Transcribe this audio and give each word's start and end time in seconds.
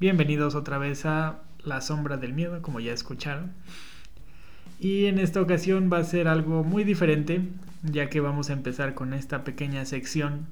Bienvenidos 0.00 0.54
otra 0.54 0.78
vez 0.78 1.04
a 1.04 1.42
La 1.62 1.82
sombra 1.82 2.16
del 2.16 2.32
miedo, 2.32 2.62
como 2.62 2.80
ya 2.80 2.90
escucharon. 2.90 3.52
Y 4.78 5.04
en 5.04 5.18
esta 5.18 5.42
ocasión 5.42 5.90
va 5.92 5.98
a 5.98 6.04
ser 6.04 6.26
algo 6.26 6.64
muy 6.64 6.84
diferente, 6.84 7.42
ya 7.82 8.08
que 8.08 8.20
vamos 8.20 8.48
a 8.48 8.54
empezar 8.54 8.94
con 8.94 9.12
esta 9.12 9.44
pequeña 9.44 9.84
sección 9.84 10.46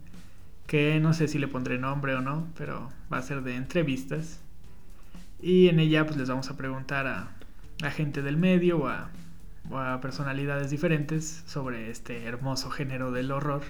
que 0.67 1.01
no 1.01 1.15
sé 1.15 1.29
si 1.29 1.39
le 1.39 1.49
pondré 1.49 1.79
nombre 1.79 2.15
o 2.15 2.21
no, 2.21 2.47
pero 2.59 2.91
va 3.11 3.17
a 3.17 3.23
ser 3.23 3.41
de 3.41 3.57
entrevistas. 3.57 4.39
Y 5.41 5.69
en 5.69 5.81
ella 5.81 6.05
pues 6.05 6.19
les 6.19 6.29
vamos 6.29 6.51
a 6.51 6.59
preguntar 6.59 7.07
a, 7.07 7.91
gente 7.91 8.21
del 8.21 8.37
medio 8.37 8.81
o 8.81 9.79
a 9.79 10.01
personalidades 10.03 10.69
diferentes 10.69 11.43
sobre 11.47 11.89
este 11.89 12.25
hermoso 12.25 12.69
género 12.69 13.13
del 13.13 13.33
horror. 13.33 13.63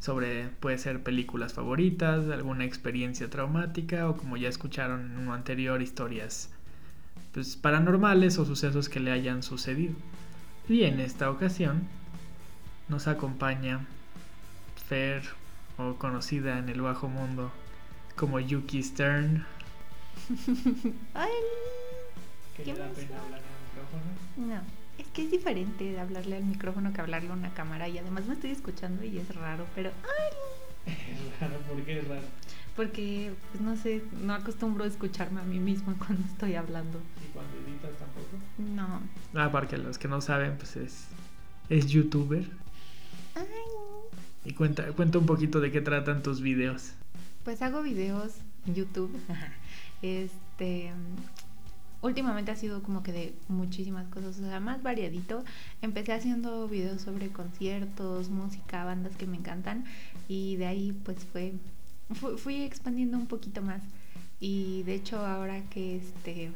Sobre 0.00 0.48
puede 0.60 0.78
ser 0.78 1.02
películas 1.02 1.52
favoritas, 1.52 2.28
alguna 2.30 2.64
experiencia 2.64 3.28
traumática 3.28 4.08
o 4.08 4.16
como 4.16 4.36
ya 4.38 4.48
escucharon 4.48 5.12
en 5.12 5.18
uno 5.18 5.34
anterior 5.34 5.82
historias 5.82 6.50
pues, 7.32 7.56
paranormales 7.56 8.38
o 8.38 8.46
sucesos 8.46 8.88
que 8.88 8.98
le 9.00 9.12
hayan 9.12 9.42
sucedido. 9.42 9.94
Y 10.68 10.84
en 10.84 11.00
esta 11.00 11.30
ocasión 11.30 11.82
nos 12.88 13.08
acompaña 13.08 13.86
Fer, 14.88 15.22
o 15.76 15.94
conocida 15.96 16.58
en 16.58 16.68
el 16.68 16.80
bajo 16.80 17.08
mundo 17.08 17.52
como 18.16 18.40
Yuki 18.40 18.82
Stern. 18.82 19.44
Ay, 21.14 21.30
¿Qué 22.56 22.64
Qué 22.64 22.72
le 22.72 22.78
da 22.78 22.88
pena 22.88 23.20
hablar 23.22 23.40
en 23.40 23.46
el 23.46 23.62
micrófono? 23.68 24.02
no, 24.36 24.62
que 25.14 25.22
es 25.24 25.30
diferente 25.30 25.84
de 25.84 26.00
hablarle 26.00 26.36
al 26.36 26.44
micrófono 26.44 26.92
que 26.92 27.00
hablarle 27.00 27.30
a 27.30 27.34
una 27.34 27.52
cámara 27.54 27.88
y 27.88 27.98
además 27.98 28.26
me 28.26 28.34
estoy 28.34 28.50
escuchando 28.50 29.04
y 29.04 29.18
es 29.18 29.34
raro, 29.34 29.66
pero 29.74 29.90
ay, 30.04 30.92
Es 30.92 31.40
raro, 31.40 31.56
¿por 31.68 31.82
qué 31.82 31.98
es 31.98 32.08
raro? 32.08 32.22
porque 32.76 33.32
pues 33.50 33.60
no 33.62 33.76
sé, 33.76 34.02
no 34.22 34.32
acostumbro 34.32 34.84
a 34.84 34.86
escucharme 34.86 35.40
a 35.40 35.44
mí 35.44 35.58
misma 35.58 35.94
cuando 35.98 36.26
estoy 36.26 36.54
hablando. 36.54 36.98
¿Y 37.22 37.28
cuando 37.32 37.52
editas 37.58 37.90
tampoco? 37.98 38.38
No. 38.58 39.00
Ah, 39.34 39.50
para 39.52 39.68
que 39.68 39.76
los 39.76 39.98
que 39.98 40.08
no 40.08 40.20
saben, 40.22 40.56
pues 40.56 40.76
es, 40.76 41.04
es 41.68 41.88
youtuber. 41.88 42.48
Ay, 43.34 43.44
Y 44.44 44.54
cuenta, 44.54 44.86
cuenta 44.92 45.18
un 45.18 45.26
poquito 45.26 45.60
de 45.60 45.70
qué 45.70 45.80
tratan 45.82 46.22
tus 46.22 46.40
videos. 46.40 46.92
Pues 47.44 47.60
hago 47.60 47.82
videos 47.82 48.32
en 48.66 48.74
YouTube. 48.76 49.10
Este. 50.02 50.92
Últimamente 52.02 52.50
ha 52.50 52.56
sido 52.56 52.82
como 52.82 53.02
que 53.02 53.12
de 53.12 53.34
muchísimas 53.48 54.06
cosas, 54.08 54.38
o 54.38 54.42
sea, 54.42 54.58
más 54.60 54.82
variadito. 54.82 55.44
Empecé 55.82 56.12
haciendo 56.14 56.66
videos 56.66 57.02
sobre 57.02 57.28
conciertos, 57.28 58.30
música, 58.30 58.84
bandas 58.84 59.16
que 59.16 59.26
me 59.26 59.36
encantan 59.36 59.84
y 60.28 60.56
de 60.56 60.66
ahí 60.66 60.92
pues 61.04 61.18
fue, 61.30 61.52
fu- 62.14 62.38
fui 62.38 62.62
expandiendo 62.62 63.18
un 63.18 63.26
poquito 63.26 63.60
más. 63.62 63.82
Y 64.40 64.82
de 64.84 64.94
hecho 64.94 65.18
ahora 65.26 65.60
que 65.68 65.96
este, 65.96 66.50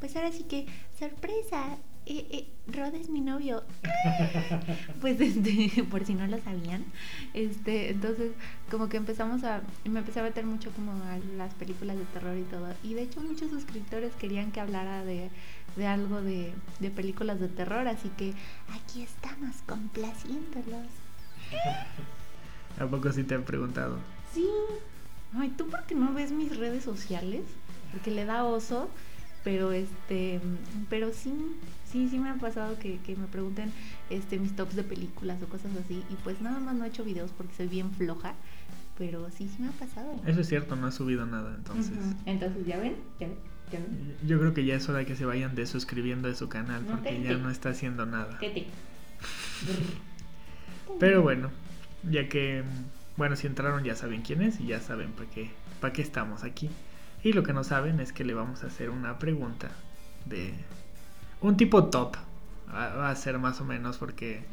pues 0.00 0.14
ahora 0.16 0.32
sí 0.32 0.42
que 0.44 0.66
sorpresa, 0.98 1.78
eh, 2.06 2.26
eh, 2.30 2.46
Rod 2.66 2.94
es 2.94 3.08
mi 3.08 3.20
novio. 3.20 3.62
pues 5.00 5.20
este, 5.20 5.84
por 5.90 6.04
si 6.04 6.14
no 6.14 6.26
lo 6.26 6.38
sabían, 6.40 6.84
este, 7.34 7.90
entonces 7.90 8.32
como 8.70 8.88
que 8.88 8.96
empezamos 8.96 9.44
a, 9.44 9.62
me 9.84 10.00
empecé 10.00 10.20
a 10.20 10.24
meter 10.24 10.44
mucho 10.44 10.70
como 10.70 10.92
a 10.92 11.18
las 11.36 11.54
películas 11.54 11.96
de 11.98 12.04
terror 12.06 12.36
y 12.36 12.42
todo, 12.42 12.68
y 12.82 12.94
de 12.94 13.02
hecho 13.02 13.20
muchos 13.20 13.50
suscriptores 13.50 14.12
querían 14.14 14.52
que 14.52 14.60
hablara 14.60 15.04
de, 15.04 15.30
de 15.76 15.86
algo 15.86 16.22
de, 16.22 16.52
de 16.80 16.90
películas 16.90 17.40
de 17.40 17.48
terror, 17.48 17.88
así 17.88 18.08
que 18.10 18.34
aquí 18.72 19.02
estamos 19.02 19.56
complaciéndolos. 19.66 20.88
¿A 22.78 22.86
poco 22.86 23.12
sí 23.12 23.24
te 23.24 23.34
han 23.34 23.44
preguntado? 23.44 23.98
Sí. 24.32 24.48
Ay, 25.34 25.50
¿tú 25.56 25.68
por 25.68 25.84
qué 25.84 25.94
no 25.94 26.12
ves 26.12 26.30
mis 26.30 26.56
redes 26.56 26.84
sociales? 26.84 27.42
Porque 27.90 28.10
le 28.10 28.24
da 28.24 28.44
oso, 28.44 28.88
pero 29.44 29.72
este, 29.72 30.40
pero 30.88 31.12
sí, 31.12 31.32
sí, 31.92 32.08
sí 32.08 32.18
me 32.18 32.30
ha 32.30 32.34
pasado 32.34 32.78
que, 32.78 32.98
que 32.98 33.14
me 33.16 33.26
pregunten 33.26 33.70
este 34.10 34.38
mis 34.38 34.56
tops 34.56 34.74
de 34.74 34.82
películas 34.82 35.40
o 35.42 35.46
cosas 35.46 35.70
así, 35.84 36.02
y 36.10 36.14
pues 36.24 36.40
nada 36.40 36.58
más 36.58 36.74
no 36.74 36.84
he 36.84 36.88
hecho 36.88 37.04
videos 37.04 37.30
porque 37.36 37.54
soy 37.54 37.68
bien 37.68 37.90
floja, 37.92 38.34
pero 38.98 39.28
sí, 39.30 39.48
sí 39.54 39.62
me 39.62 39.68
ha 39.68 39.72
pasado. 39.72 40.20
Eso 40.26 40.40
es 40.40 40.48
cierto, 40.48 40.74
no 40.76 40.86
has 40.86 40.94
subido 40.94 41.26
nada, 41.26 41.54
entonces. 41.56 41.96
Entonces, 42.26 42.66
¿ya 42.66 42.78
ven? 42.78 42.96
¿Ya 43.20 43.28
ven? 43.28 43.36
¿Ya 43.72 43.78
ven? 43.78 44.16
Yo 44.26 44.38
creo 44.38 44.54
que 44.54 44.64
ya 44.64 44.74
es 44.74 44.88
hora 44.88 44.98
de 44.98 45.06
que 45.06 45.16
se 45.16 45.24
vayan 45.24 45.54
desuscribiendo 45.54 46.28
de 46.28 46.34
su 46.34 46.48
canal 46.48 46.82
No 46.84 46.90
porque 46.96 47.10
te- 47.10 47.22
ya 47.22 47.36
no 47.36 47.50
está 47.50 47.68
haciendo 47.70 48.06
nada. 48.06 48.38
Pero 50.98 51.22
bueno, 51.22 51.50
ya 52.08 52.28
que, 52.28 52.62
bueno, 53.16 53.36
si 53.36 53.46
entraron 53.46 53.84
ya 53.84 53.94
saben 53.96 54.22
quién 54.22 54.42
es 54.42 54.60
y 54.60 54.66
ya 54.66 54.80
saben 54.80 55.12
para 55.12 55.28
qué, 55.30 55.50
para 55.80 55.92
qué 55.92 56.02
estamos 56.02 56.44
aquí. 56.44 56.70
Y 57.24 57.32
lo 57.32 57.42
que 57.42 57.52
no 57.52 57.64
saben 57.64 58.00
es 58.00 58.12
que 58.12 58.24
le 58.24 58.34
vamos 58.34 58.62
a 58.64 58.66
hacer 58.66 58.90
una 58.90 59.18
pregunta 59.18 59.70
de 60.26 60.54
un 61.42 61.56
tipo 61.56 61.84
top. 61.86 62.16
Va 62.72 63.10
a 63.10 63.16
ser 63.16 63.38
más 63.38 63.60
o 63.60 63.64
menos 63.64 63.98
porque, 63.98 64.44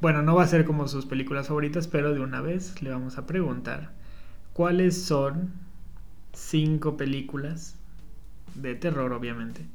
bueno, 0.00 0.22
no 0.22 0.34
va 0.34 0.44
a 0.44 0.46
ser 0.46 0.64
como 0.64 0.88
sus 0.88 1.04
películas 1.04 1.48
favoritas, 1.48 1.86
pero 1.86 2.14
de 2.14 2.20
una 2.20 2.40
vez 2.40 2.80
le 2.80 2.90
vamos 2.90 3.18
a 3.18 3.26
preguntar 3.26 3.92
cuáles 4.54 5.04
son 5.04 5.52
cinco 6.32 6.96
películas 6.96 7.76
de 8.54 8.74
terror, 8.74 9.12
obviamente, 9.12 9.66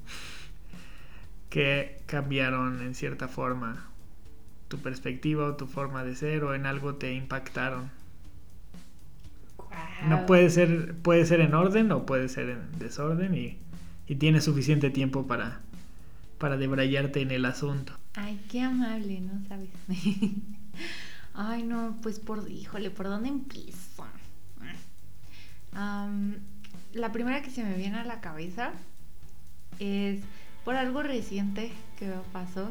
que 1.49 2.01
cambiaron 2.07 2.81
en 2.81 2.95
cierta 2.95 3.27
forma 3.27 3.87
tu 4.67 4.79
perspectiva 4.79 5.45
o 5.45 5.55
tu 5.55 5.67
forma 5.67 6.03
de 6.03 6.15
ser 6.15 6.43
o 6.43 6.53
en 6.53 6.65
algo 6.65 6.95
te 6.95 7.13
impactaron. 7.13 7.89
No 10.07 10.25
puede 10.25 10.49
ser, 10.49 10.95
puede 10.95 11.25
ser 11.25 11.41
en 11.41 11.53
orden 11.53 11.91
o 11.91 12.05
puede 12.05 12.29
ser 12.29 12.49
en 12.49 12.79
desorden 12.79 13.35
y, 13.35 13.57
y 14.07 14.15
tienes 14.15 14.43
suficiente 14.43 14.89
tiempo 14.89 15.27
para, 15.27 15.61
para 16.37 16.57
debrayarte 16.57 17.21
en 17.21 17.31
el 17.31 17.45
asunto. 17.45 17.93
Ay, 18.15 18.39
qué 18.49 18.61
amable, 18.61 19.21
¿no 19.21 19.47
sabes? 19.47 19.69
Ay, 21.33 21.63
no, 21.63 21.97
pues 22.01 22.19
por, 22.19 22.49
híjole, 22.49 22.89
¿por 22.89 23.07
dónde 23.07 23.29
empiezo? 23.29 24.05
La 26.93 27.11
primera 27.11 27.43
que 27.43 27.51
se 27.51 27.63
me 27.63 27.75
viene 27.75 27.97
a 27.97 28.05
la 28.05 28.19
cabeza 28.19 28.71
es 29.77 30.21
por 30.65 30.75
algo 30.75 31.03
reciente 31.03 31.71
que 31.99 32.07
me 32.07 32.15
pasó. 32.33 32.69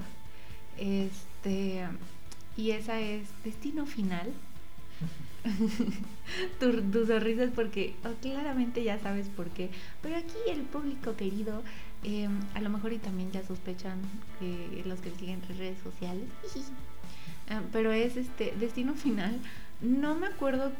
Este, 0.76 1.86
y 2.56 2.72
esa 2.72 2.98
es 2.98 3.28
Destino 3.44 3.86
Final. 3.86 4.32
tu, 6.60 6.82
tu 6.82 7.06
sonrisa 7.06 7.44
es 7.44 7.50
porque 7.50 7.94
oh, 8.04 8.12
claramente 8.20 8.82
ya 8.82 8.98
sabes 8.98 9.28
por 9.28 9.48
qué. 9.50 9.70
Pero 10.02 10.16
aquí 10.16 10.36
el 10.48 10.62
público 10.62 11.16
querido, 11.16 11.62
eh, 12.04 12.28
a 12.54 12.60
lo 12.60 12.70
mejor 12.70 12.92
y 12.92 12.98
también 12.98 13.30
ya 13.32 13.44
sospechan 13.44 13.98
que 14.38 14.82
los 14.86 15.00
que 15.00 15.10
siguen 15.10 15.42
en 15.48 15.58
redes 15.58 15.78
sociales. 15.82 16.24
Ah, 17.48 17.62
pero 17.72 17.92
es 17.92 18.16
este 18.16 18.54
Destino 18.58 18.94
Final. 18.94 19.38
No 19.80 20.14
me 20.14 20.26
acuerdo 20.26 20.72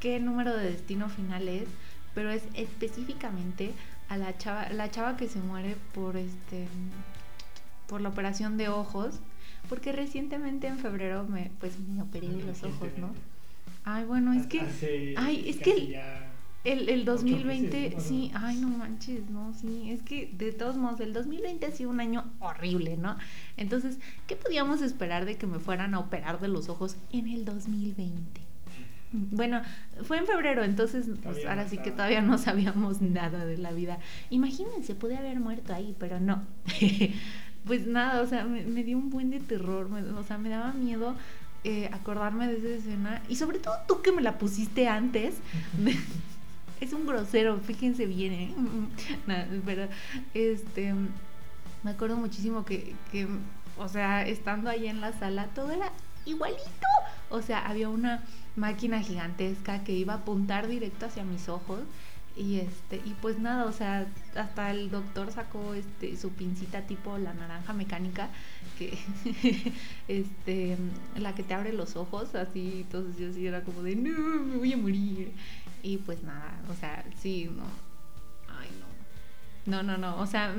qué 0.00 0.18
número 0.18 0.56
de 0.56 0.70
Destino 0.70 1.08
Final 1.08 1.48
es, 1.48 1.68
pero 2.14 2.30
es 2.30 2.42
específicamente 2.54 3.72
a 4.08 4.16
la 4.16 4.36
chava, 4.36 4.68
la 4.70 4.90
chava 4.90 5.16
que 5.16 5.28
se 5.28 5.40
muere 5.40 5.76
por 5.94 6.16
este 6.16 6.66
por 7.86 8.00
la 8.00 8.08
operación 8.08 8.56
de 8.56 8.68
ojos, 8.68 9.18
porque 9.68 9.90
recientemente 9.90 10.68
en 10.68 10.78
febrero 10.78 11.24
me 11.24 11.50
pues 11.60 11.78
me 11.78 12.02
operé 12.02 12.28
de 12.28 12.44
los 12.44 12.62
ojos, 12.62 12.88
¿no? 12.98 13.12
Ay, 13.84 14.04
bueno, 14.04 14.32
es 14.32 14.46
que 14.46 14.68
ay, 15.14 15.48
es 15.48 15.60
que 15.60 15.72
el- 15.72 15.96
el, 16.64 16.88
el 16.90 17.04
2020, 17.06 17.90
meses, 17.90 18.04
sí, 18.04 18.30
ay, 18.34 18.56
no 18.58 18.68
manches, 18.68 19.30
no, 19.30 19.54
sí, 19.54 19.90
es 19.90 20.02
que 20.02 20.30
de 20.36 20.52
todos 20.52 20.76
modos, 20.76 21.00
el 21.00 21.12
2020 21.14 21.66
ha 21.66 21.70
sido 21.72 21.90
un 21.90 22.00
año 22.00 22.32
horrible, 22.40 22.96
¿no? 22.98 23.16
Entonces, 23.56 23.98
¿qué 24.26 24.36
podíamos 24.36 24.82
esperar 24.82 25.24
de 25.24 25.36
que 25.38 25.46
me 25.46 25.58
fueran 25.58 25.94
a 25.94 26.00
operar 26.00 26.40
de 26.40 26.48
los 26.48 26.68
ojos 26.68 26.96
en 27.12 27.28
el 27.28 27.44
2020? 27.46 28.42
Bueno, 29.12 29.62
fue 30.04 30.18
en 30.18 30.26
febrero, 30.26 30.62
entonces 30.64 31.06
pues, 31.24 31.44
ahora 31.44 31.68
sí 31.68 31.78
que 31.78 31.90
todavía 31.92 32.20
no 32.22 32.38
sabíamos 32.38 33.00
nada 33.02 33.44
de 33.46 33.58
la 33.58 33.72
vida. 33.72 33.98
Imagínense, 34.30 34.94
pude 34.94 35.16
haber 35.16 35.40
muerto 35.40 35.74
ahí, 35.74 35.96
pero 35.98 36.20
no. 36.20 36.42
pues 37.64 37.86
nada, 37.86 38.20
o 38.22 38.26
sea, 38.26 38.44
me, 38.44 38.64
me 38.64 38.84
dio 38.84 38.98
un 38.98 39.10
buen 39.10 39.30
de 39.30 39.40
terror, 39.40 39.88
me- 39.88 40.02
o 40.02 40.22
sea, 40.24 40.38
me 40.38 40.48
daba 40.48 40.72
miedo 40.72 41.16
eh, 41.64 41.90
acordarme 41.92 42.48
de 42.48 42.58
esa 42.58 42.68
escena. 42.68 43.22
Y 43.28 43.36
sobre 43.36 43.58
todo 43.58 43.74
tú 43.86 44.02
que 44.02 44.12
me 44.12 44.22
la 44.22 44.38
pusiste 44.38 44.88
antes. 44.88 45.34
es 46.80 46.92
un 46.92 47.06
grosero, 47.06 47.58
fíjense 47.60 48.06
bien, 48.06 48.32
¿eh? 48.32 48.54
Nada, 49.26 49.46
pero 49.64 49.88
este 50.34 50.94
me 51.82 51.92
acuerdo 51.92 52.16
muchísimo 52.16 52.64
que, 52.64 52.94
que, 53.10 53.26
o 53.78 53.88
sea, 53.88 54.26
estando 54.26 54.68
ahí 54.68 54.86
en 54.86 55.00
la 55.00 55.12
sala, 55.12 55.46
todo 55.54 55.72
era 55.72 55.92
igualito. 56.26 56.86
O 57.30 57.42
sea, 57.42 57.66
había 57.66 57.88
una 57.88 58.22
máquina 58.56 59.00
gigantesca 59.00 59.84
que 59.84 59.92
iba 59.92 60.14
a 60.14 60.16
apuntar 60.16 60.66
directo 60.66 61.06
hacia 61.06 61.24
mis 61.24 61.48
ojos 61.48 61.80
Y 62.36 62.60
este, 62.60 62.96
y 63.04 63.14
pues 63.20 63.38
nada, 63.38 63.64
o 63.64 63.72
sea, 63.72 64.06
hasta 64.36 64.70
el 64.70 64.90
doctor 64.90 65.32
sacó 65.32 65.74
este 65.74 66.16
su 66.16 66.30
pincita 66.30 66.82
tipo 66.82 67.18
la 67.18 67.34
naranja 67.34 67.72
mecánica, 67.72 68.28
que 68.78 68.96
este, 70.08 70.76
la 71.16 71.34
que 71.34 71.42
te 71.42 71.54
abre 71.54 71.72
los 71.72 71.96
ojos, 71.96 72.34
así, 72.34 72.82
entonces 72.82 73.18
yo 73.18 73.32
sí 73.32 73.46
era 73.46 73.62
como 73.62 73.82
de 73.82 73.96
no, 73.96 74.18
me 74.44 74.56
voy 74.56 74.72
a 74.72 74.76
morir. 74.76 75.32
Y 75.82 75.96
pues 75.98 76.22
nada, 76.22 76.60
o 76.70 76.74
sea, 76.74 77.04
sí, 77.20 77.50
no. 77.54 77.64
Ay, 78.58 78.68
no. 79.66 79.82
No, 79.82 79.82
no, 79.82 79.98
no. 79.98 80.20
O 80.20 80.26
sea, 80.26 80.54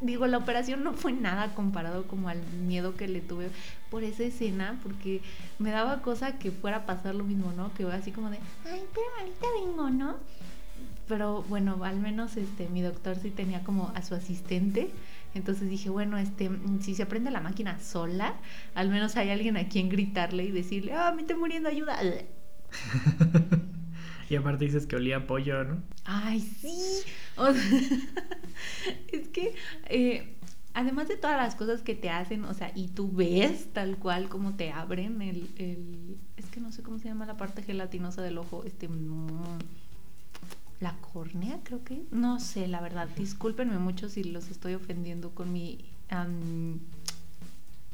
digo, 0.00 0.26
la 0.26 0.38
operación 0.38 0.82
no 0.82 0.92
fue 0.92 1.12
nada 1.12 1.54
comparado 1.54 2.06
como 2.06 2.28
al 2.28 2.42
miedo 2.66 2.96
que 2.96 3.08
le 3.08 3.20
tuve 3.20 3.50
por 3.90 4.04
esa 4.04 4.24
escena, 4.24 4.78
porque 4.82 5.22
me 5.58 5.70
daba 5.70 6.02
cosa 6.02 6.38
que 6.38 6.50
fuera 6.50 6.78
a 6.78 6.86
pasar 6.86 7.14
lo 7.14 7.24
mismo, 7.24 7.52
¿no? 7.52 7.72
Que 7.74 7.84
así 7.84 8.12
como 8.12 8.30
de, 8.30 8.38
ay, 8.64 8.82
pero 8.92 9.06
ahorita 9.18 9.46
vengo, 9.60 9.90
¿no? 9.90 10.16
Pero 11.08 11.42
bueno, 11.44 11.82
al 11.84 12.00
menos 12.00 12.36
este 12.36 12.68
mi 12.68 12.82
doctor 12.82 13.16
sí 13.16 13.30
tenía 13.30 13.62
como 13.62 13.92
a 13.94 14.02
su 14.02 14.14
asistente. 14.14 14.90
Entonces 15.34 15.68
dije, 15.68 15.90
bueno, 15.90 16.16
este, 16.16 16.50
si 16.80 16.94
se 16.94 17.04
prende 17.04 17.30
la 17.30 17.40
máquina 17.40 17.78
sola, 17.78 18.34
al 18.74 18.88
menos 18.88 19.16
hay 19.16 19.30
alguien 19.30 19.58
a 19.58 19.68
quien 19.68 19.90
gritarle 19.90 20.44
y 20.44 20.50
decirle, 20.50 20.94
ah, 20.94 21.12
me 21.14 21.22
estoy 21.22 21.36
muriendo, 21.36 21.68
ayuda. 21.68 21.98
y 24.30 24.36
aparte 24.36 24.64
dices 24.64 24.86
que 24.86 24.96
olía 24.96 25.26
pollo, 25.26 25.64
¿no? 25.64 25.82
Ay, 26.04 26.40
sí. 26.40 27.02
es 29.12 29.28
que 29.28 29.54
eh, 29.90 30.36
además 30.72 31.08
de 31.08 31.16
todas 31.16 31.36
las 31.36 31.54
cosas 31.54 31.82
que 31.82 31.94
te 31.94 32.08
hacen, 32.08 32.44
o 32.44 32.54
sea, 32.54 32.72
y 32.74 32.88
tú 32.88 33.12
ves 33.12 33.70
tal 33.74 33.98
cual 33.98 34.30
como 34.30 34.54
te 34.54 34.72
abren 34.72 35.20
el, 35.20 35.50
el 35.56 36.16
es 36.36 36.46
que 36.46 36.60
no 36.60 36.72
sé 36.72 36.82
cómo 36.82 36.98
se 36.98 37.08
llama 37.08 37.26
la 37.26 37.36
parte 37.36 37.62
gelatinosa 37.62 38.22
del 38.22 38.38
ojo, 38.38 38.64
este 38.64 38.88
la 40.80 40.94
córnea, 41.12 41.60
creo 41.62 41.82
que. 41.84 42.02
No 42.10 42.40
sé, 42.40 42.68
la 42.68 42.80
verdad. 42.80 43.08
Discúlpenme 43.16 43.78
mucho 43.78 44.08
si 44.08 44.24
los 44.24 44.50
estoy 44.50 44.74
ofendiendo 44.74 45.30
con 45.30 45.52
mi 45.52 45.84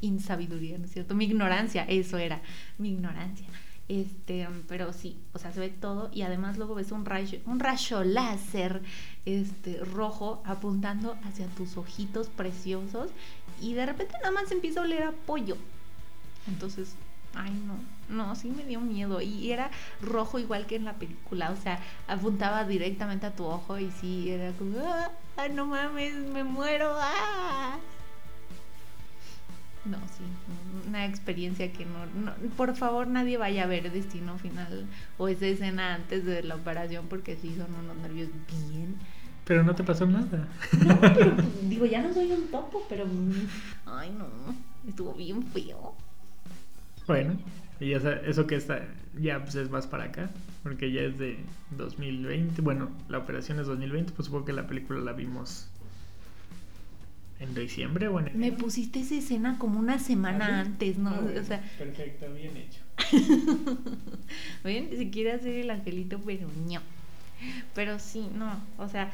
insabiduría, 0.01 0.77
¿no 0.77 0.85
es 0.85 0.91
cierto? 0.91 1.15
Mi 1.15 1.25
ignorancia, 1.25 1.83
eso 1.85 2.17
era, 2.17 2.41
mi 2.77 2.89
ignorancia. 2.89 3.47
Este, 3.89 4.47
pero 4.67 4.93
sí, 4.93 5.17
o 5.33 5.39
sea, 5.39 5.51
se 5.51 5.59
ve 5.59 5.69
todo 5.69 6.09
y 6.13 6.21
además 6.21 6.57
luego 6.57 6.73
ves 6.73 6.91
un 6.91 7.05
rayo, 7.05 7.39
un 7.45 7.59
rayo 7.59 8.03
láser 8.03 8.81
este, 9.25 9.77
rojo 9.79 10.41
apuntando 10.45 11.17
hacia 11.23 11.47
tus 11.47 11.75
ojitos 11.75 12.27
preciosos 12.27 13.11
y 13.61 13.73
de 13.73 13.85
repente 13.85 14.13
nada 14.19 14.31
más 14.31 14.51
empieza 14.51 14.79
a 14.79 14.83
oler 14.83 15.03
a 15.03 15.11
pollo. 15.11 15.57
Entonces, 16.47 16.95
ay 17.35 17.51
no, 17.51 17.75
no, 18.09 18.35
sí 18.35 18.49
me 18.49 18.65
dio 18.65 18.79
miedo. 18.79 19.21
Y 19.21 19.51
era 19.51 19.71
rojo 20.01 20.39
igual 20.39 20.65
que 20.65 20.75
en 20.75 20.85
la 20.85 20.93
película, 20.93 21.51
o 21.51 21.55
sea, 21.55 21.79
apuntaba 22.07 22.65
directamente 22.65 23.25
a 23.25 23.35
tu 23.35 23.45
ojo 23.45 23.77
y 23.79 23.91
sí, 23.91 24.29
era 24.31 24.51
como, 24.53 24.77
ah, 25.37 25.47
no 25.49 25.65
mames, 25.65 26.15
me 26.15 26.43
muero, 26.43 26.95
ah. 26.97 27.77
No, 29.85 29.97
sí, 29.97 30.23
una 30.87 31.05
experiencia 31.05 31.73
que 31.73 31.85
no, 31.85 32.05
no, 32.05 32.31
por 32.55 32.73
favor 32.73 33.05
nadie 33.07 33.35
vaya 33.37 33.63
a 33.63 33.67
ver 33.67 33.91
Destino 33.91 34.37
Final 34.37 34.85
o 35.17 35.27
esa 35.27 35.45
escena 35.45 35.95
antes 35.95 36.23
de 36.23 36.41
la 36.41 36.55
operación 36.55 37.07
porque 37.09 37.35
sí 37.35 37.53
son 37.57 37.67
unos 37.75 37.97
nervios 37.97 38.29
bien. 38.47 38.95
Pero 39.43 39.61
no 39.63 39.75
te 39.75 39.83
pasó 39.83 40.05
nada. 40.05 40.47
No, 40.85 41.01
pero 41.01 41.35
digo, 41.63 41.85
ya 41.85 42.01
no 42.01 42.13
soy 42.13 42.31
un 42.31 42.47
topo, 42.47 42.85
pero 42.87 43.05
ay 43.85 44.09
no, 44.17 44.25
estuvo 44.87 45.13
bien 45.13 45.43
feo. 45.47 45.95
Bueno, 47.05 47.37
y 47.83 47.89
ya 47.89 47.97
eso 48.25 48.47
que 48.47 48.55
está, 48.55 48.87
ya 49.19 49.43
pues 49.43 49.55
es 49.55 49.69
más 49.69 49.87
para 49.87 50.05
acá, 50.05 50.29
porque 50.63 50.91
ya 50.91 51.01
es 51.01 51.19
de 51.19 51.37
2020. 51.71 52.61
Bueno, 52.61 52.89
la 53.09 53.19
operación 53.19 53.59
es 53.59 53.67
2020, 53.67 54.13
pues 54.13 54.27
supongo 54.27 54.45
que 54.45 54.53
la 54.53 54.67
película 54.67 54.99
la 55.01 55.13
vimos 55.13 55.67
en 57.39 57.53
diciembre 57.53 58.07
o 58.07 58.19
en 58.19 58.39
Me 58.39 58.51
pusiste 58.51 59.01
esa 59.01 59.15
escena 59.15 59.57
como 59.59 59.79
una 59.79 59.99
semana 59.99 60.47
¿Ah, 60.47 60.59
antes, 60.61 60.97
¿no? 60.97 61.09
Ah, 61.09 61.21
o 61.41 61.43
sea, 61.43 61.61
perfecto, 61.77 62.25
bien 62.33 62.55
hecho. 62.55 62.79
¿Ven? 64.63 64.89
Si 64.97 65.11
quiere 65.11 65.33
hacer 65.33 65.55
el 65.55 65.69
angelito, 65.69 66.19
pero 66.25 66.47
no. 66.47 66.81
Pero 67.75 67.99
sí, 67.99 68.29
no. 68.33 68.57
O 68.77 68.87
sea, 68.87 69.11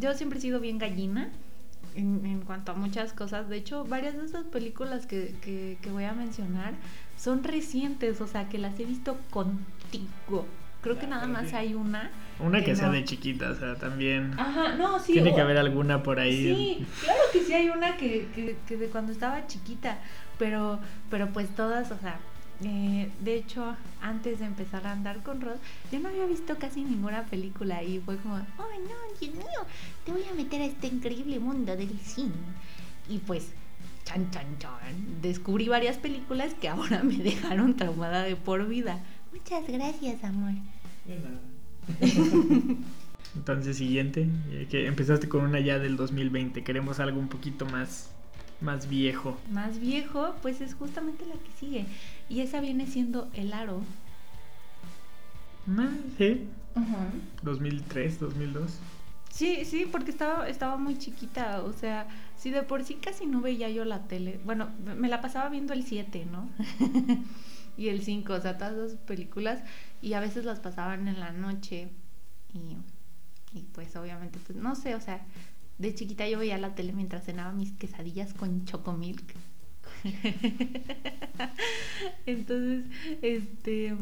yo 0.00 0.14
siempre 0.14 0.38
he 0.38 0.42
sido 0.42 0.58
bien 0.58 0.78
gallina 0.78 1.30
en, 1.94 2.40
cuanto 2.40 2.72
a 2.72 2.74
muchas 2.74 3.12
cosas. 3.12 3.48
De 3.48 3.56
hecho, 3.56 3.84
varias 3.84 4.16
de 4.16 4.24
esas 4.24 4.44
películas 4.46 5.06
que, 5.06 5.34
que, 5.40 5.90
voy 5.90 6.04
a 6.04 6.12
mencionar 6.12 6.74
son 7.18 7.44
recientes, 7.44 8.20
o 8.20 8.26
sea, 8.26 8.48
que 8.48 8.58
las 8.58 8.78
he 8.80 8.84
visto 8.84 9.16
contigo. 9.30 10.46
Creo 10.80 10.98
que 10.98 11.08
nada 11.08 11.26
más 11.26 11.52
hay 11.52 11.74
una. 11.74 12.10
Una 12.38 12.62
que, 12.62 12.76
sea 12.76 12.90
de 12.90 13.04
chiquita, 13.04 13.50
o 13.50 13.54
sea, 13.56 13.74
también. 13.74 14.32
Ajá, 14.38 14.76
no, 14.76 15.00
sí. 15.00 15.12
Tiene 15.12 15.34
que 15.34 15.40
haber 15.40 15.58
alguna 15.58 16.02
por 16.04 16.20
ahí. 16.20 16.54
Sí, 16.54 16.86
claro 17.02 17.20
que 17.32 17.40
sí 17.42 17.52
hay 17.52 17.68
una 17.68 17.96
que, 17.96 18.28
que, 18.34 18.56
que 18.66 18.76
de 18.76 18.86
cuando 18.86 19.10
estaba 19.10 19.46
chiquita, 19.48 19.98
pero, 20.38 20.78
pero 21.10 21.28
pues 21.32 21.48
todas, 21.56 21.90
o 21.90 21.98
sea, 21.98 22.20
eh, 22.64 23.10
de 23.20 23.34
hecho, 23.36 23.76
antes 24.00 24.40
de 24.40 24.46
empezar 24.46 24.86
a 24.86 24.92
andar 24.92 25.22
con 25.22 25.40
Rod, 25.40 25.58
yo 25.92 26.00
no 26.00 26.08
había 26.08 26.26
visto 26.26 26.56
casi 26.58 26.82
ninguna 26.82 27.24
película 27.24 27.82
y 27.82 28.00
fue 28.00 28.16
como, 28.16 28.34
oh 28.34 28.38
no, 28.38 29.18
Dios 29.20 29.34
mío, 29.34 29.46
te 30.04 30.12
voy 30.12 30.24
a 30.30 30.34
meter 30.34 30.62
a 30.62 30.64
este 30.64 30.88
increíble 30.88 31.38
mundo 31.38 31.76
del 31.76 31.98
cine. 32.00 32.32
Y 33.08 33.18
pues, 33.18 33.52
chan, 34.08 34.30
chan, 34.30 34.58
chan, 34.58 35.20
descubrí 35.20 35.68
varias 35.68 35.98
películas 35.98 36.54
que 36.54 36.68
ahora 36.68 37.02
me 37.02 37.16
dejaron 37.16 37.76
traumada 37.76 38.22
de 38.22 38.36
por 38.36 38.66
vida. 38.66 39.04
Muchas 39.32 39.68
gracias, 39.68 40.24
amor. 40.24 40.52
Entonces, 43.36 43.76
siguiente, 43.76 44.26
eh, 44.50 44.66
que 44.70 44.86
empezaste 44.86 45.28
con 45.28 45.44
una 45.44 45.60
ya 45.60 45.78
del 45.78 45.96
2020, 45.96 46.64
queremos 46.64 47.00
algo 47.00 47.20
un 47.20 47.28
poquito 47.28 47.66
más 47.66 48.10
más 48.60 48.88
viejo. 48.88 49.38
Más 49.52 49.78
viejo, 49.78 50.34
pues 50.42 50.60
es 50.60 50.74
justamente 50.74 51.24
la 51.26 51.34
que 51.34 51.50
sigue. 51.60 51.84
Y 52.28 52.40
esa 52.40 52.60
viene 52.60 52.86
siendo 52.86 53.28
El 53.34 53.52
Aro. 53.52 53.82
Ah, 55.68 55.90
sí. 56.16 56.48
2003, 57.42 58.18
2002. 58.18 58.78
Sí, 59.38 59.64
sí, 59.64 59.86
porque 59.86 60.10
estaba, 60.10 60.48
estaba 60.48 60.76
muy 60.78 60.98
chiquita, 60.98 61.62
o 61.62 61.72
sea, 61.72 62.08
si 62.36 62.50
de 62.50 62.64
por 62.64 62.82
sí 62.82 62.94
casi 62.96 63.24
no 63.24 63.40
veía 63.40 63.70
yo 63.70 63.84
la 63.84 64.08
tele, 64.08 64.40
bueno, 64.44 64.68
me 64.96 65.08
la 65.08 65.20
pasaba 65.20 65.48
viendo 65.48 65.72
el 65.74 65.84
7, 65.84 66.26
¿no? 66.26 66.50
y 67.76 67.88
el 67.88 68.02
5, 68.02 68.32
o 68.32 68.40
sea, 68.40 68.58
todas 68.58 68.74
esas 68.74 68.98
películas, 68.98 69.62
y 70.02 70.14
a 70.14 70.20
veces 70.20 70.44
las 70.44 70.58
pasaban 70.58 71.06
en 71.06 71.20
la 71.20 71.30
noche, 71.30 71.88
y, 72.52 72.78
y 73.56 73.62
pues 73.72 73.94
obviamente, 73.94 74.40
pues 74.44 74.58
no 74.58 74.74
sé, 74.74 74.96
o 74.96 75.00
sea, 75.00 75.24
de 75.78 75.94
chiquita 75.94 76.28
yo 76.28 76.40
veía 76.40 76.58
la 76.58 76.74
tele 76.74 76.92
mientras 76.92 77.24
cenaba 77.24 77.52
mis 77.52 77.70
quesadillas 77.70 78.34
con 78.34 78.64
chocomilk. 78.64 79.22
Entonces, 82.26 82.86
este, 83.22 83.96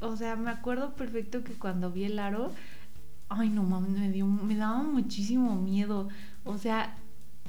o 0.00 0.16
sea, 0.16 0.34
me 0.34 0.50
acuerdo 0.50 0.96
perfecto 0.96 1.44
que 1.44 1.52
cuando 1.52 1.92
vi 1.92 2.02
el 2.02 2.18
aro, 2.18 2.52
ay 3.30 3.48
no 3.48 3.62
mames, 3.62 3.90
me 3.90 4.10
dio, 4.10 4.26
me 4.26 4.56
daba 4.56 4.82
muchísimo 4.82 5.54
miedo. 5.56 6.08
O 6.44 6.58
sea, 6.58 6.96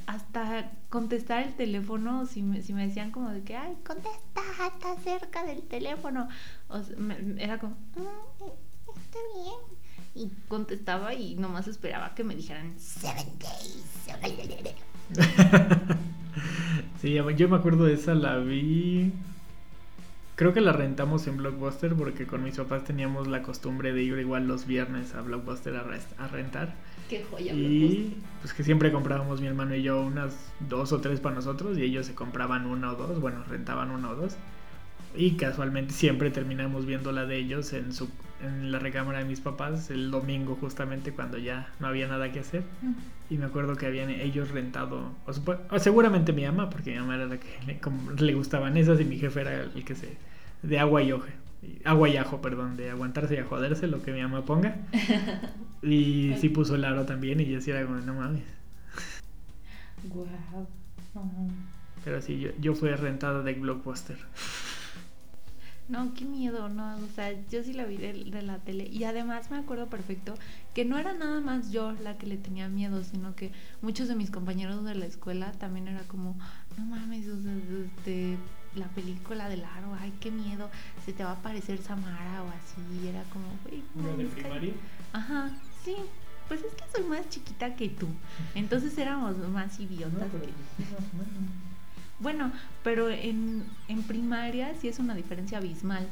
hasta 0.06 0.72
contestar 0.90 1.44
el 1.44 1.54
teléfono, 1.54 2.26
si 2.26 2.44
me, 2.44 2.62
si 2.62 2.74
me 2.74 2.88
decían 2.88 3.12
como 3.12 3.30
de 3.32 3.44
que, 3.44 3.58
ay, 3.58 3.76
contesta, 3.86 4.42
está 4.68 4.96
cerca 5.04 5.44
del 5.44 5.64
teléfono. 5.64 6.28
Era 7.38 7.60
como, 7.60 7.76
mm, 7.96 8.98
está 8.98 9.20
bien 9.36 9.82
y 10.14 10.30
contestaba 10.48 11.14
y 11.14 11.36
nomás 11.36 11.68
esperaba 11.68 12.14
que 12.14 12.24
me 12.24 12.36
dijeran 12.36 12.74
seven 12.78 13.28
days. 13.40 13.86
sí, 17.02 17.14
yo 17.14 17.50
me 17.50 17.58
acuerdo 17.58 17.86
de 17.86 17.94
esa, 17.94 18.14
la 18.14 18.38
vi. 18.38 19.12
Creo 20.42 20.54
que 20.54 20.62
la 20.62 20.74
rentamos 20.74 21.28
en 21.28 21.38
Blockbuster 21.38 21.94
porque 21.94 22.26
con 22.26 22.44
mis 22.44 22.58
papás 22.58 22.84
teníamos 22.84 23.28
la 23.28 23.44
costumbre 23.44 23.94
de 23.94 24.02
ir 24.02 24.18
igual 24.18 24.48
los 24.48 24.66
viernes 24.66 25.14
a 25.14 25.22
Blockbuster 25.22 25.76
a, 25.76 26.28
rentar. 26.30 26.74
Qué 27.08 27.24
joya. 27.30 27.54
Y 27.54 28.18
pues 28.42 28.52
que 28.52 28.64
siempre 28.64 28.92
comprábamos 28.92 29.40
mi 29.40 29.46
hermano 29.46 29.76
y 29.76 29.84
yo 29.84 30.02
unas 30.02 30.34
dos 30.68 30.94
o 30.94 31.00
tres 31.00 31.20
para 31.20 31.36
nosotros 31.36 31.78
y 31.78 31.84
ellos 31.84 32.08
se 32.08 32.16
compraban 32.16 32.66
una 32.66 32.92
o 32.92 32.96
dos, 32.96 33.22
bueno, 33.22 33.44
rentaban 33.48 33.92
una 33.92 34.10
o 34.10 34.16
dos. 34.16 34.36
Y 35.16 35.34
casualmente 35.34 35.94
siempre 35.94 36.32
terminamos 36.32 36.88
viendo 36.88 37.12
la 37.12 37.26
de 37.26 37.38
ellos 37.38 37.72
en 37.74 37.94
su 37.94 38.10
en 38.44 38.72
la 38.72 38.80
recámara 38.80 39.20
de 39.20 39.26
mis 39.26 39.42
papás 39.42 39.92
el 39.92 40.10
domingo 40.10 40.58
justamente 40.60 41.12
cuando 41.12 41.38
ya 41.38 41.72
no 41.80 41.86
había 41.86 42.08
nada 42.08 42.32
que 42.32 42.40
hacer. 42.40 42.64
Y 43.30 43.38
me 43.38 43.46
acuerdo 43.46 43.76
que 43.76 43.86
habían 43.86 44.10
ellos 44.10 44.50
rentado, 44.50 45.12
o, 45.28 45.80
seguramente 45.80 46.34
mi 46.34 46.46
mamá, 46.46 46.72
porque 46.72 46.94
mi 46.94 46.98
mamá 46.98 47.14
era 47.14 47.28
la 47.28 47.38
que 47.40 47.80
le, 48.18 48.34
gustaban 48.34 48.76
esas 48.76 49.00
y 49.00 49.06
mi 49.06 49.20
jefe 49.20 49.42
era 49.42 49.62
el 49.62 49.86
que 49.86 49.94
se... 49.94 50.31
de 50.64 50.80
agua 50.80 51.02
y 51.02 51.12
ojo. 51.12 51.26
Agua 51.86 52.10
y 52.10 52.18
ajo, 52.18 52.42
perdón, 52.42 52.76
de 52.76 52.90
aguantarse 52.90 53.36
y 53.36 53.38
a 53.38 53.46
joderse, 53.46 53.88
lo 53.88 54.02
que 54.02 54.12
mi 54.12 54.22
mamá 54.22 54.46
ponga. 54.46 54.78
Y 55.84 56.36
sí 56.40 56.50
puso 56.50 56.76
el 56.76 56.86
aro 56.86 57.08
también 57.08 57.40
y 57.40 57.46
yo 57.48 57.60
sí 57.60 57.72
era 57.72 57.84
como, 57.84 58.00
no 58.02 58.14
mames. 58.14 58.44
Pero 62.04 62.22
sí, 62.22 62.40
yo, 62.40 62.50
yo 62.60 62.76
fui 62.76 62.90
rentado 62.92 63.42
de 63.42 63.54
Blockbuster. 63.54 64.18
no, 65.90 66.14
qué 66.14 66.26
miedo, 66.26 66.70
no, 66.70 66.98
o 66.98 67.08
sea, 67.16 67.32
yo 67.50 67.64
sí 67.64 67.74
la 67.74 67.86
vi 67.86 67.98
de, 67.98 68.14
de, 68.14 68.42
la 68.44 68.60
tele 68.60 68.88
y 68.92 69.04
además 69.04 69.52
me 69.52 69.58
acuerdo 69.58 69.88
perfecto 69.88 70.36
que 70.74 70.86
no 70.86 70.98
era 70.98 71.14
nada 71.14 71.42
más 71.42 71.72
yo 71.72 71.92
la 72.04 72.18
que 72.18 72.28
le 72.28 72.38
tenía 72.38 72.70
miedo, 72.70 73.04
sino 73.04 73.36
que 73.36 73.52
muchos 73.82 74.08
de 74.08 74.16
mis 74.16 74.32
compañeros 74.32 74.86
de 74.86 74.96
la 74.96 75.06
escuela 75.06 75.52
también 75.54 75.88
era 75.88 76.02
como, 76.04 76.38
no 76.78 76.86
mames, 76.86 77.28
o 77.28 77.42
sea, 77.42 77.54
de, 78.06 78.38
la 78.76 78.88
película 78.88 79.50
del 79.50 79.64
aro, 79.64 79.96
ay, 80.00 80.14
qué 80.20 80.32
miedo, 80.32 80.70
se 81.06 81.14
te 81.14 81.24
va 81.24 81.32
a 81.32 81.34
aparecer 81.34 81.82
Samara 81.82 82.44
o 82.44 82.48
así, 82.50 83.04
y 83.04 83.08
era 83.08 83.24
como, 83.26 83.46
güey, 83.64 84.18
de 84.18 84.26
primaria? 84.26 84.74
Ajá, 85.14 85.50
sí, 85.84 85.96
pues 86.48 86.62
es 86.62 86.74
que 86.74 86.84
soy 86.96 87.04
más 87.10 87.30
chiquita 87.30 87.76
que 87.76 87.90
tú, 87.90 88.08
entonces 88.56 88.98
éramos 88.98 89.38
más 89.50 89.80
idiotas 89.80 90.14
no, 90.14 90.32
que... 90.32 90.38
pues. 90.38 90.50
Bueno, 92.20 92.52
pero 92.84 93.10
en, 93.10 93.66
en 93.88 94.04
primaria 94.04 94.76
sí 94.80 94.88
es 94.88 95.00
una 95.00 95.16
diferencia 95.16 95.58
abismal. 95.58 96.08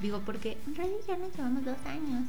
Digo, 0.00 0.22
porque 0.24 0.56
en 0.66 0.76
realidad 0.76 0.98
ya 1.08 1.16
nos 1.16 1.34
llevamos 1.34 1.64
dos 1.64 1.78
años. 1.84 2.26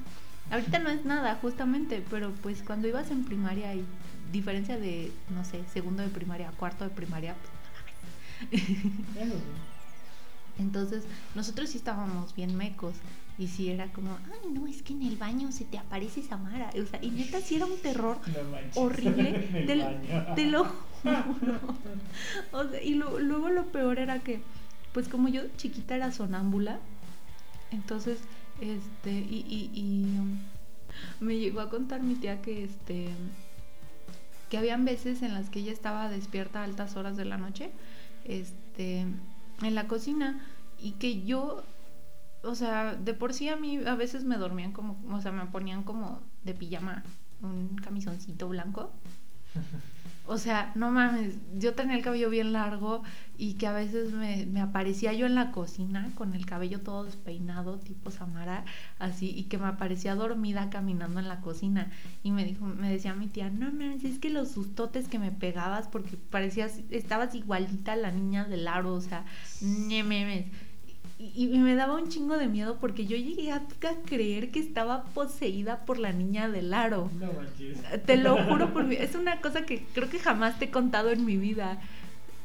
Ahorita 0.50 0.80
no 0.80 0.90
es 0.90 1.06
nada, 1.06 1.36
justamente, 1.36 2.04
pero 2.10 2.32
pues 2.42 2.64
cuando 2.64 2.88
ibas 2.88 3.12
en 3.12 3.24
primaria 3.26 3.70
hay 3.70 3.86
diferencia 4.32 4.80
de, 4.80 5.12
no 5.30 5.46
sé, 5.46 5.64
segundo 5.72 6.02
de 6.02 6.10
primaria, 6.10 6.52
cuarto 6.58 6.84
de 6.86 6.90
primaria, 6.90 7.36
pues 7.36 7.52
no 8.50 9.26
mames. 9.26 9.44
Entonces, 10.60 11.04
nosotros 11.36 11.70
sí 11.70 11.78
estábamos 11.78 12.36
bien 12.36 12.56
mecos. 12.56 12.94
Y 13.38 13.48
sí 13.48 13.70
era 13.70 13.88
como, 13.94 14.18
ay, 14.34 14.52
no, 14.52 14.68
es 14.68 14.82
que 14.84 14.92
en 14.94 15.02
el 15.04 15.16
baño 15.16 15.52
se 15.54 15.64
te 15.64 15.78
aparece 15.78 16.22
Samara. 16.22 16.70
O 16.80 16.86
sea, 16.86 17.00
y 17.02 17.10
neta 17.10 17.40
sí 17.40 17.56
era 17.56 17.66
un 17.66 17.78
terror 17.82 18.18
No 18.76 18.82
horrible. 18.82 19.48
En 19.54 19.70
el 19.70 20.36
Te, 20.36 20.46
lo 20.46 20.66
juro. 21.04 21.60
O 22.52 22.64
sea, 22.68 22.84
y 22.84 22.96
lo- 22.96 23.20
luego 23.20 23.50
lo 23.50 23.66
peor 23.72 23.98
era 24.00 24.20
que, 24.20 24.42
pues 24.94 25.08
como 25.08 25.30
yo 25.30 25.44
chiquita 25.56 25.96
era 25.96 26.12
sonámbula, 26.12 26.80
entonces, 27.72 28.18
este, 28.60 29.12
y, 29.12 29.46
y, 29.48 29.72
y, 29.74 30.20
um, 30.20 30.38
me 31.22 31.38
llegó 31.38 31.62
a 31.62 31.70
contar 31.70 32.02
mi 32.02 32.16
tía 32.16 32.42
que, 32.42 32.64
este, 32.66 33.08
que 34.50 34.58
habían 34.58 34.84
veces 34.84 35.22
en 35.22 35.34
las 35.34 35.50
que 35.50 35.60
ella 35.60 35.72
estaba 35.72 36.10
despierta 36.10 36.60
a 36.62 36.64
altas 36.66 36.96
horas 36.98 37.16
de 37.16 37.26
la 37.26 37.38
noche, 37.38 37.70
este, 38.26 39.06
en 39.62 39.76
la 39.76 39.88
cocina, 39.88 40.46
y 40.80 40.94
que 40.94 41.24
yo, 41.24 41.64
o 42.44 42.56
sea, 42.56 42.96
de 42.96 43.14
por 43.14 43.34
sí 43.34 43.50
a 43.50 43.56
mí 43.56 43.78
a 43.86 43.96
veces 43.96 44.24
me 44.24 44.38
dormían 44.38 44.72
como, 44.72 45.02
o 45.14 45.22
sea, 45.22 45.32
me 45.32 45.46
ponían 45.46 45.84
como 45.84 46.22
de 46.44 46.54
pijama 46.54 47.04
un 47.42 47.78
camisoncito 47.78 48.48
blanco. 48.50 48.92
O 50.32 50.38
sea, 50.38 50.72
no 50.76 50.92
mames, 50.92 51.34
yo 51.58 51.74
tenía 51.74 51.96
el 51.96 52.04
cabello 52.04 52.30
bien 52.30 52.54
largo 52.54 53.02
y 53.36 53.56
que 53.56 53.66
a 53.66 53.74
veces 53.74 54.14
me, 54.14 54.46
me 54.46 54.62
aparecía 54.62 55.12
yo 55.12 55.26
en 55.26 55.34
la 55.34 55.52
cocina 55.52 56.12
con 56.14 56.36
el 56.36 56.46
cabello 56.46 56.82
todo 56.82 57.04
despeinado, 57.04 57.80
tipo 57.80 58.12
Samara, 58.12 58.64
así, 59.00 59.32
y 59.36 59.46
que 59.46 59.58
me 59.58 59.66
aparecía 59.66 60.14
dormida 60.14 60.70
caminando 60.70 61.20
en 61.20 61.28
la 61.28 61.42
cocina. 61.42 61.92
Y 62.22 62.30
me 62.30 62.46
dijo, 62.46 62.64
me 62.66 62.92
decía 62.92 63.16
mi 63.16 63.26
tía, 63.28 63.50
no 63.50 63.72
mames, 63.72 64.04
es 64.04 64.20
que 64.20 64.30
los 64.30 64.52
sustotes 64.52 65.08
que 65.08 65.18
me 65.18 65.32
pegabas 65.32 65.88
porque 65.88 66.16
parecías, 66.16 66.80
estabas 66.92 67.34
igualita 67.34 67.94
a 67.94 67.96
la 67.96 68.12
niña 68.12 68.46
del 68.46 68.68
aro, 68.68 68.94
o 68.94 69.02
sea, 69.02 69.26
ne 69.62 70.04
memes. 70.04 70.46
Y, 71.20 71.54
y 71.54 71.58
me 71.60 71.76
daba 71.76 71.96
un 71.96 72.08
chingo 72.08 72.38
de 72.38 72.48
miedo 72.48 72.78
porque 72.80 73.06
yo 73.06 73.18
llegué 73.18 73.52
a, 73.52 73.58
a 73.58 73.96
creer 74.06 74.52
que 74.52 74.60
estaba 74.60 75.04
poseída 75.04 75.86
por 75.86 76.00
la 76.00 76.14
niña 76.14 76.48
del 76.48 76.74
aro. 76.74 77.12
No 77.20 77.34
manches. 77.34 78.06
Te 78.06 78.16
lo 78.16 78.38
juro 78.46 78.72
por 78.72 78.86
mi... 78.86 78.96
Es 78.96 79.16
una 79.16 79.42
cosa 79.42 79.66
que 79.66 79.84
creo 79.94 80.10
que 80.10 80.20
jamás 80.20 80.58
te 80.58 80.66
he 80.66 80.72
contado 80.72 81.10
en 81.10 81.26
mi 81.26 81.36
vida. 81.36 81.82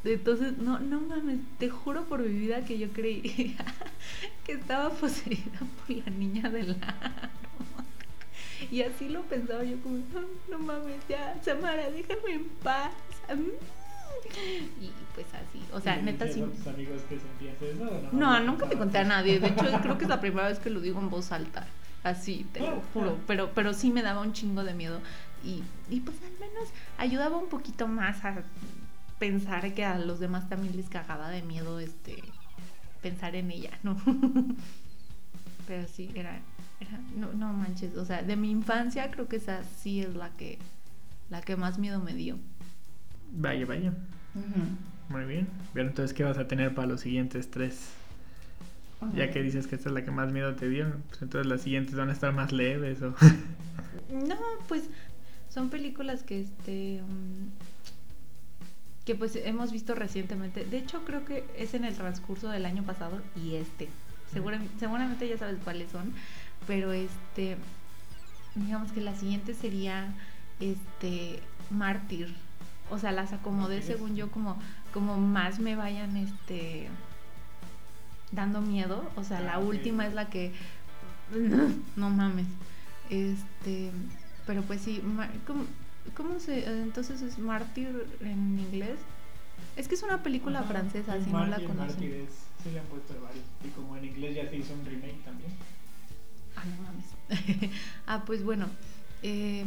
Entonces, 0.05 0.59
no, 0.59 0.81
no 0.81 1.01
mames, 1.01 1.39
te 1.59 1.71
juro 1.71 2.05
por 2.05 2.21
mi 2.21 2.37
vida 2.37 2.65
que 2.65 2.77
yo 2.77 2.89
creí 2.89 3.57
que 4.45 4.53
estaba 4.53 4.91
poseída 4.91 5.61
por 5.87 5.97
la 5.97 6.11
niña 6.11 6.51
del 6.51 6.73
aro. 6.83 7.31
Y 8.71 8.83
así 8.83 9.09
lo 9.09 9.23
pensaba 9.23 9.63
yo 9.63 9.81
como, 9.83 9.99
no, 9.99 10.23
no 10.51 10.59
mames, 10.59 10.97
ya, 11.09 11.41
Samara, 11.43 11.91
déjame 11.91 12.35
en 12.35 12.45
paz. 12.63 12.93
Y 14.81 14.91
pues 15.15 15.27
así, 15.35 15.63
o 15.73 15.81
sea, 15.81 15.95
¿Y 15.95 15.99
le 15.99 16.13
neta 16.13 16.27
sí. 16.27 16.41
tus 16.41 16.67
amigos 16.67 17.03
que 17.09 17.19
sentías 17.19 17.63
eso? 17.63 17.85
o 17.85 18.17
No, 18.17 18.31
más 18.31 18.45
nunca 18.45 18.67
le 18.67 18.71
pensabas 18.71 18.79
conté 18.79 18.99
a 18.99 19.05
nadie. 19.05 19.39
De 19.39 19.49
hecho, 19.49 19.65
creo 19.83 19.99
que 19.99 20.05
es 20.05 20.11
la 20.11 20.21
primera 20.21 20.49
vez 20.49 20.59
que 20.59 20.71
lo 20.71 20.81
digo 20.81 21.01
en 21.01 21.11
voz 21.11 21.31
alta. 21.33 21.67
Así, 22.03 22.47
te 22.53 22.61
lo 22.61 22.83
juro. 22.93 23.19
Pero, 23.27 23.53
pero 23.55 23.73
sí 23.73 23.91
me 23.91 24.03
daba 24.03 24.21
un 24.21 24.33
chingo 24.33 24.65
de 24.65 24.75
miedo. 24.75 25.01
Y, 25.43 25.63
y 25.89 26.01
pues 26.01 26.17
al 26.23 26.33
menos 26.33 26.69
ayudaba 26.99 27.37
un 27.37 27.49
poquito 27.49 27.87
más 27.87 28.25
a 28.25 28.43
pensar 29.19 29.73
que 29.73 29.85
a 29.85 29.99
los 29.99 30.21
demás 30.21 30.49
también 30.49 30.77
les 30.77 30.89
cagaba 30.89 31.31
de 31.31 31.43
miedo 31.43 31.81
este 31.81 32.23
pensar 33.01 33.37
en 33.37 33.51
ella, 33.51 33.71
¿no? 33.83 33.97
Pero 35.67 35.87
sí, 35.89 36.11
era, 36.15 36.41
era 36.81 36.99
no, 37.17 37.33
no 37.33 37.53
manches. 37.53 37.97
O 37.97 38.05
sea, 38.05 38.23
de 38.23 38.37
mi 38.37 38.51
infancia 38.51 39.11
creo 39.11 39.29
que 39.29 39.37
esa 39.37 39.63
sí 39.65 40.01
es 40.03 40.15
la 40.15 40.31
que, 40.31 40.59
la 41.31 41.41
que 41.43 41.57
más 41.57 41.79
miedo 41.79 42.01
me 42.01 42.15
dio. 42.15 42.39
Vaya, 43.37 43.67
vaya. 43.67 43.93
Muy 45.09 45.25
bien. 45.25 45.49
Bien, 45.75 45.89
entonces, 45.89 46.15
¿qué 46.15 46.25
vas 46.25 46.39
a 46.39 46.47
tener 46.49 46.75
para 46.75 46.89
los 46.89 47.01
siguientes 47.01 47.51
tres? 47.51 47.91
Ya 49.15 49.31
que 49.31 49.43
dices 49.43 49.67
que 49.67 49.75
esta 49.77 49.91
es 49.91 49.95
la 49.95 50.03
que 50.03 50.11
más 50.11 50.33
miedo 50.33 50.55
te 50.55 50.67
dio, 50.69 50.87
pues 51.11 51.21
entonces 51.21 51.47
las 51.47 51.61
siguientes 51.61 51.95
van 51.95 52.09
a 52.09 52.13
estar 52.13 52.33
más 52.33 52.53
leves 52.53 53.03
o... 53.03 53.15
No, 54.11 54.37
pues 54.69 54.85
son 55.51 55.69
películas 55.69 56.23
que 56.23 56.41
este 56.43 57.03
mm, 57.03 57.49
que 59.05 59.15
pues 59.15 59.37
hemos 59.37 59.73
visto 59.73 59.95
recientemente. 59.95 60.65
De 60.65 60.79
hecho, 60.79 61.05
creo 61.05 61.25
que 61.27 61.45
es 61.59 61.75
en 61.75 61.85
el 61.85 61.95
transcurso 61.95 62.49
del 62.49 62.65
año 62.65 62.83
pasado 62.85 63.21
y 63.37 63.57
este. 63.57 63.89
Segura- 64.33 64.61
seguramente 64.81 65.29
ya 65.29 65.37
sabes 65.37 65.59
cuáles 65.63 65.91
son, 65.91 66.13
pero 66.67 66.93
este 66.93 67.57
digamos 68.55 68.91
que 68.93 69.01
la 69.03 69.15
siguiente 69.15 69.53
sería 69.55 70.15
este 70.61 71.41
Mártir. 71.71 72.35
O 72.91 72.99
sea, 72.99 73.13
las 73.13 73.33
acomodé 73.33 73.83
según 73.83 74.15
yo 74.17 74.31
como 74.31 74.59
como 74.93 75.19
más 75.19 75.59
me 75.59 75.75
vayan 75.77 76.17
este 76.17 76.89
dando 78.33 78.61
miedo, 78.61 79.11
o 79.17 79.25
sea, 79.25 79.41
la 79.41 79.55
Ah, 79.55 79.59
última 79.59 80.07
es 80.07 80.15
la 80.15 80.29
que 80.31 80.53
no 81.97 82.11
mames. 82.11 82.47
Este, 83.11 83.93
pero 84.47 84.63
pues 84.63 84.81
sí, 84.83 85.03
¿cómo, 85.47 85.65
cómo 86.17 86.39
se 86.41 86.69
entonces 86.83 87.23
es 87.23 87.39
mártir 87.39 88.07
en 88.21 88.59
inglés? 88.59 88.99
Es 89.77 89.89
que 89.89 89.95
es 89.95 90.03
una 90.03 90.23
película 90.23 90.61
Ajá, 90.61 90.69
francesa, 90.69 91.17
es 91.17 91.25
si 91.25 91.33
no 91.35 91.47
la 91.47 91.61
Mártir, 91.61 91.67
conocen. 91.67 92.07
Mártires, 92.07 92.31
sí 92.63 92.71
le 92.71 92.81
han 92.81 92.87
puesto 92.87 93.15
varios. 93.21 93.45
Y 93.65 93.69
como 93.71 93.97
en 93.97 94.05
inglés 94.05 94.37
ya 94.37 94.49
se 94.49 94.57
hizo 94.57 94.75
un 94.75 94.85
remake 94.85 95.23
también. 95.25 95.53
Ah, 96.57 96.65
no 96.67 96.83
mames. 96.83 97.07
ah, 98.07 98.25
pues 98.25 98.45
bueno. 98.45 98.69
eh, 99.23 99.65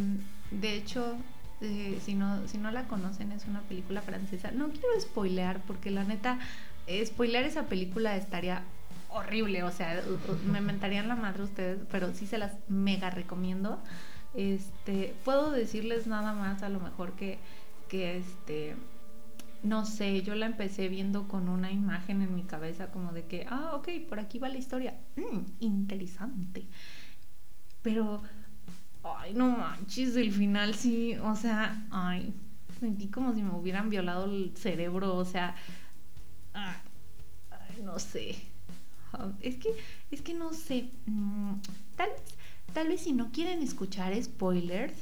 de 0.51 0.75
hecho, 0.75 1.17
eh, 1.61 1.99
si, 2.03 2.13
no, 2.13 2.47
si 2.47 2.57
no 2.57 2.71
la 2.71 2.87
conocen, 2.87 3.31
es 3.31 3.45
una 3.45 3.61
película 3.61 4.01
francesa. 4.01 4.51
No 4.51 4.69
quiero 4.69 4.99
spoilear, 4.99 5.61
porque 5.65 5.91
la 5.91 6.03
neta, 6.03 6.39
eh, 6.85 7.05
spoilear 7.05 7.45
esa 7.45 7.63
película 7.63 8.15
estaría 8.15 8.63
horrible. 9.09 9.63
O 9.63 9.71
sea, 9.71 10.01
me 10.45 10.61
mentarían 10.61 11.07
la 11.07 11.15
madre 11.15 11.43
ustedes, 11.43 11.79
pero 11.91 12.13
sí 12.13 12.27
se 12.27 12.37
las 12.37 12.53
mega 12.69 13.09
recomiendo. 13.09 13.81
Este, 14.35 15.15
puedo 15.25 15.51
decirles 15.51 16.05
nada 16.07 16.33
más, 16.33 16.61
a 16.63 16.69
lo 16.69 16.79
mejor 16.79 17.13
que, 17.13 17.39
que 17.87 18.17
este. 18.17 18.75
No 19.63 19.85
sé, 19.85 20.21
yo 20.21 20.35
la 20.35 20.45
empecé 20.45 20.87
viendo 20.87 21.27
con 21.27 21.49
una 21.49 21.71
imagen 21.71 22.21
en 22.21 22.35
mi 22.35 22.43
cabeza 22.43 22.91
como 22.91 23.11
de 23.11 23.25
que, 23.25 23.47
ah, 23.49 23.71
ok, 23.73 23.89
por 24.07 24.19
aquí 24.19 24.37
va 24.37 24.49
la 24.49 24.59
historia. 24.59 24.99
Mm, 25.15 25.39
interesante. 25.59 26.67
Pero, 27.81 28.21
ay, 29.17 29.33
no 29.33 29.49
manches, 29.57 30.15
el 30.15 30.31
final 30.31 30.75
sí, 30.75 31.15
o 31.17 31.35
sea, 31.35 31.85
ay, 31.91 32.33
sentí 32.79 33.07
como 33.07 33.33
si 33.33 33.41
me 33.43 33.51
hubieran 33.55 33.89
violado 33.89 34.25
el 34.25 34.53
cerebro, 34.55 35.15
o 35.15 35.25
sea, 35.25 35.55
ay, 36.53 36.75
ay, 37.51 37.81
no 37.83 37.99
sé. 37.99 38.35
Ah, 39.13 39.31
Es 39.41 39.55
que, 39.57 39.69
es 40.11 40.21
que 40.21 40.33
no 40.33 40.53
sé. 40.53 40.89
mm, 41.05 41.53
Tal 41.95 42.09
vez, 42.09 42.21
tal 42.73 42.87
vez 42.89 43.01
si 43.01 43.13
no 43.13 43.31
quieren 43.31 43.61
escuchar 43.63 44.13
spoilers, 44.21 44.93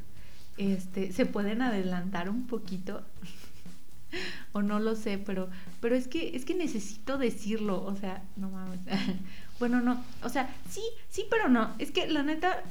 este, 0.57 1.11
se 1.11 1.25
pueden 1.25 1.61
adelantar 1.61 2.29
un 2.29 2.47
poquito. 2.47 3.03
o 4.53 4.61
no 4.61 4.79
lo 4.79 4.95
sé, 4.95 5.17
pero, 5.17 5.49
pero 5.81 5.95
es 5.95 6.07
que, 6.07 6.35
es 6.35 6.45
que 6.45 6.55
necesito 6.55 7.17
decirlo, 7.17 7.83
o 7.83 7.95
sea, 7.95 8.23
no 8.37 8.49
mames. 8.49 8.79
bueno, 9.59 9.81
no, 9.81 10.01
o 10.23 10.29
sea, 10.29 10.53
sí, 10.69 10.81
sí, 11.09 11.25
pero 11.29 11.49
no. 11.49 11.73
Es 11.79 11.91
que 11.91 12.07
la 12.07 12.23
neta, 12.23 12.63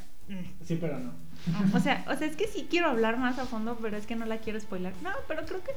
Sí, 0.64 0.78
pero 0.80 0.98
no. 0.98 1.12
o 1.74 1.80
sea, 1.80 2.04
o 2.08 2.16
sea, 2.16 2.26
es 2.26 2.36
que 2.36 2.46
sí 2.46 2.66
quiero 2.70 2.88
hablar 2.88 3.18
más 3.18 3.38
a 3.38 3.46
fondo, 3.46 3.78
pero 3.80 3.96
es 3.96 4.06
que 4.06 4.16
no 4.16 4.24
la 4.24 4.38
quiero 4.38 4.58
spoiler. 4.58 4.94
No, 5.02 5.10
pero 5.28 5.44
creo 5.44 5.62
que 5.62 5.72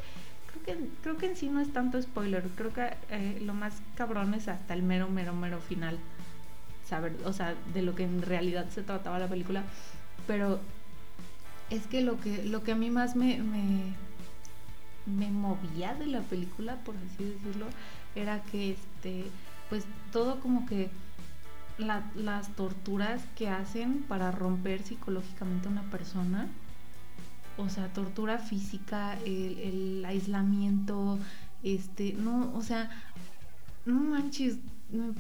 creo 0.48 0.64
que 0.64 0.88
creo 1.02 1.18
que 1.18 1.26
en 1.28 1.36
sí 1.36 1.50
no 1.50 1.60
es 1.60 1.74
tanto 1.74 2.02
spoiler. 2.02 2.44
Creo 2.56 2.74
que 2.74 2.94
eh, 3.10 3.42
lo 3.44 3.54
más 3.54 3.82
cabrón 3.96 4.34
es 4.34 4.48
hasta 4.48 4.74
el 4.74 4.84
mero 4.84 5.10
mero 5.10 5.34
mero 5.34 5.60
final. 5.60 5.98
Saber, 6.86 7.14
o 7.26 7.34
sea, 7.34 7.56
de 7.74 7.82
lo 7.82 7.96
que 7.96 8.04
en 8.04 8.22
realidad 8.22 8.70
se 8.70 8.82
trataba 8.82 9.20
la 9.20 9.28
película, 9.28 9.64
pero 10.26 10.62
es 11.70 11.86
que 11.88 12.02
lo 12.02 12.20
que 12.20 12.46
lo 12.46 12.64
que 12.64 12.72
a 12.72 12.76
mí 12.76 12.90
más 12.90 13.16
me 13.18 13.40
me, 13.40 13.94
me 15.06 15.30
movía 15.30 15.94
de 15.96 16.08
la 16.08 16.22
película, 16.22 16.76
por 16.86 16.96
así 16.96 17.26
decirlo, 17.26 17.66
era 18.16 18.42
que 18.44 18.72
este 18.72 19.26
pues 19.70 19.86
todo 20.12 20.40
como 20.40 20.66
que 20.66 20.90
la- 21.78 22.10
las 22.16 22.50
torturas 22.56 23.22
que 23.36 23.50
hacen 23.50 24.04
para 24.08 24.32
romper 24.32 24.82
psicológicamente 24.84 25.68
a 25.68 25.72
una 25.72 25.84
persona. 25.90 26.48
O 27.58 27.70
sea, 27.70 27.88
tortura 27.94 28.38
física, 28.38 29.18
el, 29.26 29.58
el 29.60 30.06
aislamiento, 30.06 31.18
este, 31.64 32.14
no, 32.14 32.54
o 32.56 32.62
sea, 32.62 32.90
no 33.86 33.96
manches, 34.00 34.58
me- 34.92 35.14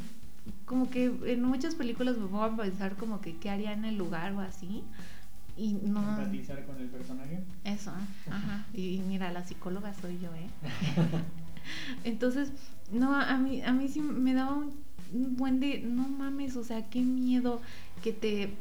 como 0.65 0.89
que 0.89 1.05
en 1.25 1.43
muchas 1.43 1.75
películas 1.75 2.17
me 2.17 2.27
pongo 2.27 2.43
a 2.43 2.55
pensar 2.55 2.95
como 2.95 3.21
que 3.21 3.37
qué 3.37 3.49
haría 3.49 3.73
en 3.73 3.85
el 3.85 3.97
lugar 3.97 4.33
o 4.33 4.39
así. 4.41 4.83
Y 5.57 5.73
no. 5.73 5.99
Empatizar 6.19 6.63
con 6.65 6.77
el 6.79 6.87
personaje. 6.89 7.39
Eso, 7.63 7.91
ajá. 8.29 8.65
Y 8.73 9.01
mira, 9.07 9.31
la 9.31 9.43
psicóloga 9.43 9.93
soy 9.95 10.19
yo, 10.19 10.29
¿eh? 10.35 10.49
Entonces, 12.03 12.51
no, 12.91 13.15
a 13.15 13.37
mí, 13.37 13.61
a 13.63 13.73
mí 13.73 13.87
sí 13.87 13.99
me 14.01 14.33
daba 14.35 14.53
un, 14.53 14.73
un 15.13 15.35
buen 15.35 15.59
de, 15.59 15.79
no 15.79 16.07
mames, 16.07 16.55
o 16.55 16.63
sea, 16.63 16.89
qué 16.89 17.01
miedo 17.01 17.61
que 18.03 18.13
te, 18.13 18.53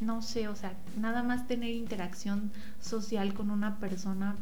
no 0.00 0.22
sé, 0.22 0.48
o 0.48 0.56
sea, 0.56 0.74
nada 0.98 1.22
más 1.22 1.46
tener 1.46 1.70
interacción 1.70 2.50
social 2.80 3.34
con 3.34 3.50
una 3.50 3.78
persona 3.78 4.36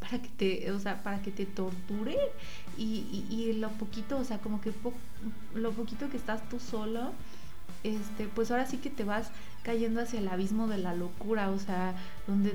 para 0.00 0.20
que 0.22 0.28
te, 0.28 0.72
o 0.72 0.78
sea, 0.78 1.02
para 1.02 1.22
que 1.22 1.30
te 1.30 1.46
torture 1.46 2.16
y, 2.76 3.26
y, 3.30 3.34
y 3.34 3.52
lo 3.54 3.70
poquito, 3.70 4.18
o 4.18 4.24
sea, 4.24 4.38
como 4.38 4.60
que 4.60 4.72
lo 5.54 5.72
poquito 5.72 6.08
que 6.10 6.16
estás 6.16 6.48
tú 6.48 6.60
solo, 6.60 7.12
este, 7.82 8.26
pues 8.26 8.50
ahora 8.50 8.66
sí 8.66 8.78
que 8.78 8.90
te 8.90 9.04
vas 9.04 9.30
cayendo 9.62 10.00
hacia 10.00 10.20
el 10.20 10.28
abismo 10.28 10.68
de 10.68 10.78
la 10.78 10.94
locura, 10.94 11.50
o 11.50 11.58
sea, 11.58 11.94
donde 12.26 12.54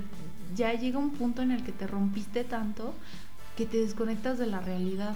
ya 0.54 0.72
llega 0.74 0.98
un 0.98 1.12
punto 1.12 1.42
en 1.42 1.50
el 1.50 1.62
que 1.62 1.72
te 1.72 1.86
rompiste 1.86 2.44
tanto 2.44 2.94
que 3.56 3.66
te 3.66 3.78
desconectas 3.78 4.38
de 4.38 4.46
la 4.46 4.60
realidad. 4.60 5.14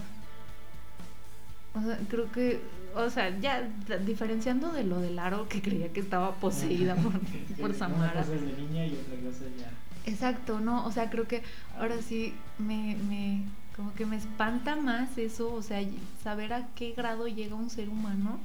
O 1.76 1.82
sea, 1.82 1.98
creo 2.08 2.30
que, 2.32 2.60
o 2.94 3.10
sea, 3.10 3.38
ya 3.38 3.68
diferenciando 4.06 4.72
de 4.72 4.84
lo 4.84 5.00
del 5.00 5.18
aro 5.18 5.48
que 5.48 5.60
creía 5.60 5.92
que 5.92 6.00
estaba 6.00 6.34
poseída 6.36 6.94
por, 6.96 7.12
por 7.60 7.74
Samara. 7.74 8.12
Una 8.12 8.22
cosa 8.22 8.34
es 8.34 8.42
de 8.42 8.62
niña 8.62 8.86
y 8.86 8.94
otra 8.94 9.16
cosa 9.28 9.44
ya. 9.58 9.70
Exacto, 10.10 10.60
no, 10.60 10.86
o 10.86 10.92
sea, 10.92 11.10
creo 11.10 11.26
que 11.26 11.42
ahora 11.78 12.00
sí 12.00 12.32
me, 12.58 12.96
me, 13.08 13.42
como 13.76 13.92
que 13.94 14.06
me 14.06 14.16
espanta 14.16 14.76
más 14.76 15.18
eso, 15.18 15.52
o 15.52 15.62
sea, 15.62 15.80
saber 16.22 16.52
a 16.52 16.68
qué 16.76 16.92
grado 16.92 17.26
llega 17.26 17.56
un 17.56 17.70
ser 17.70 17.88
humano 17.88 18.38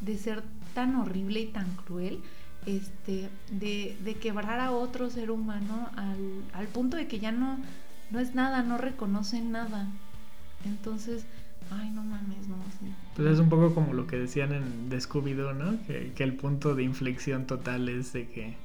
de 0.00 0.16
ser 0.16 0.42
tan 0.74 0.96
horrible 0.96 1.40
y 1.40 1.46
tan 1.46 1.68
cruel, 1.76 2.22
este, 2.66 3.28
de, 3.50 3.96
de 4.02 4.14
quebrar 4.14 4.60
a 4.60 4.72
otro 4.72 5.10
ser 5.10 5.30
humano 5.30 5.90
al, 5.94 6.42
al 6.54 6.66
punto 6.68 6.96
de 6.96 7.06
que 7.06 7.20
ya 7.20 7.32
no, 7.32 7.58
no 8.10 8.18
es 8.18 8.34
nada, 8.34 8.62
no 8.62 8.78
reconoce 8.78 9.40
nada. 9.42 9.88
Entonces, 10.64 11.24
ay, 11.70 11.90
no 11.90 12.02
mames, 12.02 12.48
no, 12.48 12.56
sí. 12.80 12.92
Pues 13.16 13.28
es 13.28 13.38
un 13.38 13.48
poco 13.48 13.74
como 13.74 13.92
lo 13.92 14.06
que 14.06 14.16
decían 14.16 14.52
en 14.52 14.88
de 14.88 14.98
Scooby-Doo, 14.98 15.54
¿no? 15.54 15.78
Que, 15.86 16.12
que 16.14 16.24
el 16.24 16.34
punto 16.34 16.74
de 16.74 16.82
inflexión 16.82 17.46
total 17.46 17.88
es 17.88 18.12
de 18.12 18.28
que, 18.28 18.56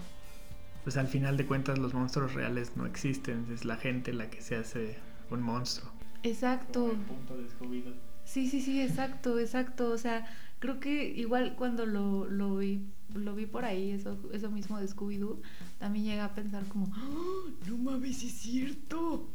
pues 0.84 0.98
al 0.98 1.08
final 1.08 1.38
de 1.38 1.46
cuentas 1.46 1.78
los 1.78 1.94
monstruos 1.94 2.34
reales 2.34 2.74
no 2.76 2.86
existen, 2.86 3.46
es 3.54 3.66
la 3.66 3.78
gente 3.78 4.14
la 4.14 4.30
que 4.30 4.42
se 4.42 4.56
hace 4.56 4.98
un 5.30 5.42
monstruo. 5.42 5.92
Exacto. 6.24 6.96
punto 7.08 7.38
de 7.38 7.48
Scooby-Doo. 7.50 7.94
Sí, 8.26 8.50
sí, 8.50 8.62
sí, 8.62 8.82
exacto, 8.82 9.40
exacto. 9.40 9.90
O 9.90 9.98
sea, 9.98 10.26
creo 10.60 10.80
que 10.80 11.08
igual 11.10 11.56
cuando 11.56 11.86
lo, 11.86 12.26
lo 12.30 12.58
vi, 12.58 12.82
lo 13.14 13.36
vi 13.36 13.46
por 13.46 13.66
ahí, 13.66 13.92
eso, 13.92 14.18
eso 14.34 14.50
mismo 14.52 14.80
de 14.80 14.88
Scooby-Doo, 14.88 15.42
también 15.80 16.06
llegué 16.06 16.22
a 16.22 16.34
pensar 16.34 16.64
como, 16.68 16.88
"¡Ah! 16.96 17.50
no 17.68 17.78
mames, 17.78 18.24
es 18.24 18.34
cierto. 18.34 19.30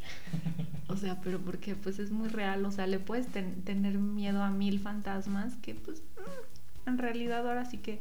o 0.88 0.96
sea, 0.96 1.20
pero 1.22 1.38
porque 1.38 1.74
pues 1.76 1.98
es 1.98 2.10
muy 2.10 2.28
real, 2.28 2.64
o 2.66 2.70
sea, 2.72 2.86
le 2.86 2.98
puedes 2.98 3.28
ten- 3.28 3.62
tener 3.62 3.98
miedo 3.98 4.42
a 4.42 4.50
mil 4.50 4.78
fantasmas 4.80 5.54
que 5.62 5.74
pues 5.74 6.00
mm, 6.00 6.88
en 6.90 6.98
realidad 6.98 7.46
ahora 7.48 7.64
sí 7.64 7.78
que 7.78 8.00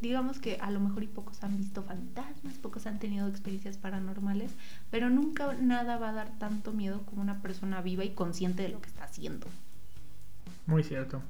digamos 0.00 0.40
que 0.40 0.56
a 0.56 0.70
lo 0.72 0.80
mejor 0.80 1.04
y 1.04 1.06
pocos 1.06 1.44
han 1.44 1.56
visto 1.56 1.82
fantasmas, 1.82 2.54
pocos 2.54 2.86
han 2.86 2.98
tenido 2.98 3.28
experiencias 3.28 3.76
paranormales, 3.78 4.50
pero 4.90 5.10
nunca 5.10 5.54
nada 5.54 5.96
va 5.98 6.08
a 6.08 6.12
dar 6.12 6.38
tanto 6.40 6.72
miedo 6.72 7.02
como 7.06 7.22
una 7.22 7.40
persona 7.40 7.80
viva 7.82 8.04
y 8.04 8.10
consciente 8.10 8.64
de 8.64 8.70
lo 8.70 8.80
que 8.80 8.88
está 8.88 9.04
haciendo. 9.04 9.46
Muy 10.66 10.82
cierto. 10.82 11.22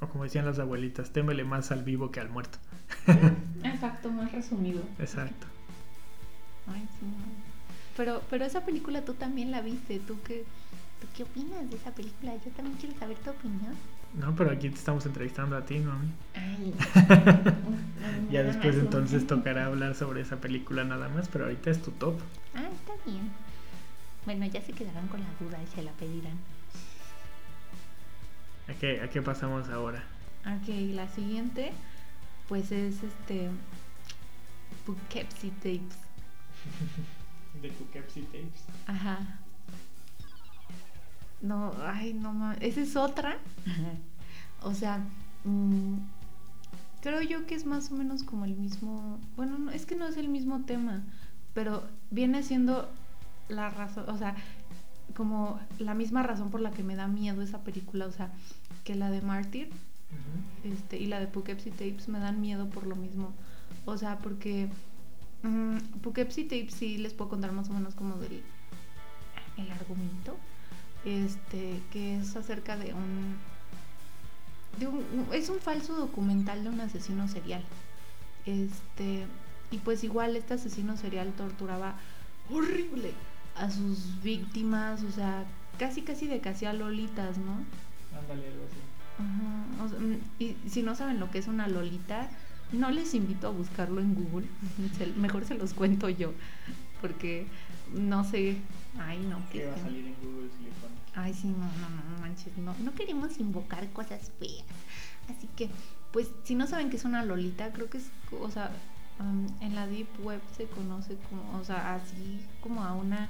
O 0.00 0.06
como 0.06 0.24
decían 0.24 0.46
las 0.46 0.58
abuelitas, 0.58 1.10
témele 1.12 1.44
más 1.44 1.70
al 1.70 1.82
vivo 1.82 2.10
que 2.10 2.20
al 2.20 2.28
muerto. 2.28 2.58
Exacto, 3.64 4.10
más 4.10 4.30
resumido. 4.32 4.82
Exacto. 4.98 5.46
Ay, 6.66 6.86
sí. 7.00 7.06
Pero, 7.96 8.22
pero 8.30 8.44
esa 8.44 8.64
película 8.64 9.04
tú 9.04 9.14
también 9.14 9.50
la 9.50 9.60
viste, 9.60 9.98
¿tú 9.98 10.18
qué, 10.24 10.44
¿tú 11.00 11.08
qué 11.16 11.24
opinas 11.24 11.68
de 11.68 11.76
esa 11.76 11.90
película? 11.90 12.32
Yo 12.44 12.50
también 12.52 12.76
quiero 12.78 12.96
saber 12.98 13.16
tu 13.18 13.30
opinión. 13.30 13.74
No, 14.14 14.34
pero 14.34 14.50
aquí 14.52 14.70
te 14.70 14.76
estamos 14.76 15.04
entrevistando 15.04 15.56
a 15.56 15.64
ti, 15.64 15.80
¿no? 15.80 15.92
a 15.92 15.96
mí. 15.96 16.08
Ay. 16.34 16.74
Ya 18.30 18.42
después 18.42 18.76
entonces 18.76 19.26
tocará 19.26 19.66
hablar 19.66 19.94
sobre 19.94 20.20
esa 20.20 20.36
película 20.36 20.84
nada 20.84 21.08
más, 21.08 21.28
pero 21.28 21.44
ahorita 21.44 21.70
es 21.70 21.82
tu 21.82 21.90
top. 21.92 22.14
Ah, 22.54 22.68
está 22.70 22.92
bien. 23.10 23.30
Bueno, 24.26 24.44
ya 24.46 24.60
se 24.60 24.72
quedarán 24.72 25.08
con 25.08 25.20
la 25.20 25.28
duda 25.40 25.58
y 25.62 25.66
se 25.74 25.82
la 25.82 25.92
pedirán. 25.92 26.36
¿A 28.68 28.74
qué, 28.74 29.00
a 29.00 29.08
qué 29.08 29.22
pasamos 29.22 29.68
ahora? 29.70 30.02
Ok, 30.46 30.68
la 30.94 31.08
siguiente, 31.08 31.72
pues 32.48 32.70
es 32.70 33.02
este. 33.02 33.48
Poughkeepsie 34.84 35.50
Tapes. 35.52 35.98
De 37.62 37.70
Poughkeepsie 37.70 38.22
Tapes. 38.24 38.64
Ajá. 38.86 39.40
No, 41.40 41.72
ay, 41.82 42.12
no 42.14 42.32
mames. 42.32 42.58
Esa 42.60 42.80
es 42.80 42.96
otra. 42.96 43.38
O 44.60 44.74
sea, 44.74 44.98
mm, 45.44 45.98
creo 47.00 47.22
yo 47.22 47.46
que 47.46 47.54
es 47.54 47.64
más 47.64 47.92
o 47.92 47.94
menos 47.94 48.24
como 48.24 48.44
el 48.44 48.56
mismo. 48.56 49.20
Bueno, 49.36 49.56
no, 49.56 49.70
es 49.70 49.86
que 49.86 49.94
no 49.94 50.06
es 50.08 50.16
el 50.16 50.28
mismo 50.28 50.64
tema, 50.64 51.04
pero 51.54 51.84
viene 52.10 52.42
siendo 52.42 52.90
la 53.48 53.70
razón, 53.70 54.08
o 54.08 54.18
sea, 54.18 54.34
como 55.14 55.58
la 55.78 55.94
misma 55.94 56.22
razón 56.22 56.50
por 56.50 56.60
la 56.60 56.70
que 56.70 56.82
me 56.82 56.96
da 56.96 57.08
miedo 57.08 57.42
esa 57.42 57.62
película, 57.62 58.06
o 58.06 58.12
sea, 58.12 58.30
que 58.84 58.94
la 58.94 59.10
de 59.10 59.20
Martyr 59.20 59.70
este, 60.64 60.98
y 60.98 61.06
la 61.06 61.20
de 61.20 61.26
Poughkeepsie 61.26 61.72
Tapes 61.72 62.08
me 62.08 62.18
dan 62.18 62.40
miedo 62.40 62.68
por 62.68 62.86
lo 62.86 62.96
mismo. 62.96 63.32
O 63.84 63.96
sea, 63.96 64.18
porque 64.18 64.68
mm, 65.42 65.78
Poughkeepsie 66.02 66.44
Tapes 66.44 66.74
sí 66.74 66.98
les 66.98 67.12
puedo 67.12 67.30
contar 67.30 67.52
más 67.52 67.68
o 67.68 67.72
menos 67.72 67.94
como 67.94 68.16
del 68.16 68.42
el 69.56 69.70
argumento, 69.72 70.36
este, 71.04 71.82
que 71.90 72.18
es 72.18 72.36
acerca 72.36 72.76
de 72.76 72.94
un, 72.94 73.36
de 74.78 74.86
un, 74.86 75.04
es 75.32 75.48
un 75.48 75.58
falso 75.58 75.96
documental 75.96 76.62
de 76.62 76.70
un 76.70 76.80
asesino 76.80 77.26
serial. 77.26 77.64
Este, 78.46 79.26
y 79.70 79.78
pues 79.78 80.04
igual 80.04 80.36
este 80.36 80.54
asesino 80.54 80.96
serial 80.96 81.32
torturaba 81.32 81.96
horrible 82.50 83.12
a 83.58 83.70
sus 83.70 84.22
víctimas, 84.22 85.02
o 85.02 85.10
sea, 85.10 85.44
casi 85.78 86.02
casi 86.02 86.26
de 86.26 86.40
casi 86.40 86.66
a 86.66 86.72
lolitas, 86.72 87.38
¿no? 87.38 87.52
Ándale, 88.18 88.48
algo 88.48 88.64
así. 88.66 88.78
Ajá, 89.18 89.84
o 89.84 89.88
sea, 89.88 89.98
mm, 89.98 90.20
y 90.38 90.56
si 90.68 90.82
no 90.82 90.94
saben 90.94 91.20
lo 91.20 91.30
que 91.30 91.38
es 91.38 91.48
una 91.48 91.68
lolita, 91.68 92.28
no 92.72 92.90
les 92.90 93.14
invito 93.14 93.48
a 93.48 93.50
buscarlo 93.50 94.00
en 94.00 94.14
Google. 94.14 94.46
Mejor 95.16 95.44
se 95.44 95.54
los 95.54 95.74
cuento 95.74 96.08
yo. 96.08 96.32
Porque 97.00 97.46
no 97.94 98.24
sé. 98.24 98.56
Ay, 98.98 99.18
no. 99.18 99.40
¿Qué 99.50 99.66
va 99.66 99.74
a 99.74 99.78
salir 99.78 100.06
en 100.06 100.14
Google 100.16 100.50
si 100.56 100.64
le 100.64 100.70
pones? 100.70 100.98
Ay, 101.14 101.34
sí, 101.34 101.48
no, 101.48 101.58
no, 101.58 101.88
no, 101.88 102.14
no 102.14 102.20
manches. 102.20 102.56
No, 102.58 102.74
no 102.82 102.92
queremos 102.94 103.38
invocar 103.38 103.88
cosas 103.90 104.32
feas. 104.38 104.64
Así 105.28 105.48
que, 105.56 105.70
pues, 106.12 106.30
si 106.44 106.54
no 106.54 106.66
saben 106.66 106.90
que 106.90 106.96
es 106.96 107.04
una 107.04 107.24
lolita, 107.24 107.72
creo 107.72 107.88
que 107.88 107.98
es, 107.98 108.10
o 108.32 108.50
sea, 108.50 108.70
um, 109.20 109.46
en 109.60 109.74
la 109.74 109.86
Deep 109.86 110.08
Web 110.24 110.40
se 110.56 110.66
conoce 110.66 111.16
como, 111.28 111.58
o 111.58 111.64
sea, 111.64 111.94
así 111.94 112.40
como 112.60 112.82
a 112.84 112.94
una, 112.94 113.28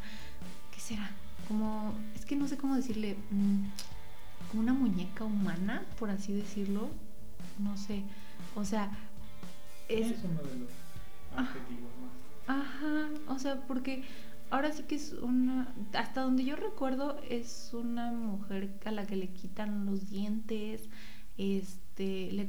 ¿qué 0.73 0.81
será? 0.81 1.11
Como, 1.47 1.95
es 2.15 2.25
que 2.25 2.37
no 2.37 2.47
sé 2.49 2.57
cómo 2.57 2.77
decirle, 2.77 3.17
mm, 3.31 3.65
como 4.51 4.63
una 4.63 4.73
muñeca 4.73 5.25
humana, 5.25 5.85
por 5.99 6.11
así 6.11 6.33
decirlo. 6.33 6.89
No 7.59 7.77
sé. 7.77 8.03
O 8.55 8.65
sea, 8.65 8.91
es, 9.89 10.13
Es 10.13 10.25
uno 10.25 10.43
de 10.43 10.59
los 10.61 10.71
adjetivos 11.37 11.91
más. 12.03 12.57
Ajá, 12.57 13.09
o 13.29 13.39
sea, 13.39 13.61
porque 13.67 14.05
ahora 14.51 14.73
sí 14.73 14.85
que 14.85 14.95
es 14.95 15.13
una, 15.13 15.75
hasta 15.93 16.23
donde 16.23 16.45
yo 16.45 16.57
recuerdo, 16.57 17.21
es 17.29 17.71
una 17.75 18.11
mujer 18.11 18.79
a 18.85 18.91
la 18.91 19.07
que 19.07 19.17
le 19.17 19.29
quitan 19.29 19.87
los 19.87 20.09
dientes, 20.09 20.89
este, 21.37 22.33
le 22.33 22.49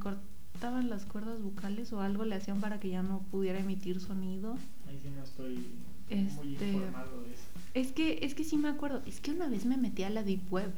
cortaban 0.60 0.90
las 0.90 1.06
cuerdas 1.06 1.42
vocales 1.42 1.94
o 1.94 2.02
algo 2.02 2.26
le 2.26 2.36
hacían 2.36 2.60
para 2.60 2.82
que 2.82 2.90
ya 2.90 3.02
no 3.02 3.20
pudiera 3.32 3.60
emitir 3.60 4.02
sonido. 4.02 4.58
Ahí 4.90 5.00
sí 5.02 5.10
no 5.16 5.24
estoy 5.24 5.56
muy 5.56 5.64
Este- 6.10 6.74
informado 6.74 7.22
de 7.24 7.32
eso. 7.34 7.44
Es 7.74 7.92
que, 7.94 8.20
es 8.24 8.34
que 8.36 8.44
sí 8.44 8.58
me 8.58 8.68
acuerdo, 8.68 9.02
es 9.06 9.22
que 9.22 9.32
una 9.32 9.48
vez 9.48 9.64
me 9.66 9.78
metí 9.78 10.04
a 10.04 10.10
la 10.10 10.22
Deep 10.22 10.52
Web 10.52 10.74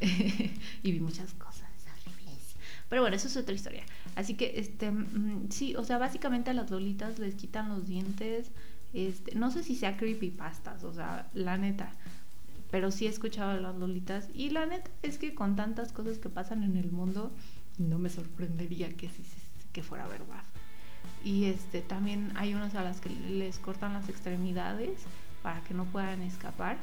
y 0.84 0.92
vi 0.92 1.00
muchas 1.00 1.32
cosas 1.34 1.68
horribles. 2.06 2.54
Pero 2.88 3.02
bueno, 3.02 3.16
eso 3.16 3.26
es 3.26 3.36
otra 3.36 3.52
historia. 3.52 3.82
Así 4.14 4.34
que, 4.34 4.52
este, 4.60 4.92
mm, 4.92 5.48
sí, 5.50 5.74
o 5.74 5.82
sea, 5.82 5.98
básicamente 5.98 6.50
a 6.50 6.54
las 6.54 6.70
lolitas 6.70 7.18
les 7.18 7.34
quitan 7.34 7.68
los 7.68 7.88
dientes. 7.88 8.52
Este, 8.94 9.34
no 9.34 9.50
sé 9.50 9.64
si 9.64 9.74
sea 9.74 9.96
creepypastas, 9.96 10.84
o 10.84 10.92
sea, 10.92 11.28
la 11.34 11.56
neta. 11.58 11.90
Pero 12.70 12.92
sí 12.92 13.06
he 13.06 13.08
escuchado 13.08 13.50
a 13.50 13.56
las 13.60 13.74
lolitas. 13.74 14.28
Y 14.34 14.50
la 14.50 14.66
neta 14.66 14.88
es 15.02 15.18
que 15.18 15.34
con 15.34 15.56
tantas 15.56 15.90
cosas 15.92 16.18
que 16.18 16.28
pasan 16.28 16.62
en 16.62 16.76
el 16.76 16.92
mundo, 16.92 17.32
no 17.78 17.98
me 17.98 18.08
sorprendería 18.08 18.88
que, 18.96 19.08
sí, 19.08 19.22
que 19.72 19.82
fuera 19.82 20.06
verdad. 20.06 20.42
Y 21.24 21.44
este 21.46 21.80
también 21.82 22.32
hay 22.36 22.54
unos 22.54 22.74
a 22.74 22.82
las 22.82 23.00
que 23.00 23.10
les 23.10 23.58
cortan 23.58 23.92
las 23.92 24.08
extremidades 24.08 25.00
para 25.42 25.62
que 25.62 25.74
no 25.74 25.84
puedan 25.84 26.22
escapar. 26.22 26.78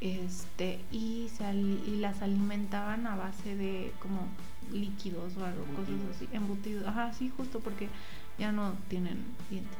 Este, 0.00 0.80
y, 0.90 1.28
y 1.86 1.96
las 2.00 2.22
alimentaban 2.22 3.06
a 3.06 3.14
base 3.14 3.54
de 3.56 3.92
como 4.00 4.26
líquidos 4.72 5.36
o 5.36 5.44
algo, 5.44 5.64
cosas 5.76 5.94
así, 6.14 6.28
embutidos. 6.32 6.86
Ajá, 6.86 7.12
sí, 7.12 7.32
justo 7.36 7.60
porque 7.60 7.88
ya 8.38 8.52
no 8.52 8.74
tienen 8.88 9.24
dientes. 9.50 9.78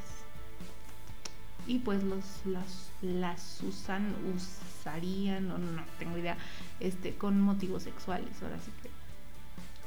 Y 1.65 1.79
pues 1.79 2.03
los 2.03 2.23
las, 2.45 2.91
las 3.01 3.61
usan, 3.63 4.13
usarían, 4.35 5.47
no, 5.47 5.57
no 5.57 5.83
tengo 5.97 6.17
idea, 6.17 6.37
este, 6.79 7.15
con 7.15 7.39
motivos 7.39 7.83
sexuales, 7.83 8.41
ahora 8.41 8.59
sí 8.59 8.71
que. 8.81 9.02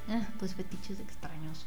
Ah, 0.08 0.26
pues 0.38 0.54
fetiches 0.54 1.00
extraños. 1.00 1.66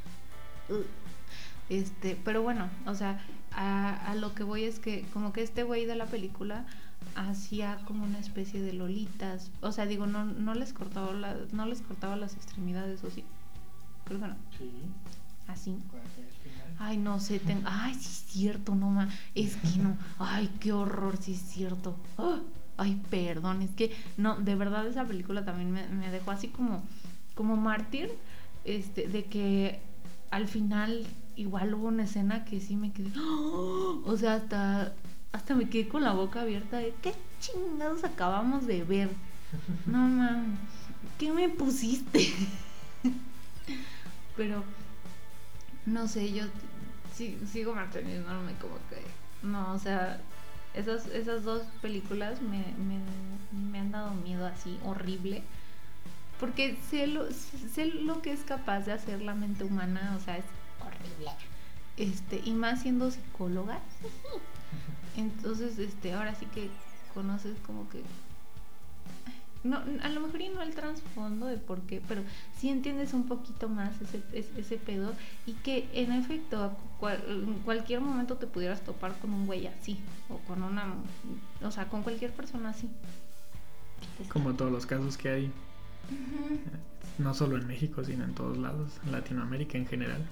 Este, 1.70 2.18
pero 2.24 2.42
bueno, 2.42 2.70
o 2.86 2.96
sea, 2.96 3.20
a, 3.52 4.16
lo 4.16 4.34
que 4.34 4.44
voy 4.44 4.64
es 4.64 4.80
que 4.80 5.06
como 5.14 5.34
que 5.34 5.44
este 5.44 5.64
güey 5.64 5.86
de 5.86 5.96
la 5.96 6.06
película 6.06 6.66
hacía 7.16 7.80
como 7.86 8.04
una 8.04 8.20
especie 8.20 8.62
de 8.62 8.74
lolitas, 8.74 9.52
o 9.62 9.72
sea, 9.72 9.86
digo, 9.86 10.06
no, 10.08 10.26
no 10.26 10.54
les 10.54 10.74
cortaba 10.74 11.12
no 11.52 11.66
les 11.66 11.82
cortaba 11.82 12.16
las 12.16 12.36
extremidades 12.36 13.04
o 13.04 13.10
sí. 13.10 13.24
Creo 14.06 14.20
que 14.20 14.28
no. 14.28 14.36
Sí. 14.58 14.72
Así. 15.48 15.78
Ay, 16.78 16.98
no 16.98 17.20
sé, 17.20 17.42
ay, 17.66 17.94
sí 17.96 18.00
es 18.00 18.32
cierto, 18.32 18.76
no 18.76 18.90
ma, 18.90 19.10
es 19.36 19.56
que 19.58 19.80
no, 19.80 19.98
ay, 20.18 20.50
qué 20.60 20.72
horror, 20.72 21.18
sí 21.18 21.34
es 21.34 21.42
cierto. 21.42 21.98
¡Ah! 22.18 22.40
ay, 22.80 23.02
perdón, 23.10 23.62
es 23.62 23.72
que 23.72 23.94
no, 24.18 24.38
de 24.38 24.56
verdad 24.56 24.88
esa 24.88 25.04
película 25.06 25.44
también 25.44 25.72
me, 25.72 25.88
me 25.90 26.10
dejó 26.10 26.32
así 26.32 26.48
como 26.48 26.82
como 27.40 27.56
mártir 27.56 28.12
este 28.66 29.08
de 29.08 29.24
que 29.24 29.80
al 30.30 30.50
final 30.50 31.08
igual 31.38 31.74
hubo 31.74 31.88
una 31.88 32.04
escena 32.04 32.44
que 32.44 32.60
sí 32.60 32.76
me 32.76 32.92
quedé. 32.92 33.14
O 33.18 34.18
sea, 34.18 34.34
hasta, 34.34 34.92
hasta 35.32 35.56
me 35.56 35.70
quedé 35.70 35.88
con 35.88 36.04
la 36.04 36.12
boca 36.12 36.42
abierta 36.42 36.80
de 36.80 36.94
qué 37.02 37.14
chingados 37.40 38.04
acabamos 38.04 38.68
de 38.68 38.84
ver. 38.84 39.10
No 39.86 40.00
mames, 40.00 40.60
¿qué 41.18 41.32
me 41.32 41.48
pusiste? 41.48 42.28
Pero, 44.36 44.66
no 45.86 46.10
sé, 46.10 46.34
yo 46.34 46.44
sigo 47.16 47.74
manteniéndome 47.74 48.52
como 48.56 48.76
que. 48.90 49.48
No, 49.48 49.72
o 49.72 49.80
sea, 49.80 50.20
esas, 50.74 51.08
esas 51.08 51.46
dos 51.46 51.64
películas 51.82 52.42
me, 52.42 52.66
me, 52.84 53.00
me 53.72 53.80
han 53.80 53.92
dado 53.94 54.14
miedo 54.16 54.46
así 54.46 54.78
horrible 54.84 55.42
porque 56.40 56.78
sé 56.90 57.08
lo, 57.08 57.30
sé 57.32 57.86
lo 57.86 58.22
que 58.22 58.32
es 58.32 58.42
capaz 58.42 58.82
de 58.82 58.94
hacer 58.94 59.22
la 59.22 59.36
mente 59.36 59.64
humana, 59.64 60.16
o 60.18 60.24
sea, 60.24 60.38
es 60.38 60.46
horrible. 60.80 61.32
Este, 61.98 62.42
y 62.46 62.54
más 62.54 62.82
siendo 62.82 63.12
psicóloga. 63.12 63.80
Entonces, 65.18 65.78
este, 65.80 66.14
ahora 66.14 66.34
sí 66.36 66.46
que 66.48 66.70
conoces 67.14 67.58
como 67.66 67.90
que 67.90 68.02
no, 69.64 69.78
a 69.78 70.10
lo 70.10 70.22
mejor 70.22 70.42
y 70.42 70.48
no 70.48 70.62
el 70.62 70.74
trasfondo 70.74 71.46
de 71.46 71.58
por 71.58 71.82
qué, 71.82 72.02
pero 72.08 72.22
sí 72.58 72.70
entiendes 72.70 73.14
un 73.14 73.28
poquito 73.28 73.68
más 73.68 73.92
ese, 74.02 74.24
ese, 74.58 74.78
pedo 74.78 75.14
y 75.46 75.52
que 75.54 75.90
en 75.92 76.14
efecto 76.14 76.78
en 77.28 77.56
cualquier 77.66 78.00
momento 78.00 78.38
te 78.38 78.48
pudieras 78.48 78.82
topar 78.82 79.18
con 79.20 79.34
un 79.34 79.46
güey 79.46 79.68
así 79.68 80.00
o 80.30 80.38
con 80.48 80.64
una, 80.64 80.94
o 81.62 81.72
sea, 81.72 81.90
con 81.90 82.04
cualquier 82.04 82.32
persona 82.32 82.70
así. 82.70 82.90
Como 84.32 84.54
todos 84.54 84.72
los 84.72 84.86
casos 84.86 85.18
que 85.18 85.28
hay 85.28 85.52
no 87.18 87.34
solo 87.34 87.58
en 87.58 87.68
México, 87.68 88.04
sino 88.04 88.24
en 88.24 88.34
todos 88.34 88.58
lados, 88.58 89.00
en 89.06 89.12
Latinoamérica 89.12 89.78
en 89.78 89.86
general. 89.86 90.26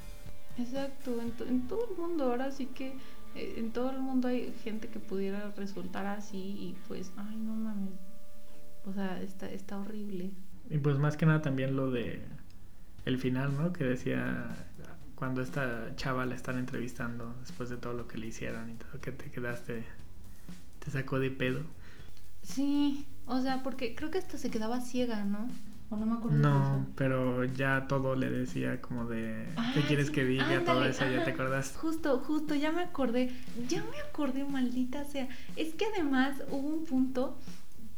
Exacto, 0.58 1.22
en, 1.22 1.68
todo 1.68 1.88
el 1.92 1.98
mundo, 1.98 2.26
ahora 2.26 2.52
sí 2.52 2.66
que 2.68 2.94
eh, 3.36 3.56
en 3.58 3.72
todo 3.72 3.92
el 3.92 4.00
mundo 4.00 4.28
hay 4.28 4.54
gente 4.64 4.88
que 4.88 5.00
pudiera 5.00 5.52
resultar 5.56 6.08
así 6.08 6.38
y 6.38 6.76
pues, 6.88 7.12
ay, 7.18 7.36
no 7.36 7.54
mames, 7.54 7.94
o 8.86 8.94
sea, 8.94 9.22
está, 9.22 9.50
está 9.52 9.78
horrible. 9.78 10.32
Y 10.70 10.80
pues 10.80 10.98
más 10.98 11.16
que 11.16 11.26
nada 11.26 11.42
también 11.42 11.76
lo 11.76 11.92
de 11.92 12.22
el 13.06 13.18
final, 13.18 13.56
¿no? 13.56 13.72
Que 13.72 13.84
decía 13.84 14.56
cuando 15.16 15.42
esta 15.42 15.96
chava 15.96 16.26
la 16.26 16.36
están 16.36 16.58
entrevistando 16.58 17.36
después 17.40 17.70
de 17.70 17.78
todo 17.78 17.94
lo 17.94 18.08
que 18.08 18.18
le 18.18 18.28
hicieron 18.28 18.70
y 18.70 18.76
todo, 18.76 19.02
que 19.02 19.12
te 19.12 19.32
quedaste, 19.32 19.84
te 20.80 20.92
sacó 20.92 21.20
de 21.20 21.32
pedo. 21.32 21.62
Sí, 22.44 23.08
o 23.26 23.42
sea, 23.42 23.64
porque 23.64 23.96
creo 23.96 24.12
que 24.12 24.20
hasta 24.20 24.38
se 24.38 24.50
quedaba 24.50 24.80
ciega, 24.82 25.24
¿no? 25.26 25.48
O 25.90 25.96
no 25.96 26.06
me 26.06 26.18
acuerdo. 26.18 26.38
No, 26.38 26.86
pero 26.96 27.46
ya 27.46 27.88
todo 27.88 28.16
le 28.16 28.30
decía 28.30 28.82
como 28.82 29.06
de 29.06 29.48
qué 29.74 29.82
quieres 29.84 30.12
que 30.12 30.26
diga, 30.26 30.64
todo 30.66 30.84
eso, 30.84 31.10
ya 31.10 31.24
te 31.24 31.32
acordás. 31.32 31.74
Justo, 31.78 32.20
justo, 32.20 32.56
ya 32.56 32.72
me 32.74 32.82
acordé, 32.82 33.32
ya 33.70 33.84
me 33.84 33.98
acordé, 34.00 34.44
maldita 34.44 35.06
sea. 35.06 35.30
Es 35.56 35.74
que 35.76 35.86
además 35.86 36.36
hubo 36.52 36.68
un 36.68 36.86
punto 36.86 37.38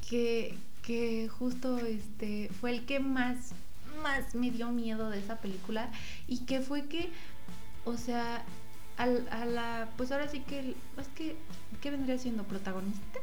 que, 0.08 0.56
que 0.84 1.30
justo 1.30 1.80
este 1.80 2.50
fue 2.62 2.72
el 2.72 2.86
que 2.86 3.00
más, 3.00 3.54
más 4.04 4.36
me 4.36 4.52
dio 4.52 4.72
miedo 4.72 5.10
de 5.10 5.20
esa 5.20 5.38
película 5.38 5.90
y 6.28 6.46
que 6.46 6.62
fue 6.62 6.86
que, 6.86 7.10
o 7.86 7.98
sea, 7.98 8.44
al, 8.98 9.28
a 9.32 9.46
la, 9.46 9.90
pues 9.98 10.12
ahora 10.12 10.28
sí 10.28 10.42
que, 10.42 10.76
es 10.98 11.08
que, 11.16 11.36
¿qué 11.82 11.90
vendría 11.90 12.20
siendo 12.20 12.44
protagonista? 12.44 13.20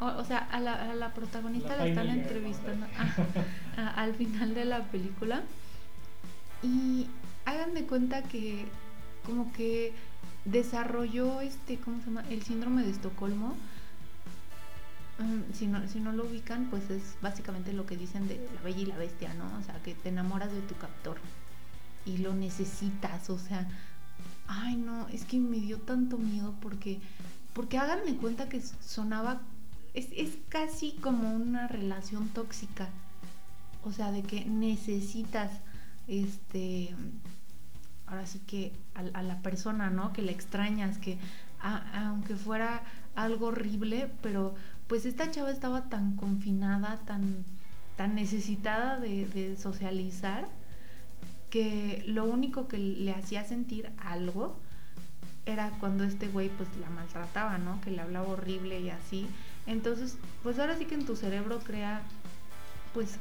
O, 0.00 0.24
sea, 0.24 0.38
a 0.38 0.60
la, 0.60 1.12
protagonista 1.14 1.76
la, 1.76 1.86
están 1.86 2.08
entrevistando 2.08 2.86
al 3.96 4.14
final 4.14 4.54
de 4.54 4.64
la 4.64 4.84
película. 4.84 5.42
Y 6.62 7.06
hagan 7.44 7.74
de 7.74 7.84
cuenta 7.84 8.22
que 8.22 8.66
como 9.24 9.52
que 9.52 9.92
desarrolló 10.44 11.40
este, 11.40 11.78
¿cómo 11.78 12.00
se 12.00 12.06
llama? 12.06 12.24
El 12.30 12.42
síndrome 12.42 12.82
de 12.82 12.90
Estocolmo. 12.90 13.56
Mm, 15.18 15.52
si, 15.52 15.66
no, 15.66 15.86
si 15.88 16.00
no 16.00 16.12
lo 16.12 16.24
ubican, 16.24 16.66
pues 16.70 16.88
es 16.90 17.16
básicamente 17.20 17.72
lo 17.72 17.86
que 17.86 17.96
dicen 17.96 18.28
de 18.28 18.48
la 18.54 18.62
bella 18.62 18.80
y 18.80 18.86
la 18.86 18.96
bestia, 18.96 19.34
¿no? 19.34 19.44
O 19.58 19.62
sea, 19.62 19.74
que 19.82 19.94
te 19.94 20.08
enamoras 20.08 20.52
de 20.52 20.60
tu 20.62 20.74
captor 20.76 21.18
y 22.04 22.18
lo 22.18 22.34
necesitas, 22.34 23.30
o 23.30 23.38
sea, 23.38 23.68
ay 24.48 24.76
no, 24.76 25.06
es 25.08 25.24
que 25.24 25.38
me 25.38 25.58
dio 25.58 25.78
tanto 25.78 26.18
miedo 26.18 26.54
porque 26.60 27.00
porque 27.52 27.78
háganme 27.78 28.16
cuenta 28.16 28.48
que 28.48 28.60
sonaba, 28.60 29.42
es, 29.94 30.38
casi 30.48 30.92
como 30.92 31.34
una 31.34 31.68
relación 31.68 32.28
tóxica. 32.28 32.88
O 33.84 33.92
sea, 33.92 34.12
de 34.12 34.22
que 34.22 34.44
necesitas, 34.44 35.50
este, 36.06 36.94
ahora 38.06 38.26
sí 38.26 38.40
que 38.40 38.72
a, 38.94 39.22
la 39.22 39.42
persona, 39.42 39.90
¿no? 39.90 40.12
Que 40.12 40.22
le 40.22 40.32
extrañas, 40.32 40.98
que 40.98 41.18
aunque 41.94 42.36
fuera 42.36 42.82
algo 43.14 43.46
horrible, 43.46 44.10
pero 44.20 44.54
pues 44.88 45.06
esta 45.06 45.30
chava 45.30 45.50
estaba 45.50 45.88
tan 45.88 46.16
confinada, 46.16 46.98
tan, 47.06 47.44
tan 47.96 48.14
necesitada 48.14 48.98
de, 48.98 49.26
de 49.26 49.56
socializar, 49.56 50.48
que 51.50 52.02
lo 52.06 52.24
único 52.24 52.66
que 52.66 52.78
le 52.78 53.12
hacía 53.12 53.44
sentir 53.44 53.90
algo 53.98 54.56
era 55.44 55.70
cuando 55.80 56.04
este 56.04 56.28
güey 56.28 56.48
pues 56.48 56.68
la 56.80 56.88
maltrataba, 56.90 57.58
¿no? 57.58 57.80
Que 57.80 57.90
le 57.90 58.00
hablaba 58.00 58.28
horrible 58.28 58.80
y 58.80 58.90
así. 58.90 59.28
Entonces, 59.66 60.16
pues 60.42 60.58
ahora 60.58 60.76
sí 60.76 60.86
que 60.86 60.94
en 60.94 61.06
tu 61.06 61.16
cerebro 61.16 61.60
crea 61.60 62.02
pues 62.94 63.18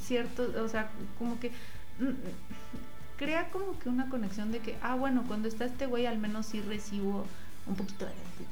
cierto, 0.00 0.50
o 0.62 0.68
sea, 0.68 0.90
como 1.18 1.38
que 1.40 1.50
mm, 1.98 2.12
crea 3.16 3.50
como 3.50 3.78
que 3.78 3.88
una 3.88 4.08
conexión 4.08 4.52
de 4.52 4.60
que, 4.60 4.76
ah, 4.82 4.94
bueno, 4.94 5.24
cuando 5.26 5.48
está 5.48 5.64
este 5.64 5.86
güey 5.86 6.06
al 6.06 6.18
menos 6.18 6.46
sí 6.46 6.60
recibo 6.60 7.26
un 7.66 7.76
poquito 7.76 8.06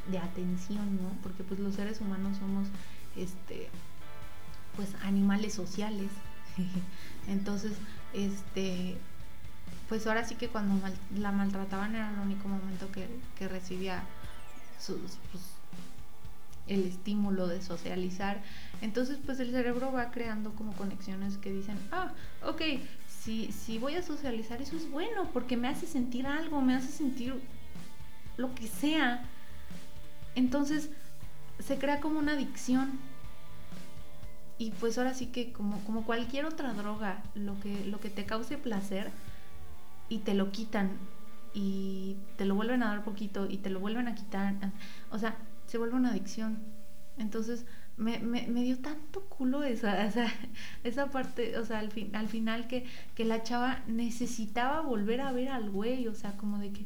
de, 0.09 0.18
atención, 0.18 0.96
¿no? 0.96 1.11
Porque 1.22 1.42
pues 1.42 1.61
los 1.61 1.75
seres 1.75 2.01
humanos 2.01 2.38
somos, 2.38 2.68
este, 3.16 3.68
pues 4.77 4.88
animales 5.03 5.55
sociales. 5.55 6.11
Entonces, 7.29 7.72
este, 8.14 8.96
pues 9.88 10.07
ahora 10.07 10.25
sí 10.25 10.37
que 10.37 10.48
cuando 10.48 10.81
la 11.16 11.33
maltrataban 11.33 11.94
era 11.94 12.11
el 12.11 12.18
único 12.20 12.48
momento 12.48 12.88
que, 12.92 13.48
recibía 13.48 14.03
sus, 14.79 15.18
pues, 15.31 15.44
el 16.66 16.85
estímulo 16.85 17.46
de 17.46 17.61
socializar. 17.61 18.42
Entonces, 18.81 19.18
pues 19.25 19.40
el 19.40 19.51
cerebro 19.51 19.92
va 19.92 20.11
creando 20.11 20.55
como 20.55 20.72
conexiones 20.72 21.37
que 21.38 21.53
dicen, 21.53 21.77
ah, 21.90 22.12
ok, 22.44 22.62
si, 23.09 23.53
si 23.53 23.79
voy 23.79 23.94
a 23.94 24.03
socializar, 24.03 24.61
eso 24.61 24.77
es 24.77 24.90
bueno, 24.90 25.29
porque 25.33 25.57
me 25.57 25.68
hace 25.68 25.87
sentir 25.87 26.27
algo, 26.27 26.61
me 26.61 26.75
hace 26.75 26.90
sentir 26.90 27.35
lo 28.37 28.55
que 28.55 28.66
sea. 28.66 29.25
Entonces, 30.35 30.90
se 31.59 31.79
crea 31.79 32.01
como 32.01 32.18
una 32.18 32.33
adicción. 32.33 32.90
Y 34.59 34.70
pues 34.72 34.98
ahora 34.98 35.14
sí 35.14 35.27
que 35.27 35.53
como, 35.53 35.83
como 35.85 36.05
cualquier 36.05 36.44
otra 36.44 36.72
droga, 36.72 37.22
lo 37.35 37.59
que, 37.61 37.85
lo 37.87 37.98
que 37.98 38.11
te 38.11 38.25
cause 38.25 38.59
placer, 38.59 39.11
y 40.09 40.18
te 40.18 40.35
lo 40.35 40.53
quitan 40.53 40.90
y 41.55 42.16
te 42.37 42.44
lo 42.44 42.55
vuelven 42.55 42.83
a 42.83 42.88
dar 42.88 43.03
poquito 43.03 43.46
y 43.48 43.57
te 43.59 43.70
lo 43.70 43.81
vuelven 43.81 44.09
a 44.09 44.14
quitar. 44.14 44.55
O 45.11 45.18
sea, 45.18 45.37
se 45.72 45.78
vuelve 45.78 45.96
una 45.96 46.11
adicción. 46.11 46.58
Entonces, 47.16 47.64
me, 47.96 48.18
me, 48.18 48.46
me 48.46 48.62
dio 48.62 48.78
tanto 48.80 49.22
culo 49.22 49.64
esa, 49.64 50.04
esa, 50.06 50.26
esa 50.85 51.11
parte, 51.11 51.56
o 51.56 51.64
sea, 51.64 51.78
al, 51.78 51.90
fin, 51.90 52.14
al 52.14 52.28
final 52.28 52.68
que, 52.68 52.85
que 53.14 53.24
la 53.24 53.42
chava 53.42 53.82
necesitaba 53.87 54.82
volver 54.82 55.22
a 55.22 55.32
ver 55.32 55.48
al 55.48 55.70
güey, 55.70 56.08
o 56.08 56.14
sea, 56.14 56.37
como 56.37 56.58
de 56.58 56.72
que, 56.72 56.85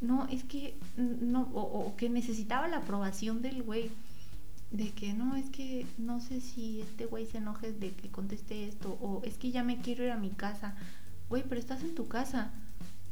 no, 0.00 0.28
es 0.28 0.44
que, 0.44 0.78
no, 0.96 1.50
o, 1.54 1.88
o 1.88 1.96
que 1.96 2.08
necesitaba 2.08 2.68
la 2.68 2.78
aprobación 2.78 3.42
del 3.42 3.64
güey. 3.64 3.90
De 4.70 4.90
que 4.90 5.12
no, 5.12 5.34
es 5.34 5.50
que 5.50 5.84
no 5.98 6.20
sé 6.20 6.40
si 6.40 6.82
este 6.82 7.06
güey 7.06 7.26
se 7.26 7.38
enoje 7.38 7.72
de 7.72 7.90
que 7.90 8.08
conteste 8.10 8.68
esto, 8.68 8.96
o 9.00 9.22
es 9.24 9.36
que 9.38 9.50
ya 9.50 9.64
me 9.64 9.78
quiero 9.78 10.04
ir 10.04 10.12
a 10.12 10.16
mi 10.16 10.30
casa. 10.30 10.76
Güey, 11.28 11.42
pero 11.48 11.60
estás 11.60 11.82
en 11.82 11.96
tu 11.96 12.06
casa. 12.06 12.52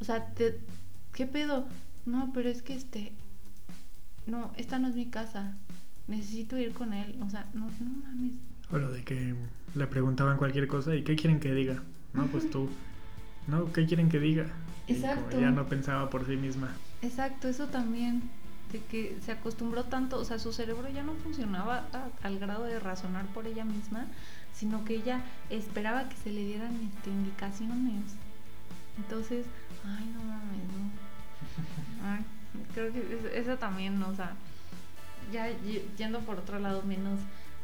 O 0.01 0.05
sea, 0.05 0.27
te, 0.35 0.61
¿qué 1.13 1.27
pedo? 1.27 1.67
No, 2.07 2.31
pero 2.33 2.49
es 2.49 2.63
que 2.63 2.75
este, 2.75 3.13
no, 4.39 4.51
esta 4.57 4.79
no 4.79 4.89
es 4.89 4.95
mi 4.95 5.07
casa. 5.07 5.57
Necesito 6.07 6.57
ir 6.59 6.73
con 6.73 6.93
él. 6.93 7.19
O 7.23 7.29
sea, 7.31 7.47
no, 7.55 7.67
no 7.81 7.91
mames. 8.05 8.33
O 8.71 8.79
lo 8.79 8.91
de 8.93 9.03
que 9.05 9.35
le 9.75 9.87
preguntaban 9.87 10.37
cualquier 10.39 10.67
cosa 10.69 10.95
y 10.95 11.03
¿qué 11.03 11.17
quieren 11.17 11.41
que 11.41 11.53
diga? 11.55 11.83
No, 12.15 12.27
pues 12.27 12.51
tú. 12.51 12.69
No, 13.47 13.73
¿qué 13.73 13.87
quieren 13.87 14.09
que 14.09 14.19
diga? 14.19 14.47
Y 14.87 14.95
como 14.95 15.07
Exacto. 15.07 15.41
ya 15.41 15.51
no 15.51 15.67
pensaba 15.67 16.09
por 16.11 16.27
sí 16.27 16.37
misma. 16.37 16.71
Exacto, 17.03 17.49
eso 17.49 17.67
también. 17.67 18.23
De 18.73 18.81
que 18.81 19.17
se 19.25 19.33
acostumbró 19.33 19.85
tanto, 19.85 20.19
o 20.19 20.25
sea, 20.27 20.39
su 20.39 20.53
cerebro 20.53 20.89
ya 20.91 21.03
no 21.03 21.15
funcionaba 21.15 21.87
a- 21.95 22.27
al 22.27 22.39
grado 22.39 22.65
de 22.65 22.79
razonar 22.79 23.25
por 23.27 23.47
ella 23.47 23.65
misma, 23.65 24.07
sino 24.53 24.85
que 24.85 24.97
ella 24.97 25.23
esperaba 25.49 26.09
que 26.11 26.17
se 26.17 26.31
le 26.31 26.45
dieran 26.45 26.75
este, 26.75 27.09
indicaciones. 27.11 28.03
Entonces, 28.99 29.47
ay, 29.87 30.05
no 30.13 30.23
mames, 30.25 30.65
no. 30.75 32.07
Ay, 32.07 32.25
creo 32.75 32.93
que 32.93 32.99
es- 33.01 33.47
eso 33.47 33.57
también, 33.59 34.03
o 34.03 34.15
sea, 34.15 34.33
ya 35.33 35.49
yendo 35.97 36.21
por 36.21 36.39
otro 36.39 36.59
lado 36.59 36.83
menos, 36.83 37.21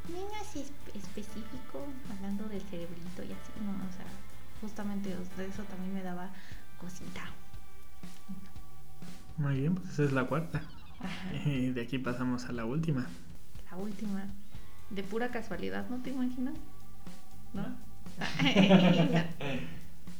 menos 0.08 0.56
es- 0.56 0.72
específico, 0.94 1.86
hablando 2.10 2.44
del 2.48 2.60
cerebrito 2.62 3.22
y 3.22 3.32
así, 3.32 3.52
no, 3.64 3.72
o 3.72 3.92
sea, 3.96 4.06
justamente 4.60 5.10
de 5.36 5.46
eso 5.46 5.62
también 5.64 5.94
me 5.94 6.02
daba 6.02 6.30
cosita. 6.78 7.22
Muy 9.36 9.60
bien, 9.60 9.74
pues 9.74 9.90
esa 9.94 10.04
es 10.04 10.12
la 10.12 10.24
cuarta. 10.26 10.62
Ajá. 11.00 11.34
Y 11.46 11.70
de 11.70 11.82
aquí 11.82 11.98
pasamos 11.98 12.44
a 12.44 12.52
la 12.52 12.64
última. 12.64 13.06
La 13.70 13.76
última. 13.76 14.24
De 14.90 15.02
pura 15.02 15.30
casualidad, 15.30 15.88
¿no 15.90 15.96
te 15.98 16.10
imaginas? 16.10 16.54
¿No? 17.52 17.64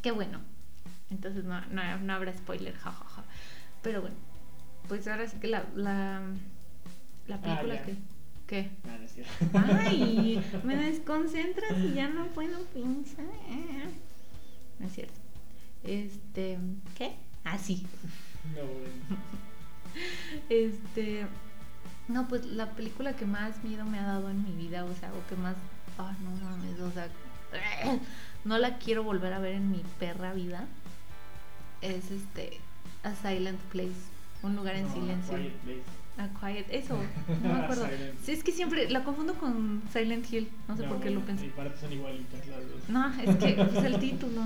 Qué 0.02 0.10
bueno. 0.10 0.40
Entonces 1.10 1.44
no, 1.44 1.60
no, 1.66 1.98
no 1.98 2.12
habrá 2.12 2.32
spoiler, 2.32 2.74
jajaja. 2.76 3.22
Pero 3.82 4.00
bueno, 4.00 4.16
pues 4.88 5.06
ahora 5.08 5.28
sí 5.28 5.36
que 5.38 5.48
la, 5.48 5.64
la, 5.74 6.22
la 7.26 7.40
película 7.40 7.74
ya. 7.74 7.82
que... 7.82 7.96
¿Qué? 8.46 8.70
Ay, 9.54 10.44
me 10.64 10.76
desconcentras 10.76 11.78
y 11.78 11.94
ya 11.94 12.08
no 12.08 12.26
puedo 12.26 12.60
pensar. 12.66 13.24
No 14.78 14.86
es 14.86 14.92
cierto. 14.92 15.14
Este, 15.82 16.58
¿qué? 16.96 17.16
Ah, 17.44 17.58
sí. 17.58 17.86
Este, 20.48 21.24
no, 22.08 22.28
pues 22.28 22.44
la 22.44 22.70
película 22.72 23.14
que 23.14 23.26
más 23.26 23.62
miedo 23.64 23.84
me 23.84 23.98
ha 23.98 24.04
dado 24.04 24.28
en 24.28 24.42
mi 24.44 24.52
vida, 24.52 24.84
o 24.84 24.94
sea, 24.94 25.12
o 25.14 25.26
que 25.28 25.36
más, 25.36 25.56
ah, 25.98 26.14
no 26.22 26.30
mames, 26.44 26.80
o 26.80 26.90
sea, 26.90 27.08
no 28.44 28.58
la 28.58 28.78
quiero 28.78 29.04
volver 29.04 29.32
a 29.32 29.38
ver 29.38 29.54
en 29.54 29.70
mi 29.70 29.82
perra 29.98 30.34
vida, 30.34 30.66
es 31.80 32.10
este, 32.10 32.60
A 33.04 33.14
Silent 33.14 33.60
Place, 33.70 33.92
un 34.44 34.56
lugar 34.56 34.76
en 34.76 34.90
silencio. 34.92 35.36
A 36.16 36.28
Quiet, 36.38 36.66
eso, 36.70 36.96
no 37.42 37.52
me 37.54 37.60
acuerdo. 37.64 37.88
Sí, 38.22 38.30
es 38.32 38.44
que 38.44 38.52
siempre 38.52 38.88
la 38.88 39.02
confundo 39.02 39.34
con 39.34 39.82
Silent 39.92 40.32
Hill, 40.32 40.48
no 40.68 40.76
sé 40.76 40.84
por 40.84 41.00
qué 41.00 41.10
lo 41.10 41.20
pensé. 41.20 41.50
son 41.80 41.92
igualitas 41.92 42.46
las 42.46 42.60
dos. 42.60 42.88
No, 42.88 43.08
es 43.20 43.36
que 43.36 43.52
pues 43.72 43.84
el 43.84 43.98
título. 43.98 44.42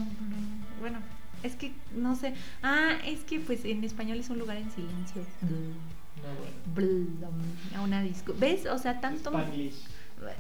Bueno, 0.81 0.99
es 1.43 1.57
que 1.57 1.73
no 1.95 2.17
sé. 2.17 2.33
Ah, 2.63 2.93
es 3.05 3.21
que 3.21 3.39
pues 3.41 3.65
en 3.67 3.85
español 3.85 4.19
es 4.19 4.31
un 4.31 4.39
lugar 4.39 4.57
en 4.57 4.71
silencio. 4.71 5.23
No, 5.43 6.75
Blum, 6.75 7.07
A 7.77 7.83
una 7.83 8.03
disco. 8.03 8.35
¿Ves? 8.39 8.65
O 8.67 8.79
sea, 8.79 9.01
tanto. 9.01 9.31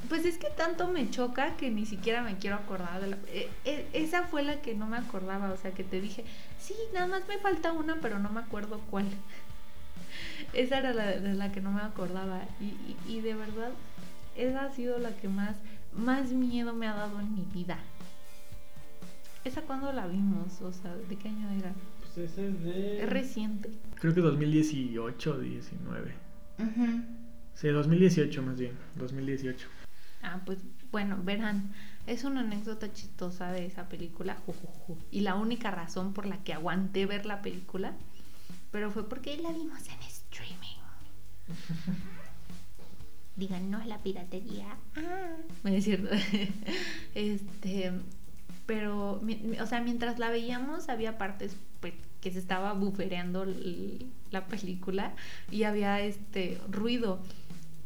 Pues 0.09 0.25
es 0.25 0.39
que 0.39 0.49
tanto 0.49 0.89
me 0.89 1.09
choca 1.09 1.57
que 1.57 1.71
ni 1.71 1.87
siquiera 1.87 2.23
me 2.23 2.37
quiero 2.39 2.57
acordar 2.57 3.01
de 3.01 3.07
la. 3.09 3.17
eh, 3.29 3.49
eh, 3.65 3.87
esa 3.93 4.25
fue 4.25 4.43
la 4.43 4.61
que 4.61 4.75
no 4.75 4.87
me 4.87 4.97
acordaba. 4.97 5.53
O 5.53 5.57
sea, 5.57 5.73
que 5.73 5.85
te 5.85 6.01
dije, 6.01 6.25
sí, 6.59 6.75
nada 6.95 7.07
más 7.07 7.29
me 7.29 7.39
falta 7.39 7.73
una, 7.73 7.97
pero 8.01 8.19
no 8.19 8.29
me 8.31 8.41
acuerdo 8.41 8.81
cuál. 8.91 9.07
Esa 10.53 10.79
era 10.79 10.93
la 10.93 11.07
de 11.07 11.35
la 11.35 11.53
que 11.53 11.61
no 11.61 11.73
me 11.73 11.81
acordaba. 11.83 12.43
Y, 12.61 12.65
y, 12.65 12.99
y 13.07 13.21
de 13.21 13.35
verdad, 13.35 13.73
esa 14.37 14.65
ha 14.65 14.71
sido 14.71 14.99
la 14.99 15.17
que 15.17 15.29
más, 15.29 15.57
más 15.93 16.33
miedo 16.33 16.75
me 16.75 16.87
ha 16.87 16.95
dado 16.95 17.21
en 17.21 17.35
mi 17.35 17.45
vida. 17.45 17.79
¿Esa 19.45 19.63
cuándo 19.63 19.93
la 19.93 20.07
vimos? 20.07 20.61
O 20.63 20.73
sea, 20.73 20.95
¿de 20.97 21.17
qué 21.17 21.29
año 21.29 21.51
era? 21.51 21.73
Pues 22.01 22.19
ese 22.19 22.49
es 22.49 22.63
de... 22.63 23.03
Es 23.03 23.09
reciente. 23.09 23.71
Creo 23.95 24.15
que 24.15 24.21
2018 24.21 25.31
o 25.31 25.39
19. 25.39 26.15
Sí, 27.55 27.69
2018 27.69 28.43
más 28.43 28.59
bien. 28.59 28.79
2018. 28.97 29.69
Ah, 30.23 30.41
pues 30.45 30.59
bueno, 30.91 31.19
verán, 31.23 31.73
es 32.07 32.25
una 32.25 32.41
anécdota 32.41 32.93
chistosa 32.93 33.53
de 33.53 33.67
esa 33.67 33.89
película. 33.89 34.35
jujuju, 34.47 34.99
Y 35.11 35.21
la 35.21 35.35
única 35.35 35.71
razón 35.71 36.13
por 36.13 36.27
la 36.27 36.43
que 36.43 36.53
aguanté 36.53 37.07
ver 37.07 37.27
la 37.27 37.43
película, 37.43 37.97
pero 38.71 38.91
fue 38.91 39.09
porque 39.09 39.37
la 39.39 39.53
vimos 39.53 39.89
en 39.89 40.03
streaming. 40.39 40.79
Digan, 43.37 43.71
no 43.71 43.81
es 43.81 43.87
la 43.87 43.99
piratería. 43.99 44.77
Ah, 44.97 45.71
es 45.71 45.85
cierto. 45.85 46.09
este, 47.15 47.93
pero, 48.67 49.21
o 49.61 49.67
sea, 49.67 49.81
mientras 49.81 50.19
la 50.19 50.29
veíamos, 50.31 50.89
había 50.89 51.19
partes 51.19 51.57
pues, 51.81 51.95
que 52.21 52.33
se 52.33 52.39
estaba 52.41 52.73
bufereando 52.73 53.47
la 54.31 54.47
película 54.47 55.13
y 55.51 55.63
había 55.63 56.01
este 56.01 56.61
ruido. 56.69 57.21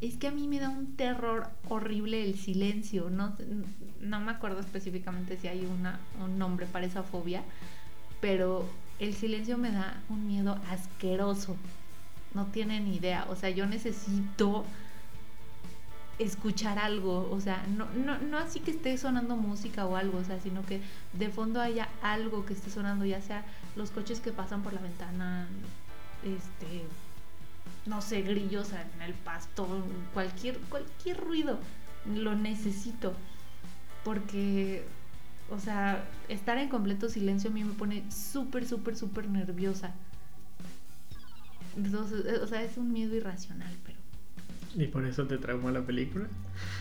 Es 0.00 0.16
que 0.16 0.28
a 0.28 0.32
mí 0.32 0.48
me 0.48 0.58
da 0.58 0.70
un 0.70 0.96
terror 0.96 1.50
horrible 1.68 2.24
el 2.24 2.38
silencio. 2.38 3.10
No, 3.10 3.36
no 4.00 4.20
me 4.20 4.32
acuerdo 4.32 4.60
específicamente 4.60 5.36
si 5.36 5.48
hay 5.48 5.66
una, 5.66 6.00
un 6.20 6.38
nombre 6.38 6.66
para 6.66 6.86
esa 6.86 7.02
fobia, 7.02 7.44
pero 8.20 8.68
el 8.98 9.14
silencio 9.14 9.58
me 9.58 9.70
da 9.70 10.00
un 10.08 10.26
miedo 10.26 10.58
asqueroso. 10.70 11.56
No 12.34 12.46
tienen 12.46 12.86
idea. 12.86 13.26
O 13.28 13.36
sea, 13.36 13.50
yo 13.50 13.66
necesito 13.66 14.64
escuchar 16.18 16.78
algo, 16.78 17.28
o 17.30 17.40
sea, 17.40 17.64
no, 17.76 17.86
no, 17.94 18.18
no 18.18 18.38
así 18.38 18.60
que 18.60 18.70
esté 18.70 18.96
sonando 18.98 19.36
música 19.36 19.86
o 19.86 19.96
algo, 19.96 20.18
o 20.18 20.24
sea, 20.24 20.40
sino 20.40 20.64
que 20.64 20.80
de 21.12 21.28
fondo 21.28 21.60
haya 21.60 21.88
algo 22.02 22.44
que 22.44 22.52
esté 22.52 22.70
sonando, 22.70 23.04
ya 23.04 23.20
sea 23.20 23.44
los 23.76 23.90
coches 23.90 24.20
que 24.20 24.32
pasan 24.32 24.62
por 24.62 24.72
la 24.72 24.80
ventana, 24.80 25.48
este, 26.22 26.84
no 27.86 28.02
sé, 28.02 28.22
grillos 28.22 28.72
en 28.72 29.02
el 29.02 29.14
pasto, 29.14 29.66
cualquier, 30.12 30.58
cualquier 30.68 31.18
ruido, 31.18 31.58
lo 32.06 32.34
necesito, 32.34 33.14
porque, 34.04 34.84
o 35.50 35.58
sea, 35.58 36.04
estar 36.28 36.58
en 36.58 36.68
completo 36.68 37.08
silencio 37.08 37.50
a 37.50 37.52
mí 37.52 37.64
me 37.64 37.72
pone 37.72 38.04
súper, 38.10 38.66
súper, 38.66 38.96
súper 38.96 39.28
nerviosa. 39.28 39.92
Entonces, 41.76 42.40
o 42.40 42.46
sea, 42.46 42.62
es 42.62 42.76
un 42.76 42.92
miedo 42.92 43.14
irracional, 43.14 43.74
pero... 43.84 43.98
¿Y 44.74 44.86
por 44.86 45.04
eso 45.04 45.26
te 45.26 45.36
traumó 45.36 45.70
la 45.70 45.82
película? 45.82 46.28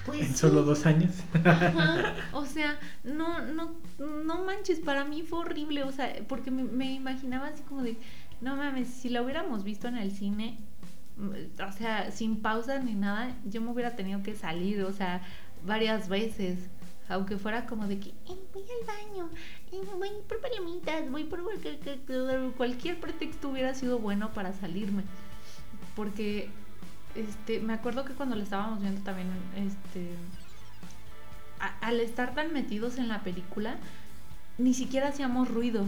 Pues 0.06 0.22
en 0.22 0.36
solo 0.36 0.62
sí. 0.62 0.68
dos 0.68 0.86
años. 0.86 1.16
Ajá, 1.44 2.16
O 2.34 2.46
sea, 2.46 2.80
no, 3.04 3.42
no, 3.46 3.76
no 4.00 4.46
manches, 4.46 4.80
para 4.80 5.04
mí 5.04 5.24
fue 5.24 5.40
horrible, 5.40 5.84
o 5.84 5.92
sea, 5.92 6.14
porque 6.28 6.52
me, 6.52 6.64
me 6.64 6.94
imaginaba 6.94 7.48
así 7.48 7.64
como 7.64 7.84
de, 7.84 7.98
no 8.40 8.56
mames, 8.56 8.88
si 8.88 9.10
la 9.10 9.22
hubiéramos 9.22 9.64
visto 9.64 9.88
en 9.88 9.98
el 9.98 10.12
cine, 10.12 10.58
mm, 11.18 11.62
o 11.68 11.72
sea, 11.74 12.12
sin 12.12 12.42
pausa 12.42 12.80
ni 12.80 12.94
nada, 12.94 13.36
yo 13.46 13.62
me 13.62 13.72
hubiera 13.72 13.96
tenido 13.96 14.24
que 14.24 14.36
salir, 14.36 14.84
o 14.84 14.94
sea, 14.94 15.22
varias 15.66 16.08
veces, 16.08 16.60
aunque 17.12 17.38
fuera 17.38 17.66
como 17.66 17.88
de 17.88 18.00
que, 18.00 18.10
"Eh, 18.10 18.38
voy 18.54 18.64
al 18.64 18.88
baño, 18.88 19.30
eh, 19.72 19.82
voy 19.98 20.10
por 20.28 20.40
palomitas, 20.42 21.10
voy 21.12 21.24
por 21.26 21.42
cualquier, 22.58 23.00
pretexto 23.00 23.50
hubiera 23.50 23.74
sido 23.76 24.00
bueno 24.00 24.32
para 24.32 24.54
salirme, 24.54 25.04
porque 25.96 26.50
este, 27.16 27.60
me 27.60 27.74
acuerdo 27.74 28.06
que 28.06 28.14
cuando 28.14 28.36
la 28.36 28.44
estábamos 28.44 28.82
viendo 28.82 29.02
también, 29.02 29.28
este, 29.58 30.08
al 31.82 32.00
estar 32.00 32.34
tan 32.34 32.54
metidos 32.54 32.98
en 32.98 33.08
la 33.08 33.22
película, 33.22 33.76
ni 34.58 34.74
siquiera 34.74 35.10
hacíamos 35.10 35.50
ruido. 35.50 35.86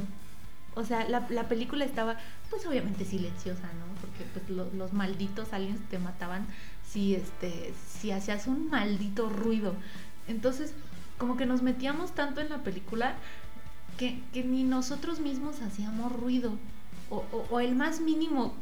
O 0.76 0.84
sea, 0.84 1.08
la, 1.08 1.26
la 1.30 1.48
película 1.48 1.86
estaba, 1.86 2.18
pues 2.50 2.66
obviamente 2.66 3.06
silenciosa, 3.06 3.64
¿no? 3.80 3.86
Porque 4.02 4.24
pues 4.34 4.50
lo- 4.50 4.72
los 4.74 4.92
malditos 4.94 5.54
aliens 5.54 5.80
te 5.90 6.00
mataban 6.00 6.48
si, 6.88 7.16
este, 7.16 7.74
si 7.88 8.12
hacías 8.12 8.48
un 8.48 8.70
maldito 8.70 9.30
ruido. 9.30 9.76
Entonces, 10.28 10.74
como 11.18 11.38
que 11.38 11.46
nos 11.46 11.62
metíamos 11.62 12.14
tanto 12.14 12.42
en 12.42 12.50
la 12.50 12.60
película 12.60 13.16
que, 13.98 14.20
que 14.34 14.44
ni 14.44 14.64
nosotros 14.64 15.20
mismos 15.20 15.62
hacíamos 15.62 16.12
ruido. 16.12 16.54
O, 17.10 17.24
o- 17.52 17.60
el 17.60 17.76
más 17.76 18.00
mínimo 18.00 18.54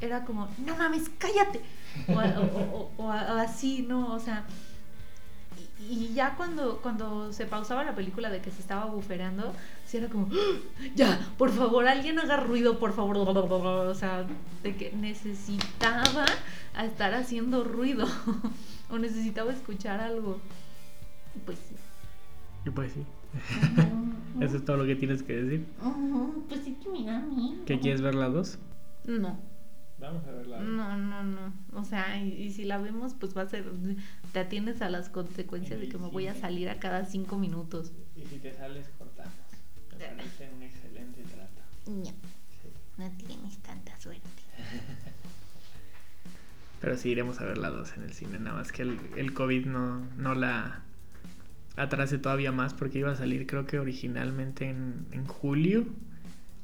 era 0.00 0.24
como, 0.24 0.48
no 0.64 0.76
mames, 0.76 1.10
cállate. 1.18 1.62
o, 2.08 2.90
o- 2.98 3.10
así, 3.12 3.82
¿no? 3.88 4.14
O 4.14 4.20
sea, 4.20 4.44
y, 5.80 6.12
ya 6.12 6.34
cuando, 6.36 6.78
cuando 6.82 7.32
se 7.32 7.46
pausaba 7.46 7.82
la 7.84 7.94
película 7.94 8.30
de 8.30 8.40
que 8.40 8.50
se 8.50 8.60
estaba 8.60 8.84
bufereando, 8.86 9.54
sí 9.86 9.96
era 9.96 10.08
como, 10.08 10.28
¡Ah! 10.32 10.82
ya, 10.94 11.18
por 11.38 11.50
favor, 11.50 11.86
alguien 11.88 12.18
haga 12.18 12.36
ruido, 12.36 12.78
por 12.78 12.94
favor, 12.94 13.16
o 13.18 13.94
sea, 13.94 14.24
de 14.62 14.76
que 14.76 14.92
necesitaba 14.92 16.26
estar 16.84 17.14
haciendo 17.14 17.64
ruido 17.64 18.06
o 18.90 18.98
necesitaba 18.98 19.52
escuchar 19.52 20.00
algo. 20.00 20.40
Y 21.34 21.38
Pues 21.40 21.58
sí. 21.58 21.74
Y 22.66 22.70
pues 22.70 22.92
sí, 22.92 23.04
eso 24.40 24.56
es 24.56 24.64
todo 24.64 24.76
lo 24.76 24.84
que 24.84 24.96
tienes 24.96 25.22
que 25.22 25.36
decir. 25.42 25.66
Pues 26.48 26.62
sí 26.64 26.76
que 26.82 26.88
mira 26.90 27.18
a 27.18 27.20
mí. 27.20 27.62
¿Qué 27.66 27.78
quieres 27.78 28.00
ver 28.00 28.14
la 28.14 28.28
2? 28.28 28.58
No. 29.06 29.38
Vamos 29.98 30.24
a 30.26 30.30
verla. 30.32 30.60
No, 30.60 30.96
no, 30.96 31.24
no. 31.24 31.52
O 31.74 31.84
sea, 31.84 32.22
y, 32.22 32.32
y 32.32 32.52
si 32.52 32.64
la 32.64 32.78
vemos, 32.78 33.14
pues 33.14 33.36
va 33.36 33.42
a 33.42 33.48
ser. 33.48 33.64
Te 34.32 34.40
atiendes 34.40 34.80
a 34.80 34.90
las 34.90 35.08
consecuencias 35.08 35.80
de 35.80 35.88
que 35.88 35.98
me 35.98 36.08
voy 36.08 36.28
a 36.28 36.34
salir 36.34 36.68
a 36.68 36.78
cada 36.78 37.04
cinco 37.04 37.36
minutos. 37.38 37.92
Y 38.14 38.24
si 38.24 38.38
te 38.38 38.54
sales, 38.54 38.88
cortamos. 38.96 39.32
Me 39.98 40.04
parece 40.06 40.50
un 40.54 40.62
excelente 40.62 41.22
trato. 41.22 41.62
No, 41.86 43.04
no 43.04 43.10
tienes 43.16 43.54
suerte. 43.54 43.87
Pero 46.80 46.96
sí 46.96 47.10
iremos 47.10 47.40
a 47.40 47.44
ver 47.44 47.58
la 47.58 47.70
2 47.70 47.96
en 47.96 48.02
el 48.04 48.12
cine, 48.12 48.38
nada 48.38 48.56
más 48.56 48.70
que 48.72 48.82
el, 48.82 48.98
el 49.16 49.34
COVID 49.34 49.66
no, 49.66 50.00
no 50.16 50.34
la 50.34 50.82
atrase 51.76 52.18
todavía 52.18 52.52
más 52.52 52.74
porque 52.74 52.98
iba 52.98 53.10
a 53.12 53.16
salir 53.16 53.46
creo 53.46 53.66
que 53.66 53.78
originalmente 53.78 54.68
en, 54.68 55.06
en 55.12 55.26
julio 55.26 55.86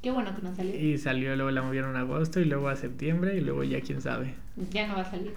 Qué 0.03 0.11
bueno 0.11 0.35
que 0.37 0.42
no 0.42 0.55
salió. 0.55 0.74
y 0.79 0.98
salió, 0.98 1.35
luego 1.35 1.50
la 1.50 1.62
movieron 1.62 1.96
a 1.96 2.00
agosto 2.00 2.38
y 2.40 2.44
luego 2.44 2.68
a 2.68 2.77
septiembre 2.77 3.37
y 3.37 3.40
luego 3.40 3.64
ya 3.64 3.81
quién 3.81 4.03
sabe. 4.03 4.35
Ya 4.70 4.87
no 4.87 4.96
va 4.96 5.00
a 5.00 5.11
salir. 5.11 5.33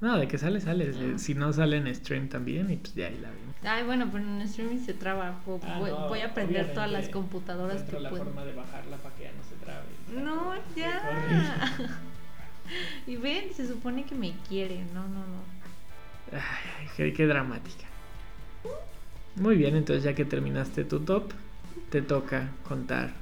No, 0.00 0.16
de 0.16 0.28
que 0.28 0.38
sale, 0.38 0.60
sale. 0.60 0.92
Ah. 0.94 1.18
Si 1.18 1.34
no 1.34 1.52
sale 1.52 1.76
en 1.76 1.94
stream 1.94 2.28
también 2.28 2.70
y 2.70 2.76
pues 2.76 2.94
ya 2.94 3.08
ahí 3.08 3.18
la 3.20 3.30
vimos. 3.30 3.56
Ay, 3.64 3.84
bueno, 3.84 4.08
pero 4.10 4.24
en 4.24 4.40
streaming 4.42 4.78
se 4.78 4.94
traba. 4.94 5.40
Ah, 5.62 5.78
voy, 5.78 5.90
no, 5.90 6.08
voy 6.08 6.20
a 6.20 6.32
prender 6.32 6.72
todas 6.72 6.90
las 6.90 7.08
computadoras 7.10 7.82
que 7.82 7.96
puedo. 7.96 8.24
de 8.24 8.54
bajarla 8.54 8.96
para 8.96 9.14
que 9.16 9.24
ya 9.24 9.32
no 9.32 9.42
se 9.44 9.56
trabe. 9.56 10.24
No, 10.24 10.54
ya. 10.74 11.76
Y 13.06 13.16
ven, 13.16 13.52
se 13.54 13.66
supone 13.66 14.04
que 14.04 14.14
me 14.14 14.32
quiere. 14.48 14.84
No, 14.94 15.02
no, 15.02 15.20
no. 15.20 15.42
Ay, 16.32 16.88
qué, 16.96 17.12
qué 17.12 17.26
dramática. 17.26 17.86
Muy 19.36 19.56
bien, 19.56 19.76
entonces 19.76 20.04
ya 20.04 20.14
que 20.14 20.24
terminaste 20.24 20.84
tu 20.84 21.00
top, 21.00 21.32
te 21.90 22.02
toca 22.02 22.50
contar 22.66 23.12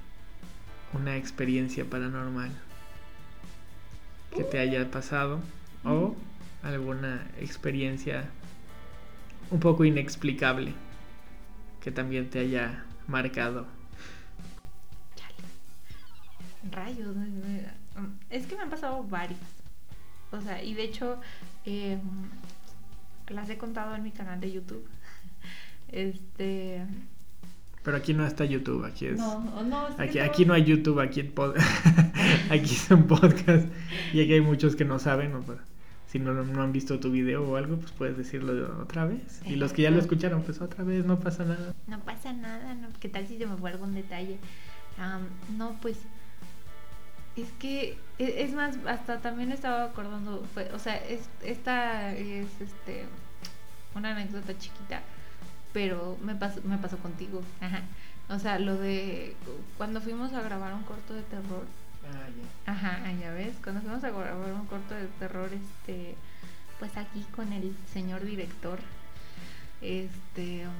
una 0.92 1.16
experiencia 1.16 1.84
paranormal 1.84 2.50
que 4.34 4.44
te 4.44 4.58
haya 4.58 4.90
pasado 4.90 5.40
o 5.84 6.16
alguna 6.62 7.26
experiencia 7.38 8.28
un 9.50 9.60
poco 9.60 9.84
inexplicable 9.84 10.72
que 11.80 11.90
también 11.90 12.28
te 12.30 12.40
haya 12.40 12.84
marcado. 13.06 13.66
Rayos. 16.72 17.14
Es 18.30 18.46
que 18.46 18.56
me 18.56 18.62
han 18.62 18.70
pasado 18.70 19.02
varias. 19.04 19.40
O 20.32 20.40
sea, 20.40 20.62
y 20.62 20.74
de 20.74 20.84
hecho, 20.84 21.18
eh, 21.64 21.98
las 23.28 23.48
he 23.50 23.58
contado 23.58 23.94
en 23.94 24.02
mi 24.02 24.10
canal 24.12 24.40
de 24.40 24.52
YouTube. 24.52 24.86
Este. 25.88 26.84
Pero 27.84 27.96
aquí 27.98 28.12
no 28.14 28.26
está 28.26 28.44
YouTube, 28.44 28.84
aquí 28.84 29.06
es... 29.06 29.16
No, 29.18 29.62
no, 29.62 29.86
es 29.88 30.00
Aquí, 30.00 30.18
no- 30.18 30.24
aquí 30.24 30.44
no 30.44 30.54
hay 30.54 30.64
YouTube, 30.64 30.98
aquí, 30.98 31.20
en 31.20 31.32
pod- 31.32 31.54
aquí 32.50 32.74
son 32.74 33.04
podcast 33.06 33.68
y 34.12 34.20
aquí 34.20 34.32
hay 34.32 34.40
muchos 34.40 34.74
que 34.74 34.84
no 34.84 34.98
saben. 34.98 35.32
o 35.36 35.40
para- 35.42 35.62
si 36.08 36.18
no, 36.18 36.32
no 36.34 36.62
han 36.62 36.72
visto 36.72 36.98
tu 36.98 37.12
video 37.12 37.48
o 37.48 37.54
algo, 37.56 37.76
pues 37.76 37.92
puedes 37.92 38.16
decirlo 38.16 38.80
otra 38.82 39.04
vez. 39.06 39.40
Y 39.44 39.54
los 39.56 39.72
que 39.72 39.82
ya 39.82 39.90
lo 39.92 39.98
escucharon, 40.00 40.42
pues 40.42 40.60
otra 40.60 40.82
vez, 40.82 41.04
no 41.04 41.20
pasa 41.20 41.44
nada. 41.44 41.74
No 41.86 42.00
pasa 42.00 42.32
nada, 42.32 42.74
¿no? 42.74 42.88
¿Qué 42.98 43.08
tal 43.08 43.26
si 43.28 43.38
se 43.38 43.46
me 43.46 43.56
fue 43.56 43.70
algún 43.70 43.94
detalle? 43.94 44.38
No, 45.56 45.76
pues. 45.80 45.98
Es 47.36 47.50
que. 47.58 47.98
e- 48.18 48.42
Es 48.44 48.52
más, 48.52 48.76
hasta 48.86 49.20
también 49.20 49.52
estaba 49.52 49.84
acordando. 49.84 50.44
fue- 50.54 50.70
o 50.72 50.78
sea, 50.78 50.96
es, 50.96 51.28
esta 51.42 52.12
es 52.14 52.46
este. 52.60 53.04
Una 53.94 54.10
anécdota 54.10 54.56
chiquita. 54.58 55.02
Pero 55.72 56.16
me 56.22 56.34
pasó, 56.34 56.60
me 56.64 56.78
pasó 56.78 56.96
contigo. 56.98 57.42
Ajá. 57.60 57.82
O 58.28 58.38
sea, 58.38 58.58
lo 58.58 58.76
de. 58.76 59.36
Cuando 59.76 60.00
fuimos 60.00 60.32
a 60.32 60.40
grabar 60.42 60.72
un 60.74 60.82
corto 60.84 61.14
de 61.14 61.22
terror. 61.22 61.64
Ajá, 62.66 63.00
ah, 63.04 63.12
ya 63.20 63.32
ves, 63.32 63.54
cuando 63.62 63.80
fuimos 63.82 64.04
a 64.04 64.10
grabar 64.10 64.52
un 64.52 64.66
corto 64.66 64.94
de 64.94 65.06
terror, 65.18 65.50
este, 65.52 66.14
pues 66.78 66.96
aquí 66.96 67.24
con 67.34 67.52
el 67.52 67.74
señor 67.92 68.24
director, 68.24 68.78
este, 69.80 70.66
um, 70.68 70.72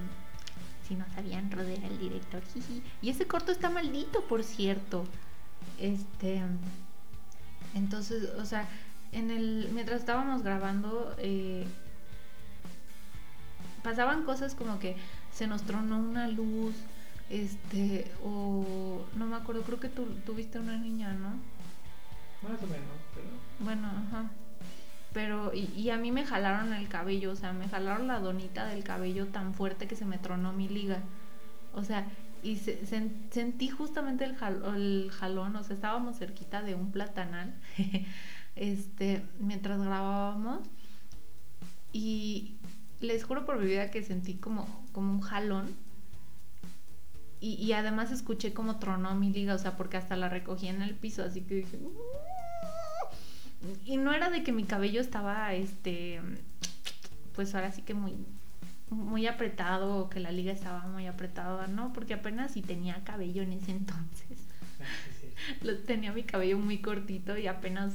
si 0.87 0.95
no 0.95 1.05
sabían, 1.15 1.51
Rod 1.51 1.69
era 1.69 1.87
el 1.89 1.99
director, 1.99 2.43
jiji. 2.55 2.81
Y 3.03 3.11
ese 3.11 3.27
corto 3.27 3.51
está 3.51 3.71
maldito, 3.71 4.23
por 4.29 4.45
cierto. 4.45 5.05
Este, 5.79 6.43
entonces, 7.75 8.31
o 8.39 8.45
sea, 8.45 8.69
en 9.13 9.31
el, 9.31 9.71
mientras 9.73 10.01
estábamos 10.01 10.43
grabando, 10.43 11.15
eh, 11.19 11.67
pasaban 13.83 14.25
cosas 14.25 14.55
como 14.55 14.79
que 14.79 14.97
se 15.33 15.47
nos 15.47 15.63
tronó 15.63 15.99
una 15.99 16.29
luz, 16.29 16.75
este, 17.29 18.11
o 18.25 19.05
no 19.17 19.27
me 19.27 19.37
acuerdo, 19.37 19.63
creo 19.63 19.81
que 19.81 19.89
tú 19.89 20.07
tuviste 20.25 20.59
una 20.59 20.77
niña, 20.77 21.13
¿no? 21.13 21.31
Más 22.49 22.63
o 22.63 22.67
menos, 22.67 22.97
pero... 23.15 23.29
Bueno, 23.61 23.89
ajá. 23.89 24.31
Pero, 25.13 25.55
y, 25.55 25.73
y 25.75 25.91
a 25.91 25.97
mí 25.97 26.13
me 26.13 26.27
jalaron 26.27 26.73
el 26.73 26.89
cabello, 26.89 27.33
o 27.33 27.37
sea, 27.37 27.53
me 27.53 27.69
jalaron 27.69 28.07
la 28.07 28.21
donita 28.21 28.67
del 28.67 28.85
cabello 28.85 29.27
tan 29.27 29.55
fuerte 29.55 29.89
que 29.89 29.97
se 29.97 30.05
me 30.05 30.19
tronó 30.19 30.53
mi 30.53 30.69
liga. 30.69 30.99
O 31.75 31.85
sea, 31.85 32.07
y 32.43 32.57
se- 32.57 32.81
sen- 32.87 33.31
sentí 33.31 33.69
justamente 33.69 34.25
el 34.25 34.37
jalón, 34.37 35.57
o 35.57 35.63
sea, 35.65 35.75
estábamos 35.75 36.19
cerquita 36.19 36.63
de 36.63 36.75
un 36.75 36.93
platanal, 36.93 37.55
este, 38.57 39.23
mientras 39.41 39.81
grabábamos. 39.81 40.61
Y 41.93 42.55
les 43.01 43.25
juro 43.25 43.45
por 43.47 43.59
mi 43.59 43.67
vida 43.67 43.91
que 43.91 44.03
sentí 44.03 44.35
como, 44.35 44.67
como 44.93 45.13
un 45.13 45.21
jalón. 45.21 45.75
Y, 47.41 47.55
y 47.55 47.73
además 47.73 48.11
escuché 48.13 48.53
como 48.55 48.79
tronó 48.79 49.15
mi 49.15 49.31
liga, 49.31 49.55
o 49.55 49.59
sea, 49.59 49.77
porque 49.77 49.97
hasta 49.97 50.17
la 50.17 50.29
recogí 50.29 50.69
en 50.69 50.83
el 50.83 50.95
piso, 50.95 51.23
así 51.23 51.41
que 51.43 51.57
dije... 51.57 51.77
"Mm". 51.79 51.89
Y 53.85 53.97
no 53.97 54.13
era 54.13 54.31
de 54.31 54.43
que 54.43 54.53
mi 54.53 54.65
cabello 54.65 55.01
estaba, 55.01 55.53
este, 55.55 56.21
pues 57.35 57.55
ahora 57.55 57.73
sí 57.73 57.83
que 57.83 57.95
muy, 57.95 58.15
muy 58.91 59.27
apretado 59.27 59.97
o 59.97 60.11
que 60.11 60.21
la 60.21 60.31
liga 60.31 60.53
estaba 60.53 60.87
muy 60.87 61.07
apretada, 61.07 61.67
¿no? 61.67 61.93
Porque 61.93 62.15
apenas 62.15 62.53
si 62.53 62.63
tenía 62.63 63.03
cabello 63.05 63.43
en 63.43 63.53
ese 63.53 63.73
entonces. 63.73 64.39
Tenía 65.87 66.13
mi 66.13 66.23
cabello 66.23 66.59
muy 66.59 66.81
cortito 66.81 67.37
y 67.37 67.47
apenas, 67.47 67.95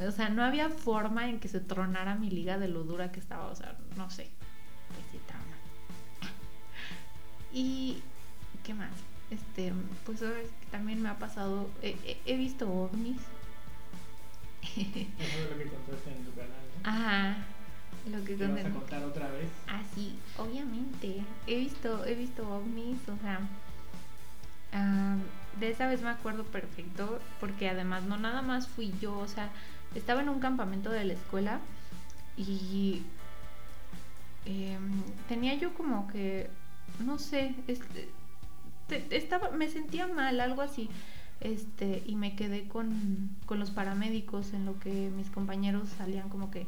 o 0.00 0.10
sea, 0.10 0.28
no 0.28 0.42
había 0.42 0.68
forma 0.68 1.28
en 1.28 1.38
que 1.38 1.48
se 1.48 1.60
tronara 1.60 2.16
mi 2.16 2.30
liga 2.30 2.58
de 2.58 2.68
lo 2.68 2.84
dura 2.84 3.12
que 3.12 3.20
estaba, 3.20 3.46
o 3.46 3.54
sea, 3.54 3.76
no 3.96 4.10
sé. 4.10 4.30
Trauma. 5.26 5.56
Y, 7.52 8.02
¿qué 8.64 8.74
más? 8.74 8.92
Este, 9.30 9.72
pues 10.04 10.22
también 10.70 11.00
me 11.02 11.08
ha 11.08 11.18
pasado, 11.18 11.70
he 11.82 12.36
visto 12.36 12.70
ovnis. 12.70 13.20
Eso 14.62 14.80
es 14.80 15.50
lo 15.50 15.58
que 15.58 15.68
contaste 15.68 16.10
en 16.10 16.24
tu 16.24 16.34
canal, 16.34 16.50
¿no? 16.50 16.90
Ajá, 16.90 17.46
lo 18.10 18.24
que 18.24 18.36
¿Te 18.36 18.46
vas 18.46 18.64
a 18.64 18.70
contar 18.70 19.02
otra 19.04 19.28
vez? 19.30 19.48
Ah, 19.68 19.82
sí, 19.94 20.16
obviamente. 20.38 21.24
He 21.46 21.56
visto, 21.56 22.04
he 22.04 22.14
visto 22.14 22.48
ovnis, 22.48 22.98
o 23.08 23.16
sea, 23.20 23.40
ah, 24.72 25.16
de 25.58 25.70
esa 25.70 25.88
vez 25.88 26.02
me 26.02 26.10
acuerdo 26.10 26.44
perfecto, 26.44 27.20
porque 27.40 27.68
además 27.68 28.04
no 28.04 28.16
nada 28.16 28.42
más 28.42 28.68
fui 28.68 28.92
yo, 29.00 29.16
o 29.18 29.26
sea, 29.28 29.50
estaba 29.94 30.20
en 30.22 30.28
un 30.28 30.40
campamento 30.40 30.90
de 30.90 31.04
la 31.04 31.14
escuela 31.14 31.60
y 32.36 33.02
em, 34.44 35.02
tenía 35.28 35.54
yo 35.54 35.74
como 35.74 36.06
que, 36.08 36.48
no 37.04 37.18
sé, 37.18 37.54
este, 37.66 38.08
te- 38.88 39.16
estaba, 39.16 39.50
me 39.50 39.68
sentía 39.68 40.06
mal, 40.06 40.40
algo 40.40 40.62
así. 40.62 40.88
Este, 41.40 42.02
y 42.06 42.14
me 42.16 42.34
quedé 42.34 42.66
con, 42.66 43.28
con 43.44 43.58
los 43.58 43.70
paramédicos 43.70 44.54
en 44.54 44.64
lo 44.64 44.78
que 44.78 45.10
mis 45.14 45.28
compañeros 45.28 45.90
salían 45.98 46.30
como 46.30 46.50
que 46.50 46.66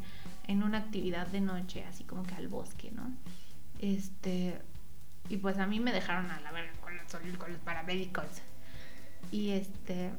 en 0.48 0.62
una 0.62 0.78
actividad 0.78 1.28
de 1.28 1.40
noche, 1.40 1.84
así 1.84 2.02
como 2.04 2.24
que 2.24 2.34
al 2.34 2.48
bosque, 2.48 2.90
¿no? 2.90 3.12
Este, 3.78 4.60
y 5.28 5.36
pues 5.36 5.58
a 5.58 5.66
mí 5.66 5.78
me 5.78 5.92
dejaron 5.92 6.30
a 6.30 6.40
la 6.40 6.50
verga 6.50 6.72
con 6.80 6.96
los, 6.96 7.36
con 7.36 7.52
los 7.52 7.60
paramédicos. 7.60 8.24
Y 9.30 9.50
este, 9.50 10.10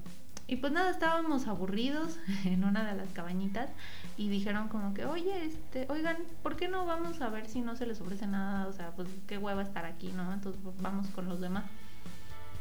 y 0.50 0.56
pues 0.56 0.72
nada, 0.72 0.90
estábamos 0.90 1.48
aburridos 1.48 2.18
en 2.46 2.64
una 2.64 2.84
de 2.84 2.98
las 2.98 3.10
cabañitas 3.12 3.70
y 4.18 4.30
dijeron 4.30 4.68
como 4.68 4.94
que, 4.94 5.06
oye, 5.06 5.46
este, 5.46 5.86
oigan, 5.90 6.18
¿por 6.42 6.56
qué 6.56 6.68
no 6.68 6.86
vamos 6.86 7.22
a 7.22 7.30
ver 7.30 7.48
si 7.48 7.62
no 7.62 7.76
se 7.76 7.86
les 7.86 8.02
ofrece 8.02 8.26
nada? 8.26 8.68
O 8.68 8.74
sea, 8.74 8.92
pues 8.92 9.08
qué 9.28 9.38
hueva 9.38 9.64
estar 9.64 9.86
aquí, 9.86 10.12
¿no? 10.12 10.34
Entonces 10.34 10.62
pues, 10.64 10.76
vamos 10.82 11.08
con 11.10 11.28
los 11.30 11.40
demás. 11.40 11.66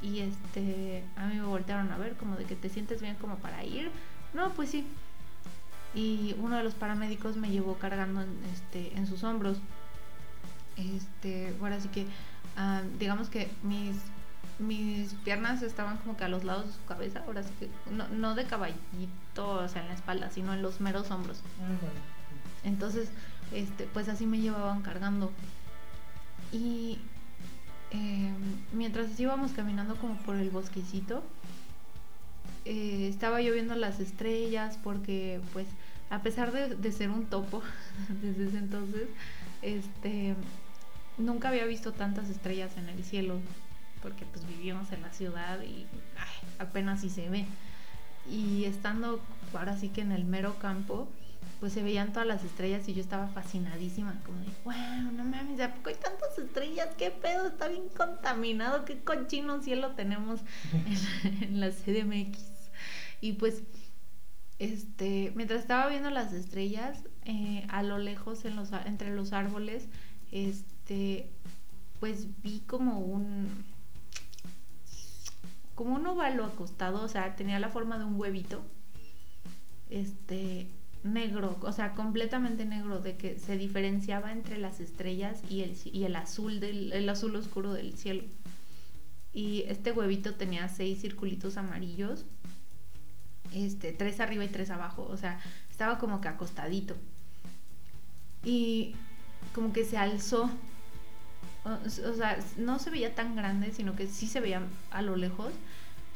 Y 0.02 0.20
este, 0.20 1.02
a 1.16 1.26
mí 1.26 1.36
me 1.36 1.46
voltearon 1.46 1.90
a 1.90 1.98
ver 1.98 2.14
como 2.16 2.36
de 2.36 2.44
que 2.44 2.56
te 2.56 2.68
sientes 2.68 3.00
bien 3.02 3.16
como 3.16 3.36
para 3.36 3.64
ir. 3.64 3.90
No, 4.32 4.50
pues 4.50 4.70
sí. 4.70 4.86
Y 5.94 6.34
uno 6.38 6.56
de 6.56 6.64
los 6.64 6.74
paramédicos 6.74 7.36
me 7.36 7.50
llevó 7.50 7.74
cargando 7.78 8.22
en, 8.22 8.38
este, 8.52 8.96
en 8.96 9.06
sus 9.06 9.24
hombros. 9.24 9.58
Este, 10.76 11.54
ahora 11.60 11.80
sí 11.80 11.88
que, 11.88 12.06
ah, 12.56 12.82
digamos 12.98 13.28
que 13.28 13.50
mis, 13.62 13.96
mis 14.58 15.14
piernas 15.24 15.62
estaban 15.62 15.96
como 15.98 16.16
que 16.16 16.24
a 16.24 16.28
los 16.28 16.44
lados 16.44 16.66
de 16.66 16.72
su 16.72 16.84
cabeza, 16.84 17.22
ahora 17.26 17.42
sí 17.42 17.50
que, 17.58 17.68
no, 17.90 18.06
no 18.08 18.34
de 18.34 18.44
caballito, 18.44 19.50
o 19.50 19.68
sea, 19.68 19.82
en 19.82 19.88
la 19.88 19.94
espalda, 19.94 20.30
sino 20.30 20.52
en 20.52 20.62
los 20.62 20.80
meros 20.80 21.10
hombros. 21.10 21.40
Entonces, 22.64 23.10
este, 23.52 23.84
pues 23.84 24.08
así 24.08 24.26
me 24.26 24.40
llevaban 24.40 24.82
cargando. 24.82 25.32
Y 26.52 26.98
eh, 27.90 28.32
mientras 28.72 29.18
íbamos 29.18 29.52
caminando 29.52 29.96
como 29.96 30.16
por 30.18 30.36
el 30.36 30.50
bosquecito, 30.50 31.22
eh, 32.64 33.08
estaba 33.08 33.40
yo 33.40 33.52
viendo 33.52 33.74
las 33.74 34.00
estrellas 34.00 34.78
porque 34.82 35.40
pues 35.52 35.66
a 36.10 36.22
pesar 36.22 36.52
de, 36.52 36.92
ser 36.92 37.10
un 37.10 37.26
topo 37.26 37.62
desde 38.22 38.48
ese 38.48 38.58
entonces, 38.58 39.08
este, 39.62 40.34
nunca 41.18 41.48
había 41.48 41.64
visto 41.66 41.92
tantas 41.92 42.30
estrellas 42.30 42.76
en 42.76 42.88
el 42.88 43.04
cielo 43.04 43.40
porque 44.02 44.24
pues 44.26 44.46
vivíamos 44.46 44.90
en 44.92 45.02
la 45.02 45.12
ciudad 45.12 45.60
y 45.62 45.86
apenas 46.58 47.00
si 47.00 47.10
se 47.10 47.28
ve. 47.28 47.46
Y 48.30 48.64
estando 48.64 49.20
ahora 49.54 49.76
sí 49.76 49.88
que 49.88 50.02
en 50.02 50.12
el 50.12 50.24
mero 50.24 50.56
campo, 50.58 51.08
pues 51.60 51.72
se 51.72 51.82
veían 51.82 52.12
todas 52.12 52.26
las 52.26 52.44
estrellas 52.44 52.88
y 52.88 52.94
yo 52.94 53.00
estaba 53.00 53.26
fascinadísima, 53.28 54.20
como 54.24 54.38
de, 54.40 54.46
wow, 54.64 55.12
no 55.12 55.24
mames, 55.24 55.60
¿a 55.60 55.74
poco 55.74 55.88
hay 55.88 55.96
tantas 55.96 56.38
estrellas? 56.38 56.88
¿Qué 56.96 57.10
pedo? 57.10 57.48
Está 57.48 57.68
bien 57.68 57.88
contaminado, 57.96 58.84
qué 58.84 59.00
cochino 59.00 59.60
cielo 59.62 59.92
tenemos 59.92 60.40
en, 61.40 61.60
la 61.60 61.70
CDMX. 61.70 62.38
Y 63.20 63.32
pues, 63.32 63.62
este, 64.60 65.32
mientras 65.34 65.60
estaba 65.60 65.88
viendo 65.88 66.10
las 66.10 66.32
estrellas, 66.32 67.02
eh, 67.24 67.66
a 67.68 67.82
lo 67.82 67.98
lejos, 67.98 68.44
entre 68.84 69.14
los 69.14 69.32
árboles, 69.32 69.88
este, 70.30 71.28
pues 71.98 72.28
vi 72.42 72.60
como 72.60 73.00
un, 73.00 73.64
como 75.74 75.96
un 75.96 76.06
óvalo 76.06 76.44
acostado, 76.44 77.02
o 77.02 77.08
sea, 77.08 77.34
tenía 77.34 77.58
la 77.58 77.68
forma 77.68 77.98
de 77.98 78.04
un 78.04 78.14
huevito, 78.14 78.62
este, 79.90 80.68
negro, 81.02 81.58
o 81.62 81.72
sea, 81.72 81.94
completamente 81.94 82.64
negro, 82.64 83.00
de 83.00 83.16
que 83.16 83.38
se 83.38 83.56
diferenciaba 83.56 84.32
entre 84.32 84.58
las 84.58 84.80
estrellas 84.80 85.40
y 85.48 85.62
el, 85.62 85.76
y 85.84 86.04
el 86.04 86.16
azul 86.16 86.60
del 86.60 86.92
el 86.92 87.08
azul 87.08 87.36
oscuro 87.36 87.72
del 87.72 87.94
cielo. 87.94 88.24
Y 89.32 89.64
este 89.68 89.92
huevito 89.92 90.34
tenía 90.34 90.68
seis 90.68 91.00
circulitos 91.00 91.56
amarillos, 91.56 92.24
este, 93.52 93.92
tres 93.92 94.20
arriba 94.20 94.44
y 94.44 94.48
tres 94.48 94.70
abajo, 94.70 95.06
o 95.08 95.16
sea, 95.16 95.40
estaba 95.70 95.98
como 95.98 96.20
que 96.20 96.28
acostadito. 96.28 96.96
Y 98.44 98.94
como 99.54 99.72
que 99.72 99.84
se 99.84 99.98
alzó. 99.98 100.50
O, 101.64 101.70
o 101.70 102.14
sea, 102.14 102.38
no 102.56 102.78
se 102.78 102.90
veía 102.90 103.14
tan 103.14 103.36
grande, 103.36 103.72
sino 103.72 103.94
que 103.94 104.06
sí 104.06 104.26
se 104.26 104.40
veía 104.40 104.62
a 104.90 105.02
lo 105.02 105.16
lejos. 105.16 105.52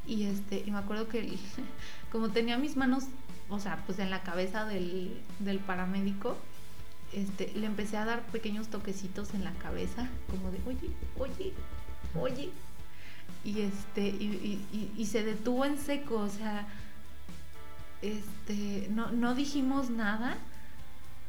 Y 0.06 0.24
este, 0.24 0.64
y 0.66 0.70
me 0.70 0.78
acuerdo 0.78 1.08
que 1.08 1.38
como 2.12 2.30
tenía 2.30 2.58
mis 2.58 2.76
manos 2.76 3.04
o 3.52 3.60
sea, 3.60 3.82
pues 3.86 3.98
en 3.98 4.10
la 4.10 4.22
cabeza 4.22 4.64
del, 4.64 5.20
del 5.38 5.58
paramédico, 5.58 6.36
este, 7.12 7.52
le 7.54 7.66
empecé 7.66 7.96
a 7.96 8.04
dar 8.04 8.22
pequeños 8.26 8.68
toquecitos 8.68 9.34
en 9.34 9.44
la 9.44 9.52
cabeza, 9.52 10.08
como 10.30 10.50
de, 10.50 10.60
oye, 10.66 10.90
oye, 11.18 11.52
oye. 12.18 12.50
Y 13.44 13.60
este, 13.60 14.02
y, 14.08 14.64
y, 14.72 14.92
y 14.96 15.06
se 15.06 15.24
detuvo 15.24 15.64
en 15.64 15.78
seco, 15.78 16.16
o 16.16 16.28
sea, 16.28 16.66
este, 18.00 18.88
no, 18.90 19.10
no 19.12 19.34
dijimos 19.34 19.90
nada. 19.90 20.36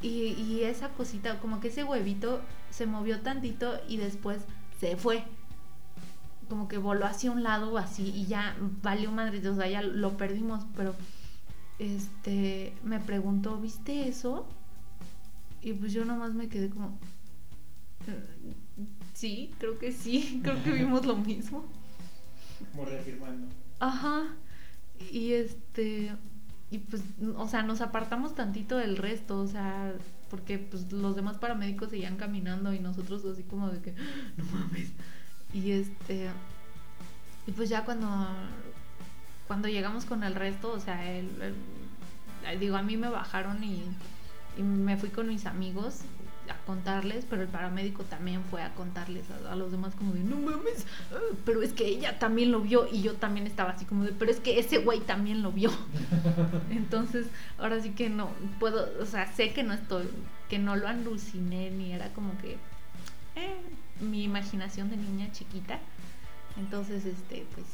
Y, 0.02 0.32
y 0.32 0.64
esa 0.64 0.90
cosita, 0.90 1.40
como 1.40 1.60
que 1.60 1.68
ese 1.68 1.84
huevito 1.84 2.40
se 2.70 2.86
movió 2.86 3.20
tantito 3.20 3.80
y 3.88 3.96
después 3.96 4.38
se 4.78 4.96
fue 4.96 5.24
como 6.48 6.68
que 6.68 6.78
voló 6.78 7.06
hacia 7.06 7.30
un 7.30 7.42
lado 7.42 7.78
así 7.78 8.12
y 8.14 8.26
ya 8.26 8.54
valió 8.82 9.10
madre, 9.10 9.46
o 9.48 9.56
sea, 9.56 9.66
ya 9.66 9.82
lo 9.82 10.16
perdimos, 10.16 10.64
pero 10.76 10.94
este, 11.78 12.72
me 12.84 13.00
preguntó, 13.00 13.58
¿viste 13.58 14.08
eso? 14.08 14.46
Y 15.60 15.72
pues 15.72 15.92
yo 15.92 16.04
nomás 16.04 16.34
me 16.34 16.48
quedé 16.48 16.70
como, 16.70 16.88
mm, 18.06 18.82
sí, 19.14 19.52
creo 19.58 19.78
que 19.78 19.92
sí, 19.92 20.40
creo 20.44 20.62
que 20.62 20.70
vimos 20.70 21.04
lo 21.06 21.16
mismo. 21.16 21.64
Como 22.72 22.84
reafirmando. 22.84 23.48
Ajá. 23.80 24.26
Y 25.10 25.32
este, 25.32 26.12
y 26.70 26.78
pues, 26.78 27.02
o 27.36 27.48
sea, 27.48 27.62
nos 27.62 27.80
apartamos 27.80 28.34
tantito 28.34 28.76
del 28.76 28.96
resto, 28.96 29.40
o 29.40 29.46
sea, 29.46 29.94
porque 30.30 30.58
pues 30.58 30.90
los 30.92 31.16
demás 31.16 31.38
paramédicos 31.38 31.90
seguían 31.90 32.16
caminando 32.16 32.72
y 32.72 32.80
nosotros 32.80 33.24
así 33.24 33.42
como 33.42 33.70
de 33.70 33.80
que, 33.80 33.94
no 34.36 34.44
mames. 34.52 34.90
Y 35.52 35.70
este, 35.72 36.28
y 37.46 37.52
pues 37.52 37.68
ya 37.68 37.84
cuando 37.84 38.08
cuando 39.46 39.68
llegamos 39.68 40.04
con 40.04 40.24
el 40.24 40.34
resto, 40.34 40.72
o 40.72 40.80
sea, 40.80 41.10
el, 41.10 41.54
el, 42.46 42.60
digo, 42.60 42.76
a 42.76 42.82
mí 42.82 42.96
me 42.96 43.08
bajaron 43.08 43.62
y, 43.62 43.82
y, 44.56 44.62
me 44.62 44.96
fui 44.96 45.10
con 45.10 45.28
mis 45.28 45.46
amigos 45.46 46.00
a 46.48 46.66
contarles, 46.66 47.24
pero 47.28 47.42
el 47.42 47.48
paramédico 47.48 48.04
también 48.04 48.42
fue 48.50 48.62
a 48.62 48.74
contarles 48.74 49.24
a, 49.30 49.52
a, 49.52 49.56
los 49.56 49.70
demás 49.70 49.94
como 49.94 50.12
de, 50.12 50.22
no 50.24 50.36
mames, 50.36 50.86
pero 51.44 51.62
es 51.62 51.72
que 51.72 51.86
ella 51.86 52.18
también 52.18 52.52
lo 52.52 52.60
vio 52.60 52.86
y 52.90 53.02
yo 53.02 53.14
también 53.14 53.46
estaba 53.46 53.70
así 53.70 53.84
como 53.84 54.04
de, 54.04 54.12
pero 54.12 54.30
es 54.30 54.40
que 54.40 54.58
ese 54.58 54.78
güey 54.78 55.00
también 55.00 55.42
lo 55.42 55.52
vio. 55.52 55.70
Entonces, 56.70 57.26
ahora 57.58 57.80
sí 57.80 57.90
que 57.90 58.10
no 58.10 58.30
puedo, 58.60 58.88
o 59.00 59.06
sea, 59.06 59.32
sé 59.32 59.52
que 59.52 59.62
no 59.62 59.72
estoy, 59.72 60.08
que 60.48 60.58
no 60.58 60.76
lo 60.76 60.88
aluciné 60.88 61.70
ni 61.70 61.92
era 61.92 62.12
como 62.12 62.36
que 62.38 62.58
eh, 63.36 63.56
mi 64.00 64.24
imaginación 64.24 64.90
de 64.90 64.96
niña 64.96 65.32
chiquita. 65.32 65.78
Entonces, 66.56 67.04
este, 67.04 67.46
pues 67.54 67.66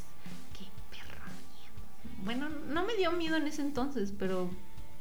bueno, 2.24 2.48
no 2.68 2.84
me 2.84 2.94
dio 2.96 3.12
miedo 3.12 3.36
en 3.36 3.46
ese 3.46 3.62
entonces, 3.62 4.12
pero 4.18 4.50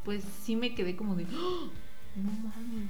pues 0.04 0.24
sí 0.44 0.56
me 0.56 0.76
quedé 0.76 0.96
como 0.96 1.16
de, 1.16 1.26
¡Oh! 1.26 1.70
no 2.16 2.32
mames. 2.32 2.90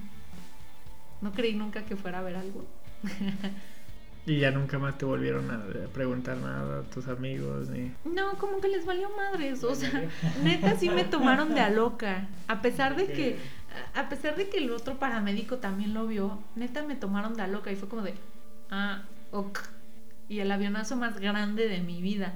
No 1.22 1.32
creí 1.34 1.54
nunca 1.54 1.84
que 1.84 1.96
fuera 1.96 2.20
a 2.20 2.22
ver 2.22 2.36
algo. 2.36 2.66
y 4.26 4.40
ya 4.40 4.52
nunca 4.52 4.78
más 4.80 4.98
te 4.98 5.06
volvieron 5.06 5.50
a 5.52 5.64
preguntar 5.94 6.38
nada 6.38 6.80
a 6.80 6.84
tus 6.84 7.08
amigos 7.08 7.70
ni. 7.70 7.92
No, 8.06 8.38
como 8.38 8.62
que 8.62 8.68
les 8.68 8.86
valió 8.86 9.10
madres, 9.16 9.64
o 9.64 9.76
sea, 9.76 10.08
neta 10.44 10.78
sí 10.78 10.90
me 10.90 11.04
tomaron 11.04 11.54
de 11.54 11.62
a 11.62 11.70
loca, 11.70 12.28
a 12.48 12.62
pesar 12.62 12.96
de 12.96 13.08
que 13.08 13.38
a 13.94 14.10
pesar 14.10 14.36
de 14.36 14.50
que 14.50 14.58
el 14.58 14.72
otro 14.72 14.98
paramédico 14.98 15.58
también 15.58 15.94
lo 15.94 16.08
vio, 16.08 16.42
neta 16.56 16.84
me 16.84 16.96
tomaron 16.96 17.36
de 17.36 17.44
a 17.44 17.48
loca 17.48 17.72
y 17.72 17.76
fue 17.76 17.88
como 17.88 18.02
de, 18.02 18.16
ah, 18.72 19.04
ok. 19.32 19.60
Y 20.28 20.40
el 20.40 20.52
avionazo 20.52 20.96
más 20.96 21.20
grande 21.20 21.68
de 21.68 21.80
mi 21.82 22.02
vida. 22.02 22.36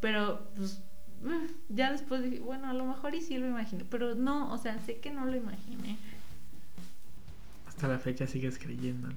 Pero 0.00 0.46
pues 0.56 0.82
ya 1.68 1.92
después 1.92 2.22
dije, 2.22 2.40
bueno, 2.40 2.68
a 2.68 2.74
lo 2.74 2.84
mejor 2.84 3.14
y 3.14 3.20
sí 3.20 3.38
lo 3.38 3.46
imaginé, 3.46 3.84
pero 3.88 4.14
no, 4.14 4.52
o 4.52 4.58
sea, 4.58 4.78
sé 4.80 4.98
que 4.98 5.10
no 5.10 5.24
lo 5.24 5.36
imaginé. 5.36 5.96
Hasta 7.66 7.88
la 7.88 7.98
fecha 7.98 8.26
sigues 8.26 8.58
creyéndolo. 8.58 9.14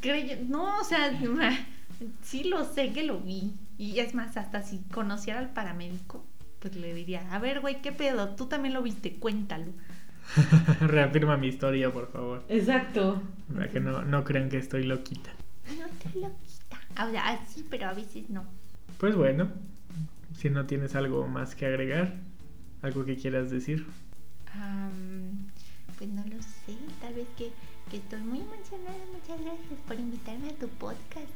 Crey 0.00 0.46
no, 0.48 0.78
o 0.78 0.84
sea, 0.84 1.12
sí 2.22 2.44
lo 2.44 2.64
sé 2.64 2.92
que 2.92 3.02
lo 3.02 3.20
vi. 3.20 3.52
Y 3.78 3.98
es 3.98 4.14
más, 4.14 4.36
hasta 4.36 4.62
si 4.62 4.78
conociera 4.92 5.38
al 5.38 5.50
paramédico, 5.50 6.24
pues 6.60 6.76
le 6.76 6.94
diría, 6.94 7.26
a 7.32 7.38
ver, 7.38 7.60
güey, 7.60 7.82
¿qué 7.82 7.92
pedo? 7.92 8.34
Tú 8.36 8.46
también 8.46 8.74
lo 8.74 8.82
viste, 8.82 9.14
cuéntalo. 9.14 9.72
Reafirma 10.80 11.36
mi 11.36 11.48
historia, 11.48 11.92
por 11.92 12.10
favor. 12.10 12.44
Exacto. 12.48 13.22
Para 13.52 13.68
que 13.68 13.80
no, 13.80 14.02
no 14.02 14.24
crean 14.24 14.48
que 14.48 14.58
estoy 14.58 14.84
loquita. 14.84 15.30
No 15.78 15.86
estoy 15.86 16.22
loquita. 16.22 17.06
O 17.06 17.10
sea, 17.10 17.44
sí, 17.46 17.64
pero 17.68 17.88
a 17.88 17.94
veces 17.94 18.30
no. 18.30 18.44
Pues 18.98 19.14
bueno, 19.14 19.50
si 20.36 20.50
no 20.50 20.66
tienes 20.66 20.94
algo 20.94 21.26
más 21.26 21.54
que 21.54 21.66
agregar, 21.66 22.14
algo 22.82 23.04
que 23.04 23.16
quieras 23.16 23.50
decir. 23.50 23.86
Um, 24.54 25.46
pues 25.96 26.10
no 26.10 26.22
lo 26.26 26.42
sé, 26.42 26.76
tal 27.00 27.14
vez 27.14 27.26
que, 27.36 27.50
que 27.90 27.96
estoy 27.96 28.20
muy 28.20 28.40
emocionada. 28.40 28.98
Muchas 29.12 29.40
gracias 29.40 29.80
por 29.86 29.98
invitarme 29.98 30.50
a 30.50 30.54
tu 30.54 30.68
podcast. 30.68 31.26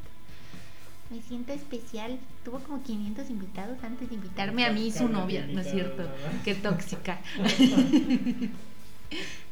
Me 1.11 1.21
siento 1.23 1.53
especial. 1.53 2.19
Tuvo 2.45 2.61
como 2.61 2.83
500 2.83 3.31
invitados 3.31 3.83
antes 3.83 4.09
de 4.09 4.15
invitarme 4.15 4.65
a 4.65 4.73
mí, 4.73 4.93
su 4.93 5.09
novia, 5.09 5.47
¿no 5.47 5.61
es 5.61 5.71
cierto? 5.71 6.09
Qué 6.45 6.55
tóxica. 6.55 7.21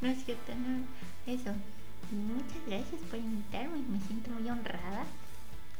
no 0.00 0.08
es 0.08 0.24
cierto, 0.24 0.52
no. 0.54 1.32
Eso. 1.32 1.52
Muchas 2.12 2.64
gracias 2.66 3.00
por 3.10 3.18
invitarme. 3.18 3.78
Me 3.90 4.00
siento 4.06 4.30
muy 4.30 4.48
honrada. 4.48 5.04